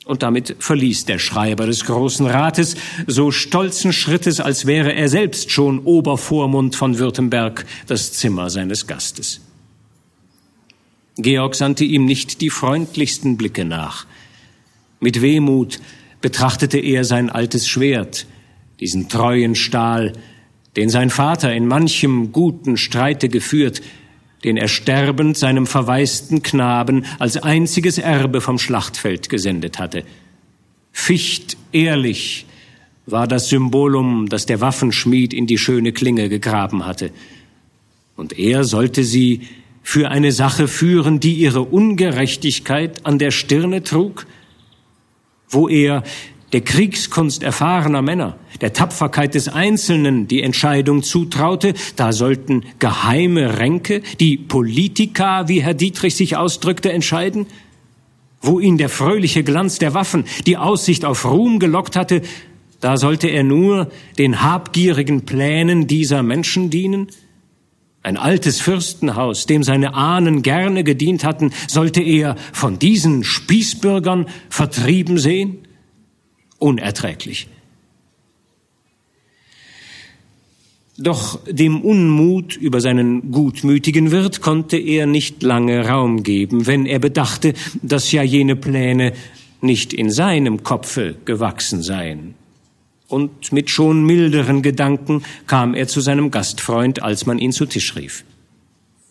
und 0.07 0.23
damit 0.23 0.55
verließ 0.59 1.05
der 1.05 1.19
Schreiber 1.19 1.65
des 1.65 1.85
Großen 1.85 2.25
Rates 2.25 2.75
so 3.05 3.31
stolzen 3.31 3.93
Schrittes, 3.93 4.39
als 4.39 4.65
wäre 4.65 4.93
er 4.93 5.09
selbst 5.09 5.51
schon 5.51 5.79
Obervormund 5.79 6.75
von 6.75 6.97
Württemberg, 6.97 7.65
das 7.87 8.13
Zimmer 8.13 8.49
seines 8.49 8.87
Gastes. 8.87 9.41
Georg 11.17 11.55
sandte 11.55 11.83
ihm 11.83 12.05
nicht 12.05 12.41
die 12.41 12.49
freundlichsten 12.49 13.37
Blicke 13.37 13.65
nach. 13.65 14.05
Mit 14.99 15.21
Wehmut 15.21 15.79
betrachtete 16.21 16.77
er 16.79 17.03
sein 17.03 17.29
altes 17.29 17.67
Schwert, 17.67 18.27
diesen 18.79 19.09
treuen 19.09 19.55
Stahl, 19.55 20.13
den 20.75 20.89
sein 20.89 21.09
Vater 21.09 21.53
in 21.53 21.67
manchem 21.67 22.31
guten 22.31 22.77
Streite 22.77 23.29
geführt, 23.29 23.81
den 24.43 24.57
er 24.57 24.67
sterbend 24.67 25.37
seinem 25.37 25.65
verwaisten 25.65 26.43
Knaben 26.43 27.05
als 27.19 27.37
einziges 27.37 27.97
Erbe 27.97 28.41
vom 28.41 28.59
Schlachtfeld 28.59 29.29
gesendet 29.29 29.79
hatte. 29.79 30.03
Ficht 30.91 31.57
ehrlich 31.71 32.45
war 33.05 33.27
das 33.27 33.49
Symbolum, 33.49 34.27
das 34.29 34.45
der 34.45 34.61
Waffenschmied 34.61 35.33
in 35.33 35.47
die 35.47 35.57
schöne 35.57 35.93
Klinge 35.93 36.29
gegraben 36.29 36.85
hatte. 36.85 37.11
Und 38.15 38.37
er 38.37 38.63
sollte 38.63 39.03
sie 39.03 39.47
für 39.81 40.09
eine 40.09 40.33
Sache 40.33 40.67
führen, 40.67 41.21
die 41.21 41.35
ihre 41.35 41.61
Ungerechtigkeit 41.61 43.05
an 43.05 43.19
der 43.19 43.31
Stirne 43.31 43.83
trug, 43.83 44.27
wo 45.49 45.69
er 45.69 46.03
der 46.53 46.61
Kriegskunst 46.61 47.43
erfahrener 47.43 48.01
Männer, 48.01 48.37
der 48.61 48.73
Tapferkeit 48.73 49.35
des 49.35 49.49
Einzelnen 49.49 50.27
die 50.27 50.41
Entscheidung 50.41 51.03
zutraute, 51.03 51.73
da 51.95 52.13
sollten 52.13 52.63
geheime 52.79 53.59
Ränke, 53.59 54.01
die 54.19 54.37
Politika, 54.37 55.47
wie 55.49 55.61
Herr 55.61 55.73
Dietrich 55.73 56.15
sich 56.15 56.37
ausdrückte, 56.37 56.91
entscheiden? 56.91 57.47
Wo 58.41 58.59
ihn 58.59 58.77
der 58.77 58.89
fröhliche 58.89 59.43
Glanz 59.43 59.79
der 59.79 59.93
Waffen, 59.93 60.25
die 60.45 60.57
Aussicht 60.57 61.03
auf 61.03 61.25
Ruhm 61.25 61.59
gelockt 61.59 61.95
hatte, 61.95 62.21
da 62.79 62.95
sollte 62.95 63.27
er 63.27 63.43
nur 63.43 63.91
den 64.17 64.41
habgierigen 64.41 65.25
Plänen 65.25 65.87
dieser 65.87 66.23
Menschen 66.23 66.69
dienen? 66.69 67.07
Ein 68.03 68.15
altes 68.15 68.61
Fürstenhaus, 68.61 69.47
dem 69.47 69.63
seine 69.63 69.95
Ahnen 69.95 70.43
gerne 70.43 70.85
gedient 70.85 71.25
hatten, 71.25 71.51
sollte 71.67 72.01
er 72.01 72.37
von 72.53 72.79
diesen 72.79 73.25
Spießbürgern 73.25 74.27
vertrieben 74.49 75.17
sehen? 75.17 75.66
Unerträglich. 76.59 77.47
Doch 80.99 81.39
dem 81.45 81.81
Unmut 81.81 82.55
über 82.55 82.81
seinen 82.81 83.31
gutmütigen 83.31 84.09
Wirt 84.09 84.41
konnte 84.41 84.77
er 84.77 85.05
nicht 85.05 85.43
lange 85.43 85.87
Raum 85.87 86.23
geben, 86.23 86.65
wenn 86.65 86.87
er 86.87 86.97
bedachte, 86.97 87.53
dass 87.83 88.11
ja 88.11 88.23
jene 88.23 88.55
Pläne 88.55 89.13
nicht 89.61 89.93
in 89.93 90.09
seinem 90.09 90.63
Kopfe 90.63 91.15
gewachsen 91.25 91.83
seien. 91.83 92.33
Und 93.07 93.51
mit 93.51 93.69
schon 93.69 94.05
milderen 94.05 94.63
Gedanken 94.63 95.23
kam 95.45 95.75
er 95.75 95.87
zu 95.87 96.01
seinem 96.01 96.31
Gastfreund, 96.31 97.03
als 97.03 97.27
man 97.27 97.37
ihn 97.37 97.51
zu 97.51 97.67
Tisch 97.67 97.95
rief. 97.95 98.25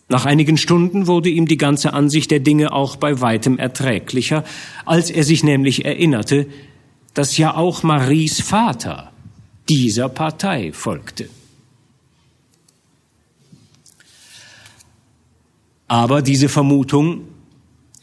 Nach 0.08 0.26
einigen 0.26 0.56
Stunden 0.56 1.06
wurde 1.06 1.30
ihm 1.30 1.46
die 1.46 1.56
ganze 1.56 1.92
Ansicht 1.92 2.30
der 2.30 2.40
Dinge 2.40 2.72
auch 2.72 2.96
bei 2.96 3.20
weitem 3.20 3.58
erträglicher, 3.58 4.44
als 4.84 5.10
er 5.10 5.24
sich 5.24 5.42
nämlich 5.42 5.84
erinnerte, 5.84 6.46
dass 7.16 7.38
ja 7.38 7.54
auch 7.54 7.82
Maries 7.82 8.42
Vater 8.42 9.10
dieser 9.70 10.10
Partei 10.10 10.70
folgte. 10.74 11.30
Aber 15.88 16.20
diese 16.20 16.50
Vermutung, 16.50 17.22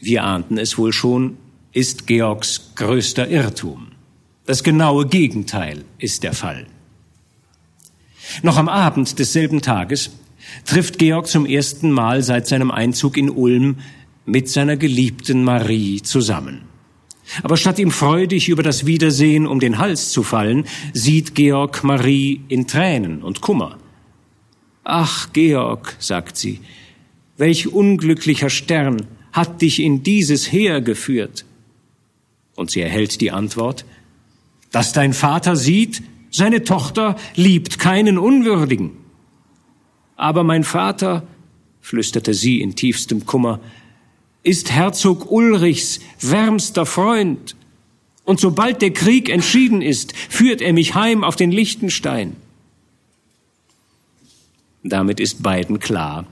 wir 0.00 0.24
ahnten 0.24 0.58
es 0.58 0.76
wohl 0.78 0.92
schon, 0.92 1.36
ist 1.72 2.08
Georgs 2.08 2.72
größter 2.74 3.28
Irrtum. 3.28 3.92
Das 4.46 4.64
genaue 4.64 5.06
Gegenteil 5.06 5.84
ist 5.98 6.24
der 6.24 6.32
Fall. 6.32 6.66
Noch 8.42 8.56
am 8.56 8.68
Abend 8.68 9.20
desselben 9.20 9.62
Tages 9.62 10.10
trifft 10.64 10.98
Georg 10.98 11.28
zum 11.28 11.46
ersten 11.46 11.92
Mal 11.92 12.24
seit 12.24 12.48
seinem 12.48 12.72
Einzug 12.72 13.16
in 13.16 13.30
Ulm 13.30 13.76
mit 14.26 14.48
seiner 14.48 14.76
geliebten 14.76 15.44
Marie 15.44 16.02
zusammen. 16.02 16.73
Aber 17.42 17.56
statt 17.56 17.78
ihm 17.78 17.90
freudig 17.90 18.48
über 18.48 18.62
das 18.62 18.86
Wiedersehen 18.86 19.46
um 19.46 19.60
den 19.60 19.78
Hals 19.78 20.10
zu 20.10 20.22
fallen, 20.22 20.66
sieht 20.92 21.34
Georg 21.34 21.82
Marie 21.82 22.42
in 22.48 22.66
Tränen 22.66 23.22
und 23.22 23.40
Kummer. 23.40 23.78
Ach, 24.84 25.32
Georg, 25.32 25.96
sagt 25.98 26.36
sie, 26.36 26.60
welch 27.36 27.72
unglücklicher 27.72 28.50
Stern 28.50 29.06
hat 29.32 29.62
dich 29.62 29.80
in 29.80 30.02
dieses 30.02 30.52
Heer 30.52 30.80
geführt? 30.80 31.44
Und 32.54 32.70
sie 32.70 32.82
erhält 32.82 33.20
die 33.20 33.30
Antwort, 33.30 33.84
dass 34.70 34.92
dein 34.92 35.12
Vater 35.12 35.56
sieht, 35.56 36.02
seine 36.30 36.64
Tochter 36.64 37.16
liebt 37.34 37.78
keinen 37.78 38.18
Unwürdigen. 38.18 38.90
Aber 40.16 40.44
mein 40.44 40.64
Vater, 40.64 41.26
flüsterte 41.80 42.34
sie 42.34 42.60
in 42.60 42.76
tiefstem 42.76 43.26
Kummer, 43.26 43.60
ist 44.44 44.70
Herzog 44.70 45.30
Ulrichs 45.32 46.00
wärmster 46.20 46.86
Freund. 46.86 47.56
Und 48.24 48.38
sobald 48.38 48.80
der 48.80 48.92
Krieg 48.92 49.28
entschieden 49.28 49.82
ist, 49.82 50.16
führt 50.16 50.60
er 50.60 50.72
mich 50.72 50.94
heim 50.94 51.24
auf 51.24 51.34
den 51.34 51.50
Lichtenstein. 51.50 52.36
Damit 54.82 55.18
ist 55.18 55.42
beiden 55.42 55.80
klar, 55.80 56.26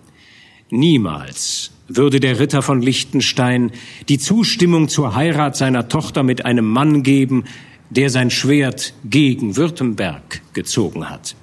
niemals 0.70 1.70
würde 1.88 2.20
der 2.20 2.38
Ritter 2.38 2.62
von 2.62 2.80
Lichtenstein 2.80 3.72
die 4.08 4.18
Zustimmung 4.18 4.88
zur 4.88 5.14
Heirat 5.14 5.56
seiner 5.56 5.88
Tochter 5.88 6.22
mit 6.22 6.44
einem 6.44 6.66
Mann 6.66 7.02
geben, 7.02 7.44
der 7.90 8.10
sein 8.10 8.30
Schwert 8.30 8.94
gegen 9.04 9.56
Württemberg 9.56 10.42
gezogen 10.54 11.10
hat. 11.10 11.34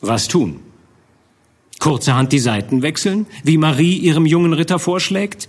Was 0.00 0.28
tun? 0.28 0.60
Kurzerhand 1.78 2.32
die 2.32 2.38
Seiten 2.38 2.82
wechseln, 2.82 3.26
wie 3.44 3.56
Marie 3.56 3.96
ihrem 3.96 4.26
jungen 4.26 4.52
Ritter 4.52 4.78
vorschlägt? 4.78 5.48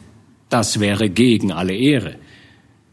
Das 0.50 0.80
wäre 0.80 1.10
gegen 1.10 1.52
alle 1.52 1.76
Ehre. 1.76 2.16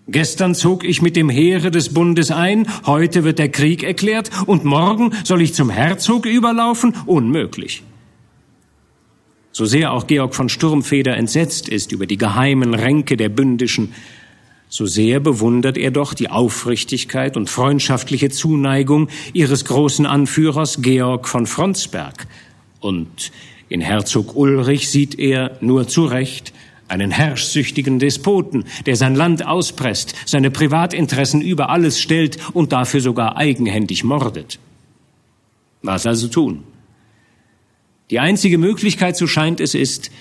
Gestern 0.09 0.55
zog 0.55 0.85
ich 0.85 1.03
mit 1.03 1.17
dem 1.17 1.29
Heere 1.29 1.71
des 1.71 1.93
Bundes 1.93 2.31
ein, 2.31 2.69
heute 2.87 3.25
wird 3.25 3.41
der 3.41 3.49
Krieg 3.49 3.83
erklärt 3.83 4.31
und 4.47 4.65
morgen 4.65 5.13
soll 5.25 5.43
ich 5.43 5.53
zum 5.53 5.69
Herzog 5.69 6.27
überlaufen? 6.27 6.95
Unmöglich. 7.07 7.83
So 9.51 9.65
sehr 9.65 9.93
auch 9.93 10.07
Georg 10.07 10.35
von 10.35 10.49
Sturmfeder 10.49 11.17
entsetzt 11.17 11.69
ist 11.69 11.91
über 11.91 12.07
die 12.07 12.19
geheimen 12.19 12.75
Ränke 12.75 13.17
der 13.17 13.31
Bündischen, 13.31 13.95
so 14.69 14.85
sehr 14.87 15.21
bewundert 15.21 15.79
er 15.79 15.91
doch 15.91 16.13
die 16.13 16.29
Aufrichtigkeit 16.29 17.37
und 17.37 17.49
freundschaftliche 17.49 18.31
Zuneigung 18.31 19.09
ihres 19.33 19.65
großen 19.65 20.07
Anführers 20.07 20.83
Georg 20.83 21.29
von 21.29 21.47
Fronsberg, 21.47 22.27
und 22.87 23.33
in 23.69 23.81
Herzog 23.81 24.37
Ulrich 24.37 24.89
sieht 24.89 25.19
er 25.19 25.59
nur 25.61 25.89
zu 25.89 26.07
Recht 26.07 26.53
einen 26.89 27.11
herrschsüchtigen 27.11 27.99
Despoten, 27.99 28.65
der 28.87 28.95
sein 28.95 29.17
Land 29.17 29.45
auspresst, 29.45 30.15
seine 30.25 30.53
Privatinteressen 30.53 31.43
über 31.43 31.69
alles 31.69 32.01
stellt 32.01 32.39
und 32.53 32.73
dafür 32.73 33.01
sogar 33.01 33.37
eigenhändig 33.37 34.05
mordet. 34.05 34.61
Was 35.83 36.07
also 36.07 36.29
tun? 36.29 36.63
Die 38.11 38.21
einzige 38.21 38.57
Möglichkeit, 38.57 39.17
so 39.17 39.27
scheint 39.27 39.61
es, 39.61 39.75
ist, 39.75 40.13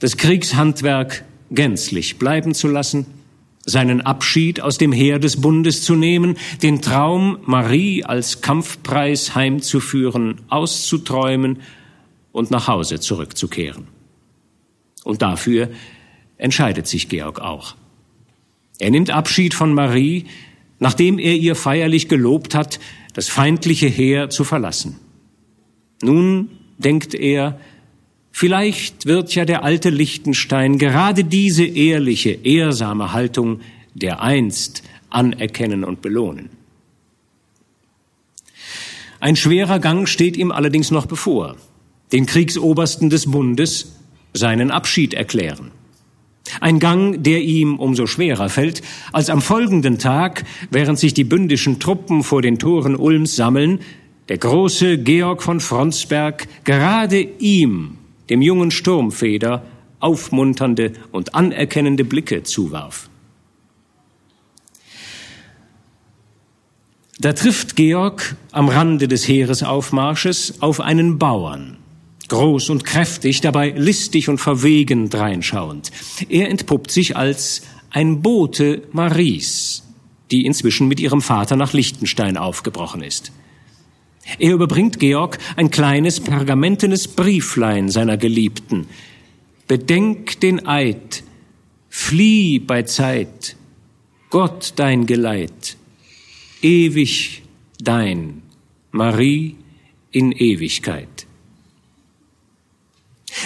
das 0.00 0.16
Kriegshandwerk 0.16 1.24
gänzlich 1.52 2.18
bleiben 2.18 2.54
zu 2.54 2.66
lassen, 2.66 3.06
seinen 3.64 4.00
Abschied 4.00 4.60
aus 4.60 4.78
dem 4.78 4.90
Heer 4.90 5.20
des 5.20 5.40
Bundes 5.40 5.84
zu 5.84 5.94
nehmen, 5.94 6.36
den 6.60 6.82
Traum, 6.82 7.38
Marie 7.44 8.02
als 8.02 8.40
Kampfpreis 8.40 9.36
heimzuführen, 9.36 10.40
auszuträumen 10.48 11.58
und 12.32 12.50
nach 12.50 12.68
Hause 12.68 13.00
zurückzukehren. 13.00 13.86
Und 15.04 15.22
dafür 15.22 15.70
entscheidet 16.36 16.86
sich 16.86 17.08
Georg 17.08 17.40
auch. 17.40 17.74
Er 18.78 18.90
nimmt 18.90 19.10
Abschied 19.10 19.54
von 19.54 19.74
Marie, 19.74 20.26
nachdem 20.78 21.18
er 21.18 21.34
ihr 21.34 21.54
feierlich 21.54 22.08
gelobt 22.08 22.54
hat, 22.54 22.80
das 23.14 23.28
feindliche 23.28 23.86
Heer 23.86 24.30
zu 24.30 24.44
verlassen. 24.44 24.96
Nun 26.02 26.50
denkt 26.78 27.14
er, 27.14 27.60
vielleicht 28.30 29.06
wird 29.06 29.34
ja 29.34 29.44
der 29.44 29.64
alte 29.64 29.90
Lichtenstein 29.90 30.78
gerade 30.78 31.24
diese 31.24 31.64
ehrliche, 31.64 32.30
ehrsame 32.30 33.12
Haltung 33.12 33.60
der 33.94 34.22
einst 34.22 34.82
anerkennen 35.10 35.84
und 35.84 36.00
belohnen. 36.00 36.48
Ein 39.18 39.36
schwerer 39.36 39.80
Gang 39.80 40.08
steht 40.08 40.36
ihm 40.36 40.50
allerdings 40.50 40.90
noch 40.90 41.04
bevor. 41.04 41.56
Den 42.12 42.26
Kriegsobersten 42.26 43.10
des 43.10 43.30
Bundes 43.30 43.96
seinen 44.32 44.70
Abschied 44.70 45.14
erklären. 45.14 45.70
Ein 46.60 46.80
Gang, 46.80 47.22
der 47.22 47.42
ihm 47.42 47.78
umso 47.78 48.06
schwerer 48.06 48.48
fällt, 48.48 48.82
als 49.12 49.30
am 49.30 49.40
folgenden 49.40 49.98
Tag, 49.98 50.44
während 50.70 50.98
sich 50.98 51.14
die 51.14 51.24
bündischen 51.24 51.78
Truppen 51.78 52.22
vor 52.24 52.42
den 52.42 52.58
Toren 52.58 52.96
Ulms 52.96 53.36
sammeln, 53.36 53.80
der 54.28 54.38
große 54.38 54.98
Georg 54.98 55.42
von 55.42 55.60
Fronsberg 55.60 56.48
gerade 56.64 57.20
ihm, 57.20 57.98
dem 58.30 58.42
jungen 58.42 58.70
Sturmfeder, 58.70 59.64
aufmunternde 60.00 60.92
und 61.12 61.34
anerkennende 61.34 62.04
Blicke 62.04 62.42
zuwarf. 62.42 63.10
Da 67.18 67.34
trifft 67.34 67.76
Georg 67.76 68.34
am 68.50 68.70
Rande 68.70 69.06
des 69.06 69.28
Heeresaufmarsches 69.28 70.62
auf 70.62 70.80
einen 70.80 71.18
Bauern, 71.18 71.76
groß 72.30 72.70
und 72.70 72.84
kräftig, 72.84 73.42
dabei 73.42 73.70
listig 73.70 74.28
und 74.28 74.38
verwegen 74.38 75.10
dreinschauend. 75.10 75.90
Er 76.28 76.48
entpuppt 76.48 76.90
sich 76.90 77.16
als 77.16 77.62
ein 77.90 78.22
Bote 78.22 78.82
Maries, 78.92 79.82
die 80.30 80.46
inzwischen 80.46 80.88
mit 80.88 81.00
ihrem 81.00 81.20
Vater 81.20 81.56
nach 81.56 81.74
Liechtenstein 81.74 82.38
aufgebrochen 82.38 83.02
ist. 83.02 83.32
Er 84.38 84.52
überbringt 84.52 84.98
Georg 85.00 85.38
ein 85.56 85.70
kleines 85.70 86.20
pergamentenes 86.20 87.08
Brieflein 87.08 87.88
seiner 87.88 88.16
Geliebten. 88.16 88.86
Bedenk 89.66 90.40
den 90.40 90.66
Eid, 90.66 91.24
flieh 91.88 92.58
bei 92.60 92.84
Zeit, 92.84 93.56
Gott 94.30 94.74
dein 94.76 95.06
Geleit, 95.06 95.76
ewig 96.62 97.42
dein, 97.80 98.42
Marie 98.92 99.56
in 100.12 100.30
Ewigkeit. 100.32 101.19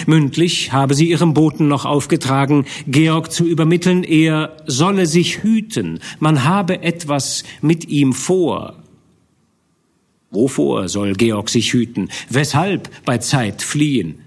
Mündlich 0.05 0.71
habe 0.71 0.93
sie 0.93 1.09
ihrem 1.09 1.33
Boten 1.33 1.67
noch 1.67 1.85
aufgetragen, 1.85 2.65
Georg 2.87 3.31
zu 3.31 3.45
übermitteln, 3.45 4.03
er 4.03 4.57
solle 4.65 5.05
sich 5.05 5.43
hüten, 5.43 5.99
man 6.19 6.43
habe 6.43 6.81
etwas 6.83 7.43
mit 7.61 7.85
ihm 7.87 8.13
vor. 8.13 8.75
Wovor 10.31 10.89
soll 10.89 11.13
Georg 11.13 11.49
sich 11.49 11.73
hüten? 11.73 12.09
Weshalb 12.29 12.89
bei 13.05 13.19
Zeit 13.19 13.61
fliehen? 13.61 14.19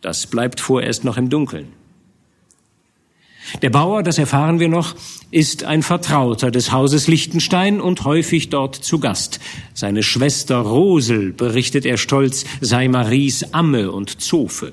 Das 0.00 0.26
bleibt 0.26 0.60
vorerst 0.60 1.04
noch 1.04 1.16
im 1.16 1.30
Dunkeln. 1.30 1.68
Der 3.60 3.70
Bauer, 3.70 4.02
das 4.02 4.18
erfahren 4.18 4.60
wir 4.60 4.68
noch, 4.68 4.94
ist 5.30 5.64
ein 5.64 5.82
Vertrauter 5.82 6.50
des 6.50 6.72
Hauses 6.72 7.08
Liechtenstein 7.08 7.80
und 7.80 8.04
häufig 8.04 8.50
dort 8.50 8.76
zu 8.76 8.98
Gast. 8.98 9.40
Seine 9.74 10.02
Schwester 10.02 10.58
Rosel, 10.58 11.32
berichtet 11.32 11.84
er 11.84 11.98
stolz, 11.98 12.44
sei 12.60 12.88
Maries 12.88 13.52
Amme 13.52 13.90
und 13.90 14.20
Zofe. 14.20 14.72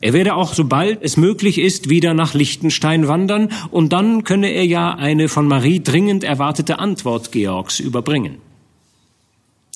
Er 0.00 0.12
werde 0.12 0.34
auch, 0.34 0.52
sobald 0.52 1.02
es 1.02 1.16
möglich 1.16 1.58
ist, 1.58 1.88
wieder 1.88 2.12
nach 2.12 2.34
Liechtenstein 2.34 3.08
wandern, 3.08 3.48
und 3.70 3.92
dann 3.92 4.24
könne 4.24 4.48
er 4.48 4.66
ja 4.66 4.94
eine 4.94 5.28
von 5.28 5.48
Marie 5.48 5.80
dringend 5.82 6.22
erwartete 6.22 6.78
Antwort 6.78 7.32
Georgs 7.32 7.80
überbringen. 7.80 8.38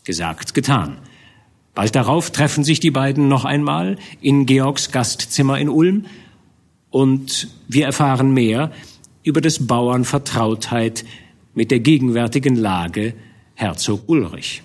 Gesagt, 0.04 0.52
getan. 0.52 0.98
Bald 1.74 1.94
darauf 1.94 2.30
treffen 2.30 2.64
sich 2.64 2.80
die 2.80 2.90
beiden 2.90 3.28
noch 3.28 3.44
einmal 3.44 3.96
in 4.20 4.44
Georgs 4.44 4.92
Gastzimmer 4.92 5.58
in 5.58 5.68
Ulm, 5.68 6.06
und 6.90 7.48
wir 7.68 7.86
erfahren 7.86 8.32
mehr 8.32 8.72
über 9.22 9.40
des 9.40 9.66
Bauern 9.66 10.04
Vertrautheit 10.04 11.04
mit 11.54 11.70
der 11.70 11.80
gegenwärtigen 11.80 12.56
Lage 12.56 13.14
Herzog 13.54 14.02
Ulrich. 14.08 14.62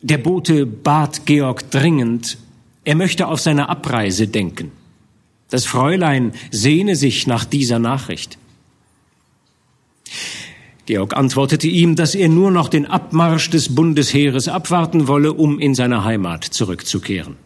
Der 0.00 0.18
Bote 0.18 0.64
bat 0.64 1.26
Georg 1.26 1.70
dringend, 1.70 2.38
er 2.84 2.94
möchte 2.94 3.26
auf 3.26 3.40
seine 3.40 3.68
Abreise 3.68 4.28
denken. 4.28 4.70
Das 5.50 5.64
Fräulein 5.64 6.32
sehne 6.50 6.94
sich 6.94 7.26
nach 7.26 7.44
dieser 7.44 7.78
Nachricht. 7.78 8.38
Georg 10.86 11.16
antwortete 11.16 11.66
ihm, 11.66 11.96
dass 11.96 12.14
er 12.14 12.28
nur 12.28 12.50
noch 12.50 12.68
den 12.68 12.86
Abmarsch 12.86 13.50
des 13.50 13.74
Bundesheeres 13.74 14.48
abwarten 14.48 15.08
wolle, 15.08 15.32
um 15.32 15.58
in 15.58 15.74
seine 15.74 16.04
Heimat 16.04 16.44
zurückzukehren. 16.44 17.36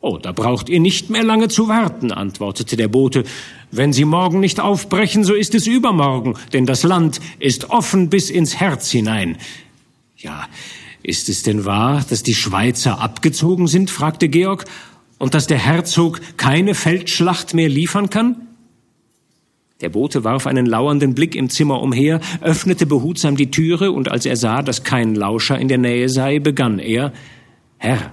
Oh, 0.00 0.18
da 0.18 0.32
braucht 0.32 0.68
ihr 0.68 0.80
nicht 0.80 1.10
mehr 1.10 1.24
lange 1.24 1.48
zu 1.48 1.68
warten, 1.68 2.12
antwortete 2.12 2.76
der 2.76 2.88
Bote. 2.88 3.24
Wenn 3.70 3.92
Sie 3.92 4.04
morgen 4.04 4.40
nicht 4.40 4.60
aufbrechen, 4.60 5.24
so 5.24 5.34
ist 5.34 5.54
es 5.54 5.66
übermorgen, 5.66 6.34
denn 6.52 6.66
das 6.66 6.82
Land 6.82 7.20
ist 7.38 7.70
offen 7.70 8.10
bis 8.10 8.30
ins 8.30 8.56
Herz 8.56 8.90
hinein. 8.90 9.38
Ja, 10.16 10.46
ist 11.02 11.28
es 11.28 11.42
denn 11.42 11.64
wahr, 11.64 12.04
dass 12.08 12.22
die 12.22 12.34
Schweizer 12.34 13.00
abgezogen 13.00 13.66
sind? 13.66 13.90
fragte 13.90 14.28
Georg, 14.28 14.64
und 15.18 15.34
dass 15.34 15.46
der 15.46 15.58
Herzog 15.58 16.20
keine 16.36 16.74
Feldschlacht 16.74 17.54
mehr 17.54 17.68
liefern 17.68 18.10
kann? 18.10 18.48
Der 19.80 19.90
Bote 19.90 20.24
warf 20.24 20.46
einen 20.46 20.66
lauernden 20.66 21.14
Blick 21.14 21.36
im 21.36 21.50
Zimmer 21.50 21.80
umher, 21.80 22.20
öffnete 22.40 22.86
behutsam 22.86 23.36
die 23.36 23.50
Türe, 23.50 23.92
und 23.92 24.10
als 24.10 24.26
er 24.26 24.36
sah, 24.36 24.62
dass 24.62 24.82
kein 24.82 25.14
Lauscher 25.14 25.58
in 25.58 25.68
der 25.68 25.78
Nähe 25.78 26.08
sei, 26.08 26.40
begann 26.40 26.78
er 26.78 27.12
Herr, 27.78 28.12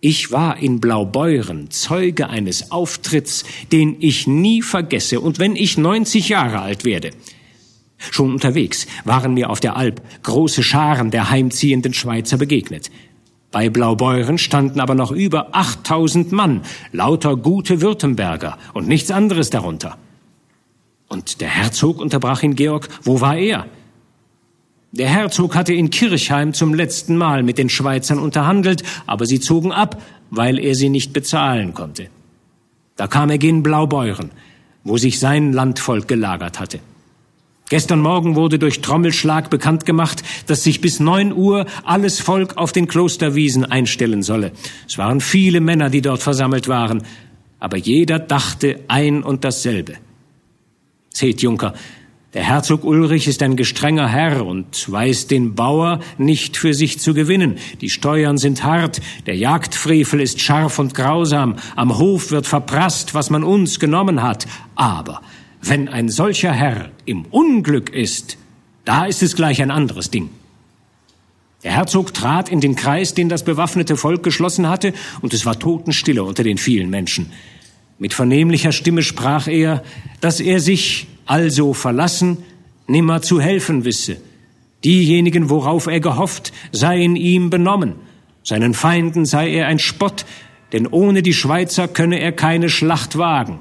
ich 0.00 0.32
war 0.32 0.58
in 0.58 0.80
Blaubeuren 0.80 1.70
Zeuge 1.70 2.28
eines 2.28 2.72
Auftritts, 2.72 3.44
den 3.72 3.96
ich 4.00 4.26
nie 4.26 4.60
vergesse, 4.60 5.20
und 5.20 5.38
wenn 5.38 5.56
ich 5.56 5.78
neunzig 5.78 6.28
Jahre 6.28 6.60
alt 6.60 6.84
werde. 6.84 7.12
Schon 8.10 8.32
unterwegs 8.32 8.86
waren 9.04 9.34
mir 9.34 9.50
auf 9.50 9.60
der 9.60 9.76
Alp 9.76 10.00
große 10.22 10.62
Scharen 10.62 11.10
der 11.10 11.30
heimziehenden 11.30 11.94
Schweizer 11.94 12.36
begegnet. 12.36 12.90
Bei 13.50 13.70
Blaubeuren 13.70 14.38
standen 14.38 14.80
aber 14.80 14.96
noch 14.96 15.12
über 15.12 15.54
8000 15.54 16.32
Mann, 16.32 16.62
lauter 16.90 17.36
gute 17.36 17.80
Württemberger 17.80 18.58
und 18.72 18.88
nichts 18.88 19.12
anderes 19.12 19.50
darunter. 19.50 19.96
Und 21.08 21.40
der 21.40 21.50
Herzog 21.50 22.00
unterbrach 22.00 22.42
ihn 22.42 22.56
Georg, 22.56 22.88
wo 23.04 23.20
war 23.20 23.36
er? 23.36 23.66
Der 24.90 25.08
Herzog 25.08 25.54
hatte 25.54 25.72
in 25.72 25.90
Kirchheim 25.90 26.52
zum 26.52 26.74
letzten 26.74 27.16
Mal 27.16 27.42
mit 27.42 27.58
den 27.58 27.68
Schweizern 27.68 28.18
unterhandelt, 28.18 28.82
aber 29.06 29.26
sie 29.26 29.40
zogen 29.40 29.72
ab, 29.72 30.02
weil 30.30 30.58
er 30.58 30.74
sie 30.74 30.88
nicht 30.88 31.12
bezahlen 31.12 31.74
konnte. 31.74 32.08
Da 32.96 33.06
kam 33.06 33.30
er 33.30 33.38
gen 33.38 33.62
Blaubeuren, 33.62 34.30
wo 34.84 34.96
sich 34.96 35.18
sein 35.18 35.52
Landvolk 35.52 36.08
gelagert 36.08 36.60
hatte. 36.60 36.80
Gestern 37.70 38.00
Morgen 38.00 38.36
wurde 38.36 38.58
durch 38.58 38.82
Trommelschlag 38.82 39.48
bekannt 39.48 39.86
gemacht, 39.86 40.22
dass 40.46 40.64
sich 40.64 40.82
bis 40.82 41.00
neun 41.00 41.32
Uhr 41.32 41.64
alles 41.82 42.20
Volk 42.20 42.58
auf 42.58 42.72
den 42.72 42.86
Klosterwiesen 42.86 43.64
einstellen 43.64 44.22
solle. 44.22 44.52
Es 44.86 44.98
waren 44.98 45.22
viele 45.22 45.60
Männer, 45.60 45.88
die 45.88 46.02
dort 46.02 46.22
versammelt 46.22 46.68
waren, 46.68 47.02
aber 47.58 47.78
jeder 47.78 48.18
dachte 48.18 48.80
ein 48.88 49.22
und 49.22 49.44
dasselbe. 49.44 49.94
Seht, 51.08 51.40
Junker, 51.40 51.72
der 52.34 52.42
Herzog 52.42 52.84
Ulrich 52.84 53.28
ist 53.28 53.42
ein 53.42 53.56
gestrenger 53.56 54.08
Herr 54.08 54.44
und 54.44 54.90
weiß 54.90 55.28
den 55.28 55.54
Bauer 55.54 56.00
nicht 56.18 56.56
für 56.56 56.74
sich 56.74 56.98
zu 56.98 57.14
gewinnen. 57.14 57.58
Die 57.80 57.88
Steuern 57.88 58.36
sind 58.36 58.64
hart, 58.64 59.00
der 59.26 59.36
Jagdfrevel 59.36 60.20
ist 60.20 60.40
scharf 60.40 60.80
und 60.80 60.94
grausam, 60.94 61.56
am 61.76 61.96
Hof 61.96 62.32
wird 62.32 62.46
verprasst, 62.46 63.14
was 63.14 63.30
man 63.30 63.44
uns 63.44 63.78
genommen 63.78 64.22
hat. 64.22 64.46
Aber 64.74 65.22
wenn 65.68 65.88
ein 65.88 66.08
solcher 66.08 66.52
Herr 66.52 66.90
im 67.04 67.24
Unglück 67.26 67.90
ist, 67.90 68.36
da 68.84 69.06
ist 69.06 69.22
es 69.22 69.34
gleich 69.34 69.62
ein 69.62 69.70
anderes 69.70 70.10
Ding. 70.10 70.30
Der 71.62 71.72
Herzog 71.72 72.12
trat 72.12 72.50
in 72.50 72.60
den 72.60 72.76
Kreis, 72.76 73.14
den 73.14 73.30
das 73.30 73.42
bewaffnete 73.42 73.96
Volk 73.96 74.22
geschlossen 74.22 74.68
hatte, 74.68 74.92
und 75.22 75.32
es 75.32 75.46
war 75.46 75.58
Totenstille 75.58 76.22
unter 76.22 76.42
den 76.42 76.58
vielen 76.58 76.90
Menschen. 76.90 77.32
Mit 77.98 78.12
vernehmlicher 78.12 78.72
Stimme 78.72 79.02
sprach 79.02 79.48
er, 79.48 79.82
dass 80.20 80.40
er 80.40 80.60
sich 80.60 81.06
also 81.24 81.72
verlassen, 81.72 82.38
nimmer 82.86 83.22
zu 83.22 83.40
helfen 83.40 83.86
wisse. 83.86 84.18
Diejenigen, 84.84 85.48
worauf 85.48 85.86
er 85.86 86.00
gehofft, 86.00 86.52
seien 86.72 87.16
ihm 87.16 87.48
benommen. 87.48 87.94
Seinen 88.42 88.74
Feinden 88.74 89.24
sei 89.24 89.50
er 89.50 89.68
ein 89.68 89.78
Spott, 89.78 90.26
denn 90.72 90.86
ohne 90.86 91.22
die 91.22 91.32
Schweizer 91.32 91.88
könne 91.88 92.18
er 92.18 92.32
keine 92.32 92.68
Schlacht 92.68 93.16
wagen. 93.16 93.60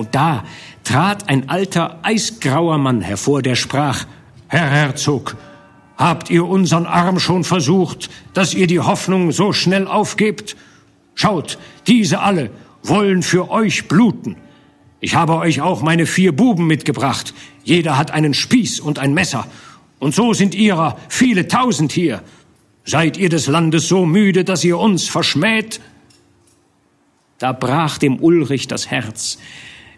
Und 0.00 0.14
da 0.14 0.44
trat 0.82 1.28
ein 1.28 1.50
alter, 1.50 1.98
eisgrauer 2.00 2.78
Mann 2.78 3.02
hervor, 3.02 3.42
der 3.42 3.54
sprach, 3.54 4.06
Herr 4.48 4.70
Herzog, 4.70 5.36
habt 5.98 6.30
ihr 6.30 6.46
unseren 6.46 6.86
Arm 6.86 7.20
schon 7.20 7.44
versucht, 7.44 8.08
dass 8.32 8.54
ihr 8.54 8.66
die 8.66 8.80
Hoffnung 8.80 9.30
so 9.30 9.52
schnell 9.52 9.86
aufgebt? 9.86 10.56
Schaut, 11.14 11.58
diese 11.86 12.20
alle 12.20 12.48
wollen 12.82 13.22
für 13.22 13.50
euch 13.50 13.88
bluten. 13.88 14.36
Ich 15.00 15.16
habe 15.16 15.36
euch 15.36 15.60
auch 15.60 15.82
meine 15.82 16.06
vier 16.06 16.34
Buben 16.34 16.66
mitgebracht. 16.66 17.34
Jeder 17.62 17.98
hat 17.98 18.10
einen 18.10 18.32
Spieß 18.32 18.80
und 18.80 18.98
ein 18.98 19.12
Messer. 19.12 19.46
Und 19.98 20.14
so 20.14 20.32
sind 20.32 20.54
ihrer 20.54 20.96
viele 21.10 21.46
tausend 21.46 21.92
hier. 21.92 22.22
Seid 22.86 23.18
ihr 23.18 23.28
des 23.28 23.48
Landes 23.48 23.86
so 23.86 24.06
müde, 24.06 24.44
dass 24.44 24.64
ihr 24.64 24.78
uns 24.78 25.10
verschmäht? 25.10 25.78
Da 27.36 27.52
brach 27.52 27.98
dem 27.98 28.18
Ulrich 28.18 28.66
das 28.66 28.90
Herz. 28.90 29.36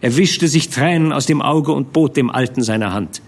Er 0.03 0.17
wischte 0.17 0.49
sich 0.49 0.69
Tränen 0.69 1.13
aus 1.13 1.27
dem 1.27 1.41
Auge 1.41 1.73
und 1.73 1.93
bot 1.93 2.17
dem 2.17 2.29
Alten 2.29 2.63
seine 2.63 2.93
Hand. 2.93 3.23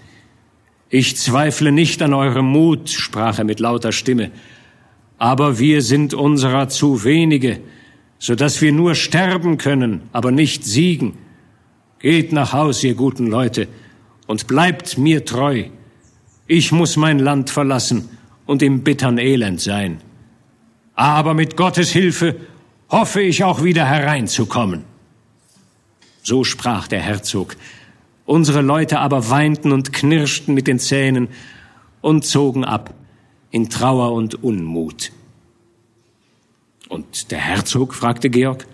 Ich 0.90 1.16
zweifle 1.16 1.70
nicht 1.70 2.02
an 2.02 2.12
eurem 2.12 2.46
Mut, 2.46 2.90
sprach 2.90 3.38
er 3.38 3.44
mit 3.44 3.60
lauter 3.60 3.92
Stimme, 3.92 4.32
aber 5.16 5.60
wir 5.60 5.82
sind 5.82 6.14
unserer 6.14 6.68
zu 6.68 7.04
wenige, 7.04 7.60
so 8.18 8.34
dass 8.34 8.60
wir 8.60 8.72
nur 8.72 8.96
sterben 8.96 9.56
können, 9.56 10.02
aber 10.12 10.32
nicht 10.32 10.64
siegen. 10.64 11.14
Geht 12.00 12.32
nach 12.32 12.52
Haus, 12.52 12.82
ihr 12.82 12.96
guten 12.96 13.28
Leute, 13.28 13.68
und 14.26 14.48
bleibt 14.48 14.98
mir 14.98 15.24
treu. 15.24 15.66
Ich 16.48 16.72
muss 16.72 16.96
mein 16.96 17.20
Land 17.20 17.50
verlassen 17.50 18.08
und 18.46 18.62
im 18.62 18.82
bittern 18.82 19.18
Elend 19.18 19.60
sein. 19.60 20.00
Aber 20.96 21.34
mit 21.34 21.56
Gottes 21.56 21.92
Hilfe 21.92 22.34
hoffe 22.90 23.22
ich 23.22 23.44
auch 23.44 23.62
wieder 23.62 23.86
hereinzukommen. 23.86 24.93
So 26.24 26.42
sprach 26.42 26.88
der 26.88 27.02
Herzog. 27.02 27.54
Unsere 28.24 28.62
Leute 28.62 28.98
aber 28.98 29.28
weinten 29.28 29.72
und 29.72 29.92
knirschten 29.92 30.54
mit 30.54 30.66
den 30.66 30.78
Zähnen 30.78 31.28
und 32.00 32.24
zogen 32.24 32.64
ab 32.64 32.94
in 33.50 33.68
Trauer 33.68 34.12
und 34.12 34.42
Unmut. 34.42 35.12
Und 36.88 37.30
der 37.30 37.38
Herzog? 37.38 37.94
fragte 37.94 38.30
Georg. 38.30 38.66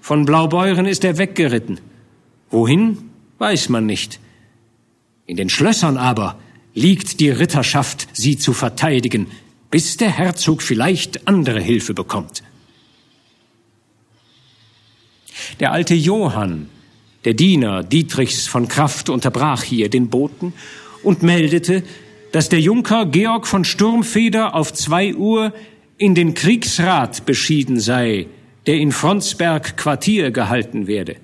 Von 0.00 0.24
Blaubeuren 0.24 0.86
ist 0.86 1.04
er 1.04 1.18
weggeritten. 1.18 1.80
Wohin, 2.50 3.10
weiß 3.38 3.68
man 3.68 3.84
nicht. 3.84 4.18
In 5.26 5.36
den 5.36 5.50
Schlössern 5.50 5.98
aber 5.98 6.38
liegt 6.72 7.20
die 7.20 7.30
Ritterschaft, 7.30 8.08
sie 8.14 8.38
zu 8.38 8.54
verteidigen, 8.54 9.26
bis 9.70 9.98
der 9.98 10.10
Herzog 10.10 10.62
vielleicht 10.62 11.28
andere 11.28 11.60
Hilfe 11.60 11.92
bekommt. 11.92 12.42
Der 15.60 15.72
alte 15.72 15.94
Johann, 15.94 16.68
der 17.24 17.34
Diener 17.34 17.82
Dietrichs 17.82 18.46
von 18.46 18.68
Kraft, 18.68 19.08
unterbrach 19.08 19.62
hier 19.62 19.88
den 19.88 20.08
Boten 20.08 20.52
und 21.02 21.22
meldete, 21.22 21.82
dass 22.32 22.48
der 22.48 22.60
Junker 22.60 23.06
Georg 23.06 23.46
von 23.46 23.64
Sturmfeder 23.64 24.54
auf 24.54 24.72
zwei 24.72 25.14
Uhr 25.14 25.52
in 25.98 26.14
den 26.14 26.34
Kriegsrat 26.34 27.24
beschieden 27.24 27.80
sei, 27.80 28.26
der 28.66 28.76
in 28.76 28.92
Fronsberg 28.92 29.76
Quartier 29.76 30.30
gehalten 30.30 30.86
werde. 30.86 31.16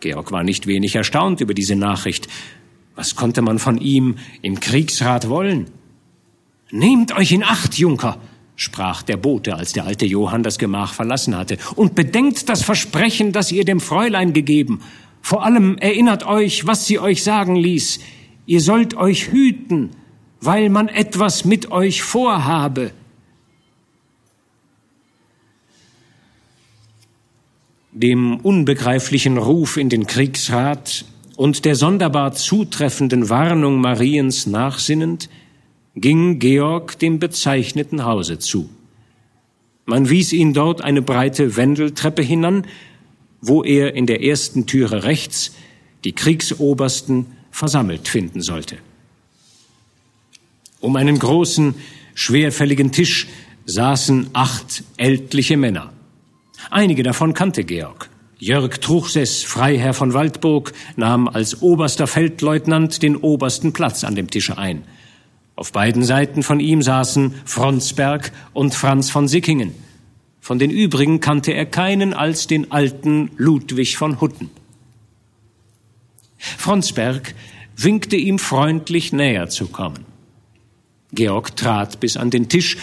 Georg 0.00 0.32
war 0.32 0.44
nicht 0.44 0.66
wenig 0.66 0.94
erstaunt 0.94 1.40
über 1.40 1.54
diese 1.54 1.76
Nachricht. 1.76 2.28
Was 2.94 3.16
konnte 3.16 3.42
man 3.42 3.58
von 3.58 3.78
ihm 3.78 4.16
im 4.42 4.60
Kriegsrat 4.60 5.28
wollen? 5.28 5.66
Nehmt 6.70 7.16
euch 7.16 7.32
in 7.32 7.42
Acht, 7.42 7.78
Junker, 7.78 8.18
sprach 8.60 9.02
der 9.02 9.16
Bote, 9.16 9.54
als 9.54 9.72
der 9.72 9.86
alte 9.86 10.04
Johann 10.04 10.42
das 10.42 10.58
Gemach 10.58 10.92
verlassen 10.92 11.34
hatte, 11.34 11.56
und 11.76 11.94
bedenkt 11.94 12.50
das 12.50 12.62
Versprechen, 12.62 13.32
das 13.32 13.50
ihr 13.52 13.64
dem 13.64 13.80
Fräulein 13.80 14.34
gegeben. 14.34 14.82
Vor 15.22 15.46
allem 15.46 15.78
erinnert 15.78 16.26
euch, 16.26 16.66
was 16.66 16.86
sie 16.86 16.98
euch 16.98 17.22
sagen 17.22 17.56
ließ. 17.56 18.00
Ihr 18.44 18.60
sollt 18.60 18.94
euch 18.94 19.28
hüten, 19.28 19.90
weil 20.42 20.68
man 20.68 20.88
etwas 20.88 21.46
mit 21.46 21.70
euch 21.70 22.02
vorhabe. 22.02 22.90
Dem 27.92 28.40
unbegreiflichen 28.40 29.38
Ruf 29.38 29.78
in 29.78 29.88
den 29.88 30.06
Kriegsrat 30.06 31.06
und 31.36 31.64
der 31.64 31.76
sonderbar 31.76 32.32
zutreffenden 32.34 33.30
Warnung 33.30 33.80
Mariens 33.80 34.46
nachsinnend, 34.46 35.30
ging 35.94 36.38
Georg 36.38 36.98
dem 36.98 37.18
bezeichneten 37.18 38.04
Hause 38.04 38.38
zu. 38.38 38.68
Man 39.86 40.08
wies 40.08 40.32
ihn 40.32 40.54
dort 40.54 40.82
eine 40.82 41.02
breite 41.02 41.56
Wendeltreppe 41.56 42.22
hinan, 42.22 42.66
wo 43.40 43.64
er 43.64 43.94
in 43.94 44.06
der 44.06 44.22
ersten 44.22 44.66
Türe 44.66 45.04
rechts 45.04 45.52
die 46.04 46.12
Kriegsobersten 46.12 47.26
versammelt 47.50 48.08
finden 48.08 48.40
sollte. 48.40 48.76
Um 50.80 50.96
einen 50.96 51.18
großen, 51.18 51.74
schwerfälligen 52.14 52.92
Tisch 52.92 53.26
saßen 53.66 54.30
acht 54.32 54.84
ältliche 54.96 55.56
Männer. 55.56 55.92
Einige 56.70 57.02
davon 57.02 57.34
kannte 57.34 57.64
Georg. 57.64 58.08
Jörg 58.38 58.78
Truchsess, 58.78 59.42
Freiherr 59.42 59.92
von 59.92 60.14
Waldburg, 60.14 60.72
nahm 60.96 61.28
als 61.28 61.60
oberster 61.60 62.06
Feldleutnant 62.06 63.02
den 63.02 63.16
obersten 63.16 63.72
Platz 63.72 64.04
an 64.04 64.14
dem 64.14 64.30
Tische 64.30 64.56
ein– 64.56 64.84
auf 65.60 65.72
beiden 65.72 66.02
Seiten 66.04 66.42
von 66.42 66.58
ihm 66.58 66.80
saßen 66.80 67.34
Fronsberg 67.44 68.32
und 68.54 68.74
Franz 68.74 69.10
von 69.10 69.28
Sickingen. 69.28 69.74
Von 70.40 70.58
den 70.58 70.70
übrigen 70.70 71.20
kannte 71.20 71.52
er 71.52 71.66
keinen 71.66 72.14
als 72.14 72.46
den 72.46 72.72
alten 72.72 73.30
Ludwig 73.36 73.98
von 73.98 74.22
Hutten. 74.22 74.48
Fronsberg 76.38 77.34
winkte 77.76 78.16
ihm 78.16 78.38
freundlich 78.38 79.12
näher 79.12 79.50
zu 79.50 79.66
kommen. 79.66 80.06
Georg 81.12 81.54
trat 81.56 82.00
bis 82.00 82.16
an 82.16 82.30
den 82.30 82.48
Tisch 82.48 82.78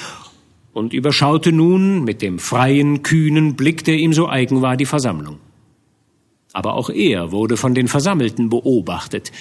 und 0.72 0.94
überschaute 0.94 1.52
nun 1.52 2.04
mit 2.04 2.22
dem 2.22 2.38
freien, 2.38 3.02
kühnen 3.02 3.56
Blick, 3.56 3.86
der 3.86 3.96
ihm 3.96 4.14
so 4.14 4.30
eigen 4.30 4.62
war, 4.62 4.78
die 4.78 4.86
Versammlung. 4.86 5.40
Aber 6.54 6.76
auch 6.76 6.92
er 6.92 7.32
wurde 7.32 7.58
von 7.58 7.74
den 7.74 7.88
Versammelten 7.88 8.50
beobachtet, 8.50 9.32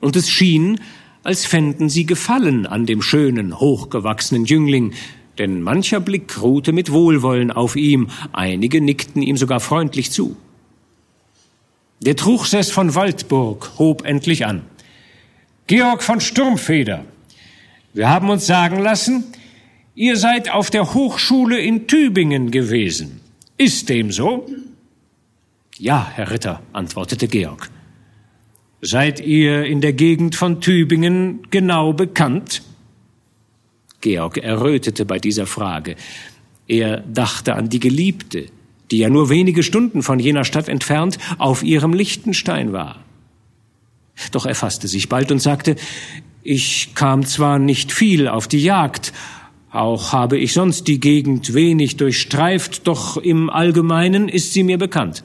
und 0.00 0.14
es 0.14 0.30
schien, 0.30 0.78
als 1.24 1.46
fänden 1.46 1.88
sie 1.88 2.06
Gefallen 2.06 2.66
an 2.66 2.86
dem 2.86 3.02
schönen, 3.02 3.58
hochgewachsenen 3.58 4.44
Jüngling, 4.44 4.92
denn 5.38 5.62
mancher 5.62 5.98
Blick 5.98 6.40
ruhte 6.40 6.72
mit 6.72 6.92
Wohlwollen 6.92 7.50
auf 7.50 7.74
ihm, 7.74 8.08
einige 8.32 8.80
nickten 8.80 9.22
ihm 9.22 9.36
sogar 9.36 9.58
freundlich 9.58 10.12
zu. 10.12 10.36
Der 12.00 12.14
Truchsess 12.14 12.70
von 12.70 12.94
Waldburg 12.94 13.72
hob 13.78 14.04
endlich 14.04 14.46
an. 14.46 14.62
Georg 15.66 16.02
von 16.02 16.20
Sturmfeder, 16.20 17.04
wir 17.94 18.08
haben 18.08 18.28
uns 18.28 18.46
sagen 18.46 18.78
lassen, 18.78 19.24
ihr 19.94 20.16
seid 20.16 20.52
auf 20.52 20.70
der 20.70 20.92
Hochschule 20.92 21.58
in 21.58 21.86
Tübingen 21.86 22.50
gewesen. 22.50 23.20
Ist 23.56 23.88
dem 23.88 24.12
so? 24.12 24.46
Ja, 25.78 26.10
Herr 26.12 26.30
Ritter, 26.30 26.60
antwortete 26.72 27.28
Georg. 27.28 27.70
Seid 28.86 29.20
ihr 29.20 29.64
in 29.64 29.80
der 29.80 29.94
Gegend 29.94 30.36
von 30.36 30.60
Tübingen 30.60 31.40
genau 31.48 31.94
bekannt? 31.94 32.60
Georg 34.02 34.36
errötete 34.36 35.06
bei 35.06 35.18
dieser 35.18 35.46
Frage. 35.46 35.96
Er 36.68 36.98
dachte 36.98 37.54
an 37.54 37.70
die 37.70 37.80
Geliebte, 37.80 38.44
die 38.90 38.98
ja 38.98 39.08
nur 39.08 39.30
wenige 39.30 39.62
Stunden 39.62 40.02
von 40.02 40.18
jener 40.18 40.44
Stadt 40.44 40.68
entfernt 40.68 41.16
auf 41.38 41.62
ihrem 41.62 41.94
Lichtenstein 41.94 42.74
war. 42.74 43.02
Doch 44.32 44.44
er 44.44 44.54
fasste 44.54 44.86
sich 44.86 45.08
bald 45.08 45.32
und 45.32 45.38
sagte, 45.38 45.76
ich 46.42 46.94
kam 46.94 47.24
zwar 47.24 47.58
nicht 47.58 47.90
viel 47.90 48.28
auf 48.28 48.48
die 48.48 48.62
Jagd, 48.62 49.14
auch 49.70 50.12
habe 50.12 50.36
ich 50.36 50.52
sonst 50.52 50.88
die 50.88 51.00
Gegend 51.00 51.54
wenig 51.54 51.96
durchstreift, 51.96 52.86
doch 52.86 53.16
im 53.16 53.48
Allgemeinen 53.48 54.28
ist 54.28 54.52
sie 54.52 54.62
mir 54.62 54.76
bekannt. 54.76 55.24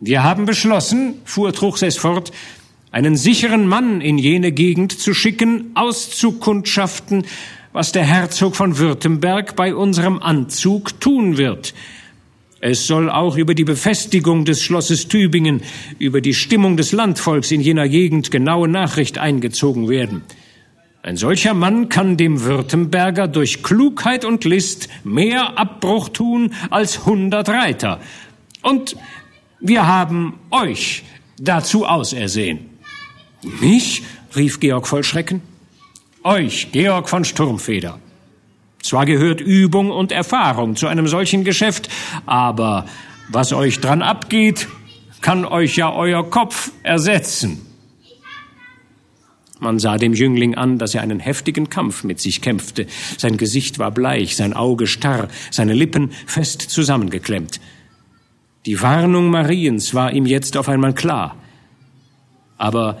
Wir 0.00 0.22
haben 0.22 0.44
beschlossen, 0.44 1.14
fuhr 1.24 1.52
Truchsess 1.52 1.96
fort, 1.96 2.30
einen 2.92 3.16
sicheren 3.16 3.66
Mann 3.66 4.00
in 4.00 4.16
jene 4.16 4.52
Gegend 4.52 4.92
zu 4.92 5.12
schicken, 5.12 5.72
auszukundschaften, 5.74 7.24
was 7.72 7.90
der 7.90 8.04
Herzog 8.04 8.54
von 8.54 8.78
Württemberg 8.78 9.56
bei 9.56 9.74
unserem 9.74 10.22
Anzug 10.22 11.00
tun 11.00 11.36
wird. 11.36 11.74
Es 12.60 12.86
soll 12.86 13.10
auch 13.10 13.36
über 13.36 13.54
die 13.54 13.64
Befestigung 13.64 14.44
des 14.44 14.62
Schlosses 14.62 15.08
Tübingen, 15.08 15.62
über 15.98 16.20
die 16.20 16.34
Stimmung 16.34 16.76
des 16.76 16.92
Landvolks 16.92 17.50
in 17.50 17.60
jener 17.60 17.88
Gegend 17.88 18.30
genaue 18.30 18.68
Nachricht 18.68 19.18
eingezogen 19.18 19.88
werden. 19.88 20.22
Ein 21.02 21.16
solcher 21.16 21.54
Mann 21.54 21.88
kann 21.88 22.16
dem 22.16 22.44
Württemberger 22.44 23.26
durch 23.26 23.64
Klugheit 23.64 24.24
und 24.24 24.44
List 24.44 24.88
mehr 25.02 25.58
Abbruch 25.58 26.08
tun 26.08 26.54
als 26.70 27.04
hundert 27.04 27.48
Reiter. 27.48 28.00
Und 28.62 28.96
wir 29.60 29.86
haben 29.86 30.38
euch 30.50 31.04
dazu 31.38 31.86
ausersehen. 31.86 32.70
Mich? 33.60 34.02
rief 34.36 34.60
Georg 34.60 34.86
voll 34.86 35.04
Schrecken. 35.04 35.40
Euch, 36.22 36.68
Georg 36.72 37.08
von 37.08 37.24
Sturmfeder. 37.24 37.98
Zwar 38.82 39.06
gehört 39.06 39.40
Übung 39.40 39.90
und 39.90 40.12
Erfahrung 40.12 40.76
zu 40.76 40.86
einem 40.86 41.08
solchen 41.08 41.44
Geschäft, 41.44 41.88
aber 42.26 42.86
Was 43.30 43.52
euch 43.52 43.80
dran 43.80 44.00
abgeht, 44.00 44.68
kann 45.20 45.44
euch 45.44 45.76
ja 45.76 45.92
euer 45.92 46.28
Kopf 46.30 46.72
ersetzen. 46.82 47.60
Man 49.60 49.78
sah 49.78 49.98
dem 49.98 50.14
Jüngling 50.14 50.54
an, 50.54 50.78
dass 50.78 50.94
er 50.94 51.02
einen 51.02 51.20
heftigen 51.20 51.68
Kampf 51.68 52.04
mit 52.04 52.20
sich 52.20 52.40
kämpfte. 52.40 52.86
Sein 53.18 53.36
Gesicht 53.36 53.78
war 53.78 53.90
bleich, 53.90 54.34
sein 54.34 54.54
Auge 54.54 54.86
starr, 54.86 55.28
seine 55.50 55.74
Lippen 55.74 56.12
fest 56.26 56.62
zusammengeklemmt. 56.62 57.60
Die 58.68 58.82
Warnung 58.82 59.30
Mariens 59.30 59.94
war 59.94 60.12
ihm 60.12 60.26
jetzt 60.26 60.54
auf 60.54 60.68
einmal 60.68 60.92
klar. 60.92 61.36
Aber 62.58 62.98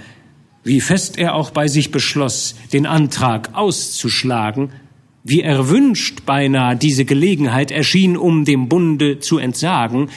wie 0.64 0.80
fest 0.80 1.18
er 1.18 1.34
auch 1.34 1.50
bei 1.50 1.68
sich 1.68 1.90
beschloss, 1.90 2.54
den 2.72 2.86
Antrag 2.86 3.50
auszuschlagen, 3.52 4.70
wie 5.24 5.42
erwünscht 5.42 6.24
beinahe 6.24 6.74
diese 6.74 7.04
Gelegenheit 7.04 7.70
erschien, 7.70 8.16
um 8.16 8.46
dem 8.46 8.70
Bunde 8.70 9.18
zu 9.18 9.36
entsagen, 9.36 10.08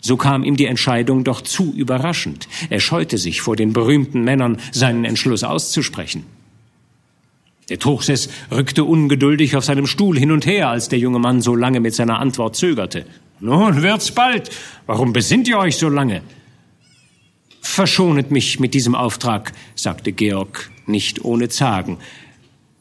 so 0.00 0.16
kam 0.16 0.42
ihm 0.42 0.56
die 0.56 0.66
Entscheidung 0.66 1.22
doch 1.22 1.40
zu 1.40 1.72
überraschend. 1.72 2.48
Er 2.68 2.80
scheute 2.80 3.16
sich 3.16 3.42
vor 3.42 3.54
den 3.54 3.72
berühmten 3.72 4.24
Männern, 4.24 4.58
seinen 4.72 5.04
Entschluss 5.04 5.44
auszusprechen. 5.44 6.24
Der 7.68 7.78
Truchsess 7.78 8.28
rückte 8.50 8.82
ungeduldig 8.82 9.54
auf 9.54 9.64
seinem 9.64 9.86
Stuhl 9.86 10.18
hin 10.18 10.32
und 10.32 10.46
her, 10.46 10.68
als 10.68 10.88
der 10.88 10.98
junge 10.98 11.20
Mann 11.20 11.42
so 11.42 11.54
lange 11.54 11.78
mit 11.78 11.94
seiner 11.94 12.18
Antwort 12.18 12.56
zögerte. 12.56 13.06
Nun 13.40 13.82
wird's 13.82 14.10
bald. 14.10 14.50
Warum 14.86 15.12
besinnt 15.12 15.48
ihr 15.48 15.58
euch 15.58 15.76
so 15.76 15.88
lange? 15.88 16.22
Verschonet 17.60 18.30
mich 18.30 18.60
mit 18.60 18.74
diesem 18.74 18.94
Auftrag, 18.94 19.52
sagte 19.74 20.12
Georg, 20.12 20.70
nicht 20.86 21.24
ohne 21.24 21.48
Zagen. 21.48 21.98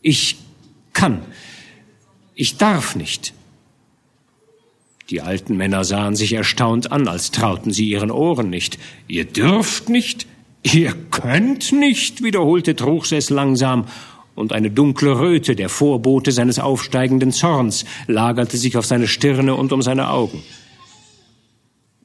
Ich 0.01 0.37
kann. 0.93 1.21
Ich 2.35 2.57
darf 2.57 2.95
nicht. 2.95 3.33
Die 5.09 5.21
alten 5.21 5.57
Männer 5.57 5.83
sahen 5.83 6.15
sich 6.15 6.33
erstaunt 6.33 6.91
an, 6.91 7.07
als 7.07 7.31
trauten 7.31 7.73
sie 7.73 7.89
ihren 7.89 8.11
Ohren 8.11 8.49
nicht. 8.49 8.77
Ihr 9.07 9.25
dürft 9.25 9.89
nicht? 9.89 10.27
Ihr 10.61 10.93
könnt 11.09 11.71
nicht, 11.71 12.21
wiederholte 12.21 12.75
Truchsess 12.75 13.29
langsam, 13.29 13.85
und 14.39 14.53
eine 14.53 14.71
dunkle 14.71 15.19
Röte, 15.19 15.53
der 15.53 15.67
Vorbote 15.67 16.31
seines 16.31 16.59
aufsteigenden 16.59 17.33
Zorns, 17.33 17.83
lagerte 18.07 18.55
sich 18.55 18.77
auf 18.77 18.85
seine 18.85 19.05
Stirne 19.05 19.53
und 19.53 19.73
um 19.73 19.81
seine 19.81 20.09
Augen. 20.09 20.41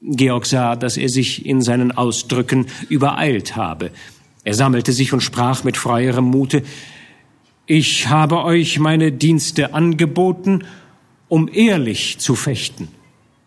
Georg 0.02 0.44
sah, 0.44 0.74
dass 0.74 0.96
er 0.96 1.08
sich 1.08 1.46
in 1.46 1.62
seinen 1.62 1.92
Ausdrücken 1.92 2.66
übereilt 2.88 3.54
habe. 3.54 3.92
Er 4.42 4.54
sammelte 4.54 4.92
sich 4.92 5.12
und 5.12 5.20
sprach 5.20 5.62
mit 5.62 5.76
freierem 5.76 6.24
Mute 6.24 6.64
Ich 7.66 8.08
habe 8.08 8.42
euch 8.42 8.80
meine 8.80 9.12
Dienste 9.12 9.72
angeboten, 9.72 10.64
um 11.28 11.48
ehrlich 11.48 12.18
zu 12.18 12.34
fechten, 12.34 12.88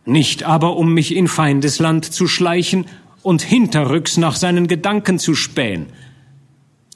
nicht 0.05 0.43
aber 0.43 0.77
um 0.77 0.93
mich 0.93 1.13
in 1.13 1.27
Feindesland 1.27 2.05
zu 2.05 2.25
schleichen 2.25 2.85
und 3.21 3.41
hinterrücks 3.41 4.15
nach 4.15 4.37
seinen 4.37 4.67
Gedanken 4.67 5.19
zu 5.19 5.35
spähen. 5.35 5.87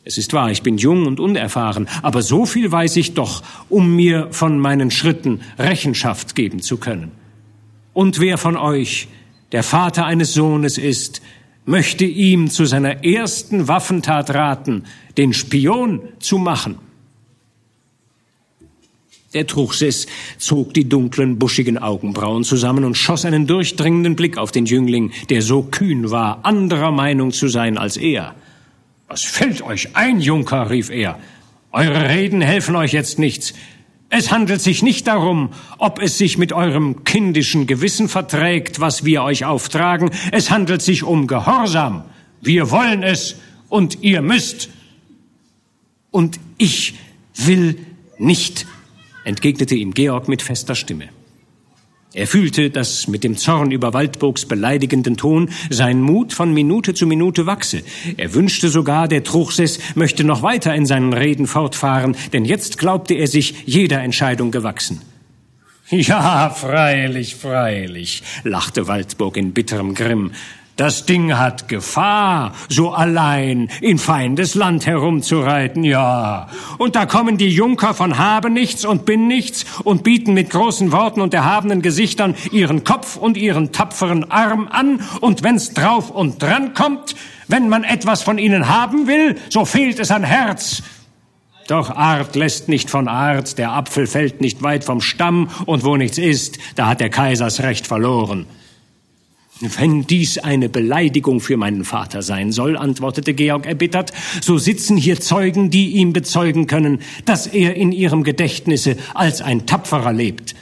Es 0.03 0.17
ist 0.17 0.33
wahr, 0.33 0.49
ich 0.49 0.63
bin 0.63 0.77
jung 0.77 1.05
und 1.05 1.19
unerfahren, 1.19 1.87
aber 2.01 2.23
so 2.23 2.45
viel 2.45 2.71
weiß 2.71 2.95
ich 2.97 3.13
doch, 3.13 3.43
um 3.69 3.95
mir 3.95 4.29
von 4.31 4.57
meinen 4.57 4.89
Schritten 4.89 5.41
Rechenschaft 5.59 6.33
geben 6.35 6.61
zu 6.61 6.77
können. 6.77 7.11
Und 7.93 8.19
wer 8.19 8.37
von 8.37 8.57
euch 8.57 9.07
der 9.51 9.63
Vater 9.63 10.05
eines 10.05 10.33
Sohnes 10.33 10.77
ist, 10.77 11.21
möchte 11.65 12.05
ihm 12.05 12.49
zu 12.49 12.65
seiner 12.65 13.03
ersten 13.03 13.67
Waffentat 13.67 14.33
raten, 14.33 14.85
den 15.17 15.33
Spion 15.33 16.01
zu 16.19 16.39
machen. 16.39 16.79
Der 19.33 19.47
Truchsess 19.47 20.07
zog 20.37 20.73
die 20.73 20.89
dunklen, 20.89 21.37
buschigen 21.37 21.77
Augenbrauen 21.77 22.43
zusammen 22.43 22.83
und 22.83 22.97
schoss 22.97 23.23
einen 23.23 23.47
durchdringenden 23.47 24.15
Blick 24.15 24.37
auf 24.37 24.51
den 24.51 24.65
Jüngling, 24.65 25.11
der 25.29 25.41
so 25.41 25.63
kühn 25.63 26.11
war, 26.11 26.43
anderer 26.43 26.91
Meinung 26.91 27.31
zu 27.31 27.47
sein 27.47 27.77
als 27.77 27.95
er. 27.95 28.35
Was 29.11 29.23
fällt 29.23 29.61
euch 29.61 29.97
ein, 29.97 30.21
Junker? 30.21 30.69
rief 30.69 30.89
er. 30.89 31.19
Eure 31.73 32.07
Reden 32.07 32.39
helfen 32.39 32.77
euch 32.77 32.93
jetzt 32.93 33.19
nichts. 33.19 33.53
Es 34.07 34.31
handelt 34.31 34.61
sich 34.61 34.83
nicht 34.83 35.05
darum, 35.05 35.49
ob 35.79 36.01
es 36.01 36.17
sich 36.17 36.37
mit 36.37 36.53
eurem 36.53 37.03
kindischen 37.03 37.67
Gewissen 37.67 38.07
verträgt, 38.07 38.79
was 38.79 39.03
wir 39.03 39.23
euch 39.23 39.43
auftragen. 39.43 40.11
Es 40.31 40.49
handelt 40.49 40.81
sich 40.81 41.03
um 41.03 41.27
Gehorsam. 41.27 42.05
Wir 42.39 42.71
wollen 42.71 43.03
es 43.03 43.35
und 43.67 44.01
ihr 44.01 44.21
müsst. 44.21 44.69
Und 46.09 46.39
ich 46.57 46.93
will 47.35 47.85
nicht 48.17 48.65
entgegnete 49.25 49.75
ihm 49.75 49.93
Georg 49.93 50.29
mit 50.29 50.41
fester 50.41 50.73
Stimme. 50.73 51.09
Er 52.13 52.27
fühlte, 52.27 52.69
dass 52.69 53.07
mit 53.07 53.23
dem 53.23 53.37
Zorn 53.37 53.71
über 53.71 53.93
Waldburgs 53.93 54.45
beleidigenden 54.45 55.15
Ton 55.15 55.49
sein 55.69 56.01
Mut 56.01 56.33
von 56.33 56.53
Minute 56.53 56.93
zu 56.93 57.07
Minute 57.07 57.45
wachse. 57.45 57.83
Er 58.17 58.33
wünschte 58.33 58.67
sogar, 58.67 59.07
der 59.07 59.23
Truchsess 59.23 59.79
möchte 59.95 60.25
noch 60.25 60.43
weiter 60.43 60.75
in 60.75 60.85
seinen 60.85 61.13
Reden 61.13 61.47
fortfahren, 61.47 62.17
denn 62.33 62.43
jetzt 62.43 62.77
glaubte 62.77 63.13
er 63.13 63.27
sich 63.27 63.63
jeder 63.65 64.01
Entscheidung 64.01 64.51
gewachsen. 64.51 65.01
Ja, 65.89 66.49
freilich, 66.49 67.35
freilich, 67.35 68.23
lachte 68.43 68.87
Waldburg 68.87 69.37
in 69.37 69.53
bitterem 69.53 69.93
Grimm. 69.93 70.31
Das 70.77 71.05
Ding 71.05 71.37
hat 71.37 71.67
Gefahr, 71.67 72.53
so 72.69 72.91
allein 72.91 73.69
in 73.81 73.97
feindes 73.97 74.55
Land 74.55 74.85
herumzureiten, 74.85 75.83
ja. 75.83 76.47
Und 76.77 76.95
da 76.95 77.05
kommen 77.05 77.37
die 77.37 77.49
Junker 77.49 77.93
von 77.93 78.17
Habe 78.17 78.49
nichts 78.49 78.85
und 78.85 79.05
Bin 79.05 79.27
nichts 79.27 79.65
und 79.83 80.03
bieten 80.03 80.33
mit 80.33 80.49
großen 80.49 80.91
Worten 80.91 81.21
und 81.21 81.33
erhabenen 81.33 81.81
Gesichtern 81.81 82.35
ihren 82.51 82.83
Kopf 82.83 83.17
und 83.17 83.37
ihren 83.37 83.73
tapferen 83.73 84.31
Arm 84.31 84.69
an, 84.71 85.01
und 85.19 85.43
wenn's 85.43 85.73
drauf 85.73 86.09
und 86.09 86.41
dran 86.41 86.73
kommt, 86.73 87.15
wenn 87.47 87.67
man 87.67 87.83
etwas 87.83 88.23
von 88.23 88.37
ihnen 88.37 88.69
haben 88.69 89.07
will, 89.07 89.37
so 89.49 89.65
fehlt 89.65 89.99
es 89.99 90.09
an 90.09 90.23
Herz. 90.23 90.83
Doch 91.67 91.89
Art 91.89 92.35
lässt 92.35 92.69
nicht 92.69 92.89
von 92.89 93.07
Art, 93.07 93.57
der 93.57 93.71
Apfel 93.73 94.07
fällt 94.07 94.41
nicht 94.41 94.63
weit 94.63 94.85
vom 94.85 95.01
Stamm, 95.01 95.49
und 95.65 95.83
wo 95.83 95.97
nichts 95.97 96.17
ist, 96.17 96.57
da 96.75 96.87
hat 96.87 97.01
der 97.01 97.09
Kaisers 97.09 97.61
Recht 97.61 97.87
verloren. 97.87 98.47
Wenn 99.61 100.07
dies 100.07 100.39
eine 100.39 100.69
Beleidigung 100.69 101.39
für 101.39 101.55
meinen 101.55 101.83
Vater 101.83 102.23
sein 102.23 102.51
soll, 102.51 102.75
antwortete 102.75 103.33
Georg 103.33 103.67
erbittert, 103.67 104.11
so 104.41 104.57
sitzen 104.57 104.97
hier 104.97 105.19
Zeugen, 105.19 105.69
die 105.69 105.91
ihm 105.91 106.13
bezeugen 106.13 106.65
können, 106.65 106.99
dass 107.25 107.45
er 107.45 107.75
in 107.75 107.91
ihrem 107.91 108.23
Gedächtnisse 108.23 108.97
als 109.13 109.41
ein 109.41 109.67
Tapferer 109.67 110.13
lebt. 110.13 110.55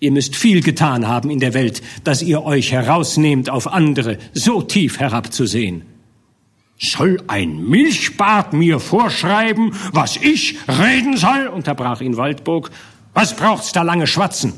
Ihr 0.00 0.10
müsst 0.10 0.34
viel 0.34 0.62
getan 0.62 1.06
haben 1.06 1.30
in 1.30 1.38
der 1.38 1.54
Welt, 1.54 1.80
dass 2.02 2.22
ihr 2.22 2.42
euch 2.42 2.72
herausnehmt, 2.72 3.48
auf 3.48 3.72
andere 3.72 4.18
so 4.32 4.62
tief 4.62 4.98
herabzusehen. 4.98 5.82
Soll 6.76 7.22
ein 7.28 7.68
Milchbart 7.68 8.52
mir 8.52 8.80
vorschreiben, 8.80 9.72
was 9.92 10.16
ich 10.16 10.56
reden 10.68 11.16
soll? 11.16 11.46
unterbrach 11.46 12.00
ihn 12.00 12.16
Waldburg. 12.16 12.70
Was 13.14 13.36
braucht's 13.36 13.72
da 13.72 13.82
lange 13.82 14.08
schwatzen? 14.08 14.54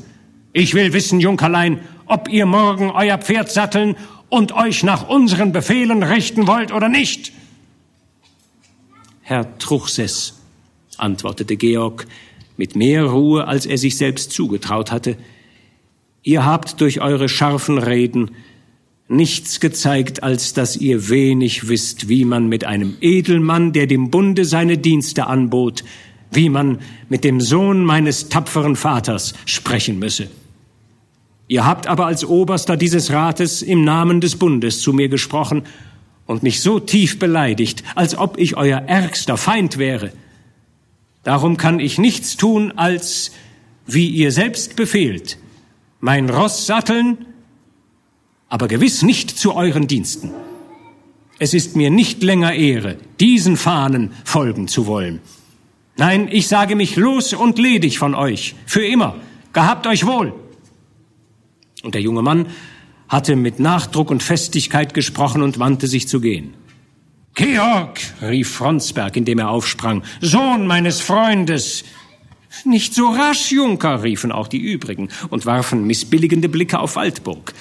Ich 0.59 0.73
will 0.73 0.91
wissen, 0.91 1.19
Junkerlein, 1.19 1.81
ob 2.07 2.29
ihr 2.29 2.47
morgen 2.47 2.89
euer 2.89 3.19
Pferd 3.19 3.51
satteln 3.51 3.95
und 4.27 4.53
euch 4.53 4.81
nach 4.81 5.07
unseren 5.07 5.51
Befehlen 5.51 6.01
richten 6.01 6.47
wollt 6.47 6.71
oder 6.71 6.89
nicht. 6.89 7.31
Herr 9.21 9.55
Truchsess, 9.59 10.41
antwortete 10.97 11.57
Georg 11.57 12.07
mit 12.57 12.75
mehr 12.75 13.03
Ruhe, 13.03 13.47
als 13.47 13.67
er 13.67 13.77
sich 13.77 13.97
selbst 13.97 14.31
zugetraut 14.31 14.91
hatte, 14.91 15.15
ihr 16.23 16.43
habt 16.43 16.81
durch 16.81 17.01
eure 17.01 17.29
scharfen 17.29 17.77
Reden 17.77 18.31
nichts 19.07 19.59
gezeigt, 19.59 20.23
als 20.23 20.55
dass 20.55 20.75
ihr 20.75 21.07
wenig 21.07 21.69
wisst, 21.69 22.09
wie 22.09 22.25
man 22.25 22.47
mit 22.47 22.65
einem 22.65 22.97
Edelmann, 22.99 23.73
der 23.73 23.85
dem 23.85 24.09
Bunde 24.09 24.43
seine 24.43 24.79
Dienste 24.79 25.27
anbot, 25.27 25.83
wie 26.31 26.49
man 26.49 26.79
mit 27.09 27.23
dem 27.23 27.41
Sohn 27.41 27.85
meines 27.85 28.29
tapferen 28.29 28.75
Vaters 28.75 29.35
sprechen 29.45 29.99
müsse. 29.99 30.29
Ihr 31.47 31.65
habt 31.65 31.87
aber 31.87 32.05
als 32.05 32.25
Oberster 32.25 32.75
dieses 32.75 33.11
Rates 33.11 33.61
im 33.61 33.83
Namen 33.85 34.19
des 34.19 34.35
Bundes 34.35 34.81
zu 34.81 34.91
mir 34.91 35.07
gesprochen 35.07 35.63
und 36.25 36.43
mich 36.43 36.61
so 36.61 36.79
tief 36.79 37.19
beleidigt, 37.19 37.83
als 37.95 38.17
ob 38.17 38.37
ich 38.37 38.57
euer 38.57 38.79
ärgster 38.79 39.37
Feind 39.37 39.77
wäre. 39.77 40.11
Darum 41.23 41.55
kann 41.57 41.79
ich 41.79 41.97
nichts 41.97 42.35
tun, 42.35 42.73
als, 42.75 43.31
wie 43.85 44.07
ihr 44.07 44.31
selbst 44.31 44.75
befehlt, 44.75 45.37
mein 46.01 46.29
Ross 46.29 46.65
satteln, 46.65 47.25
aber 48.49 48.67
gewiss 48.67 49.01
nicht 49.01 49.37
zu 49.37 49.55
euren 49.55 49.87
Diensten. 49.87 50.31
Es 51.39 51.53
ist 51.53 51.75
mir 51.75 51.89
nicht 51.89 52.23
länger 52.23 52.53
Ehre, 52.53 52.97
diesen 53.19 53.57
Fahnen 53.57 54.11
folgen 54.25 54.67
zu 54.67 54.85
wollen. 54.85 55.21
Nein, 55.95 56.27
ich 56.31 56.47
sage 56.47 56.75
mich 56.75 56.95
los 56.95 57.33
und 57.33 57.57
ledig 57.57 57.99
von 57.99 58.15
euch, 58.15 58.55
für 58.65 58.85
immer. 58.85 59.15
Gehabt 59.53 59.87
euch 59.87 60.05
wohl. 60.05 60.33
Und 61.83 61.95
der 61.95 62.01
junge 62.01 62.21
Mann 62.21 62.47
hatte 63.07 63.35
mit 63.35 63.59
Nachdruck 63.59 64.11
und 64.11 64.23
Festigkeit 64.23 64.93
gesprochen 64.93 65.41
und 65.41 65.59
wandte 65.59 65.87
sich 65.87 66.07
zu 66.07 66.19
gehen. 66.19 66.53
Georg, 67.35 67.99
rief 68.21 68.49
Fronsberg, 68.49 69.15
indem 69.15 69.39
er 69.39 69.49
aufsprang, 69.49 70.03
Sohn 70.21 70.65
meines 70.65 71.01
Freundes. 71.01 71.83
Nicht 72.65 72.95
so 72.95 73.09
rasch, 73.09 73.51
Junker, 73.51 74.01
riefen 74.01 74.31
auch 74.31 74.47
die 74.47 74.57
übrigen 74.57 75.09
und 75.29 75.45
warfen 75.45 75.85
missbilligende 75.85 76.49
Blicke 76.49 76.79
auf 76.79 76.95
Waldburg. 76.95 77.53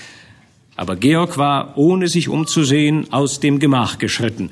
Aber 0.76 0.96
Georg 0.96 1.36
war, 1.36 1.76
ohne 1.76 2.08
sich 2.08 2.28
umzusehen, 2.28 3.12
aus 3.12 3.40
dem 3.40 3.58
Gemach 3.58 3.98
geschritten. 3.98 4.50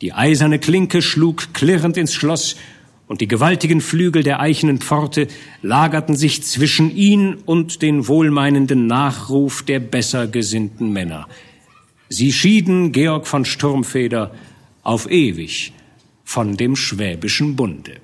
Die 0.00 0.12
eiserne 0.12 0.58
Klinke 0.58 1.02
schlug 1.02 1.52
klirrend 1.54 1.96
ins 1.96 2.14
Schloss, 2.14 2.56
und 3.12 3.20
die 3.20 3.28
gewaltigen 3.28 3.82
Flügel 3.82 4.22
der 4.22 4.40
eichenen 4.40 4.78
Pforte 4.78 5.28
lagerten 5.60 6.16
sich 6.16 6.42
zwischen 6.44 6.90
ihn 6.96 7.34
und 7.44 7.82
den 7.82 8.08
wohlmeinenden 8.08 8.86
Nachruf 8.86 9.62
der 9.62 9.80
besser 9.80 10.26
gesinnten 10.26 10.94
Männer. 10.94 11.28
Sie 12.08 12.32
schieden 12.32 12.90
Georg 12.90 13.26
von 13.26 13.44
Sturmfeder 13.44 14.34
auf 14.82 15.10
ewig 15.10 15.74
von 16.24 16.56
dem 16.56 16.74
Schwäbischen 16.74 17.54
Bunde. 17.54 18.01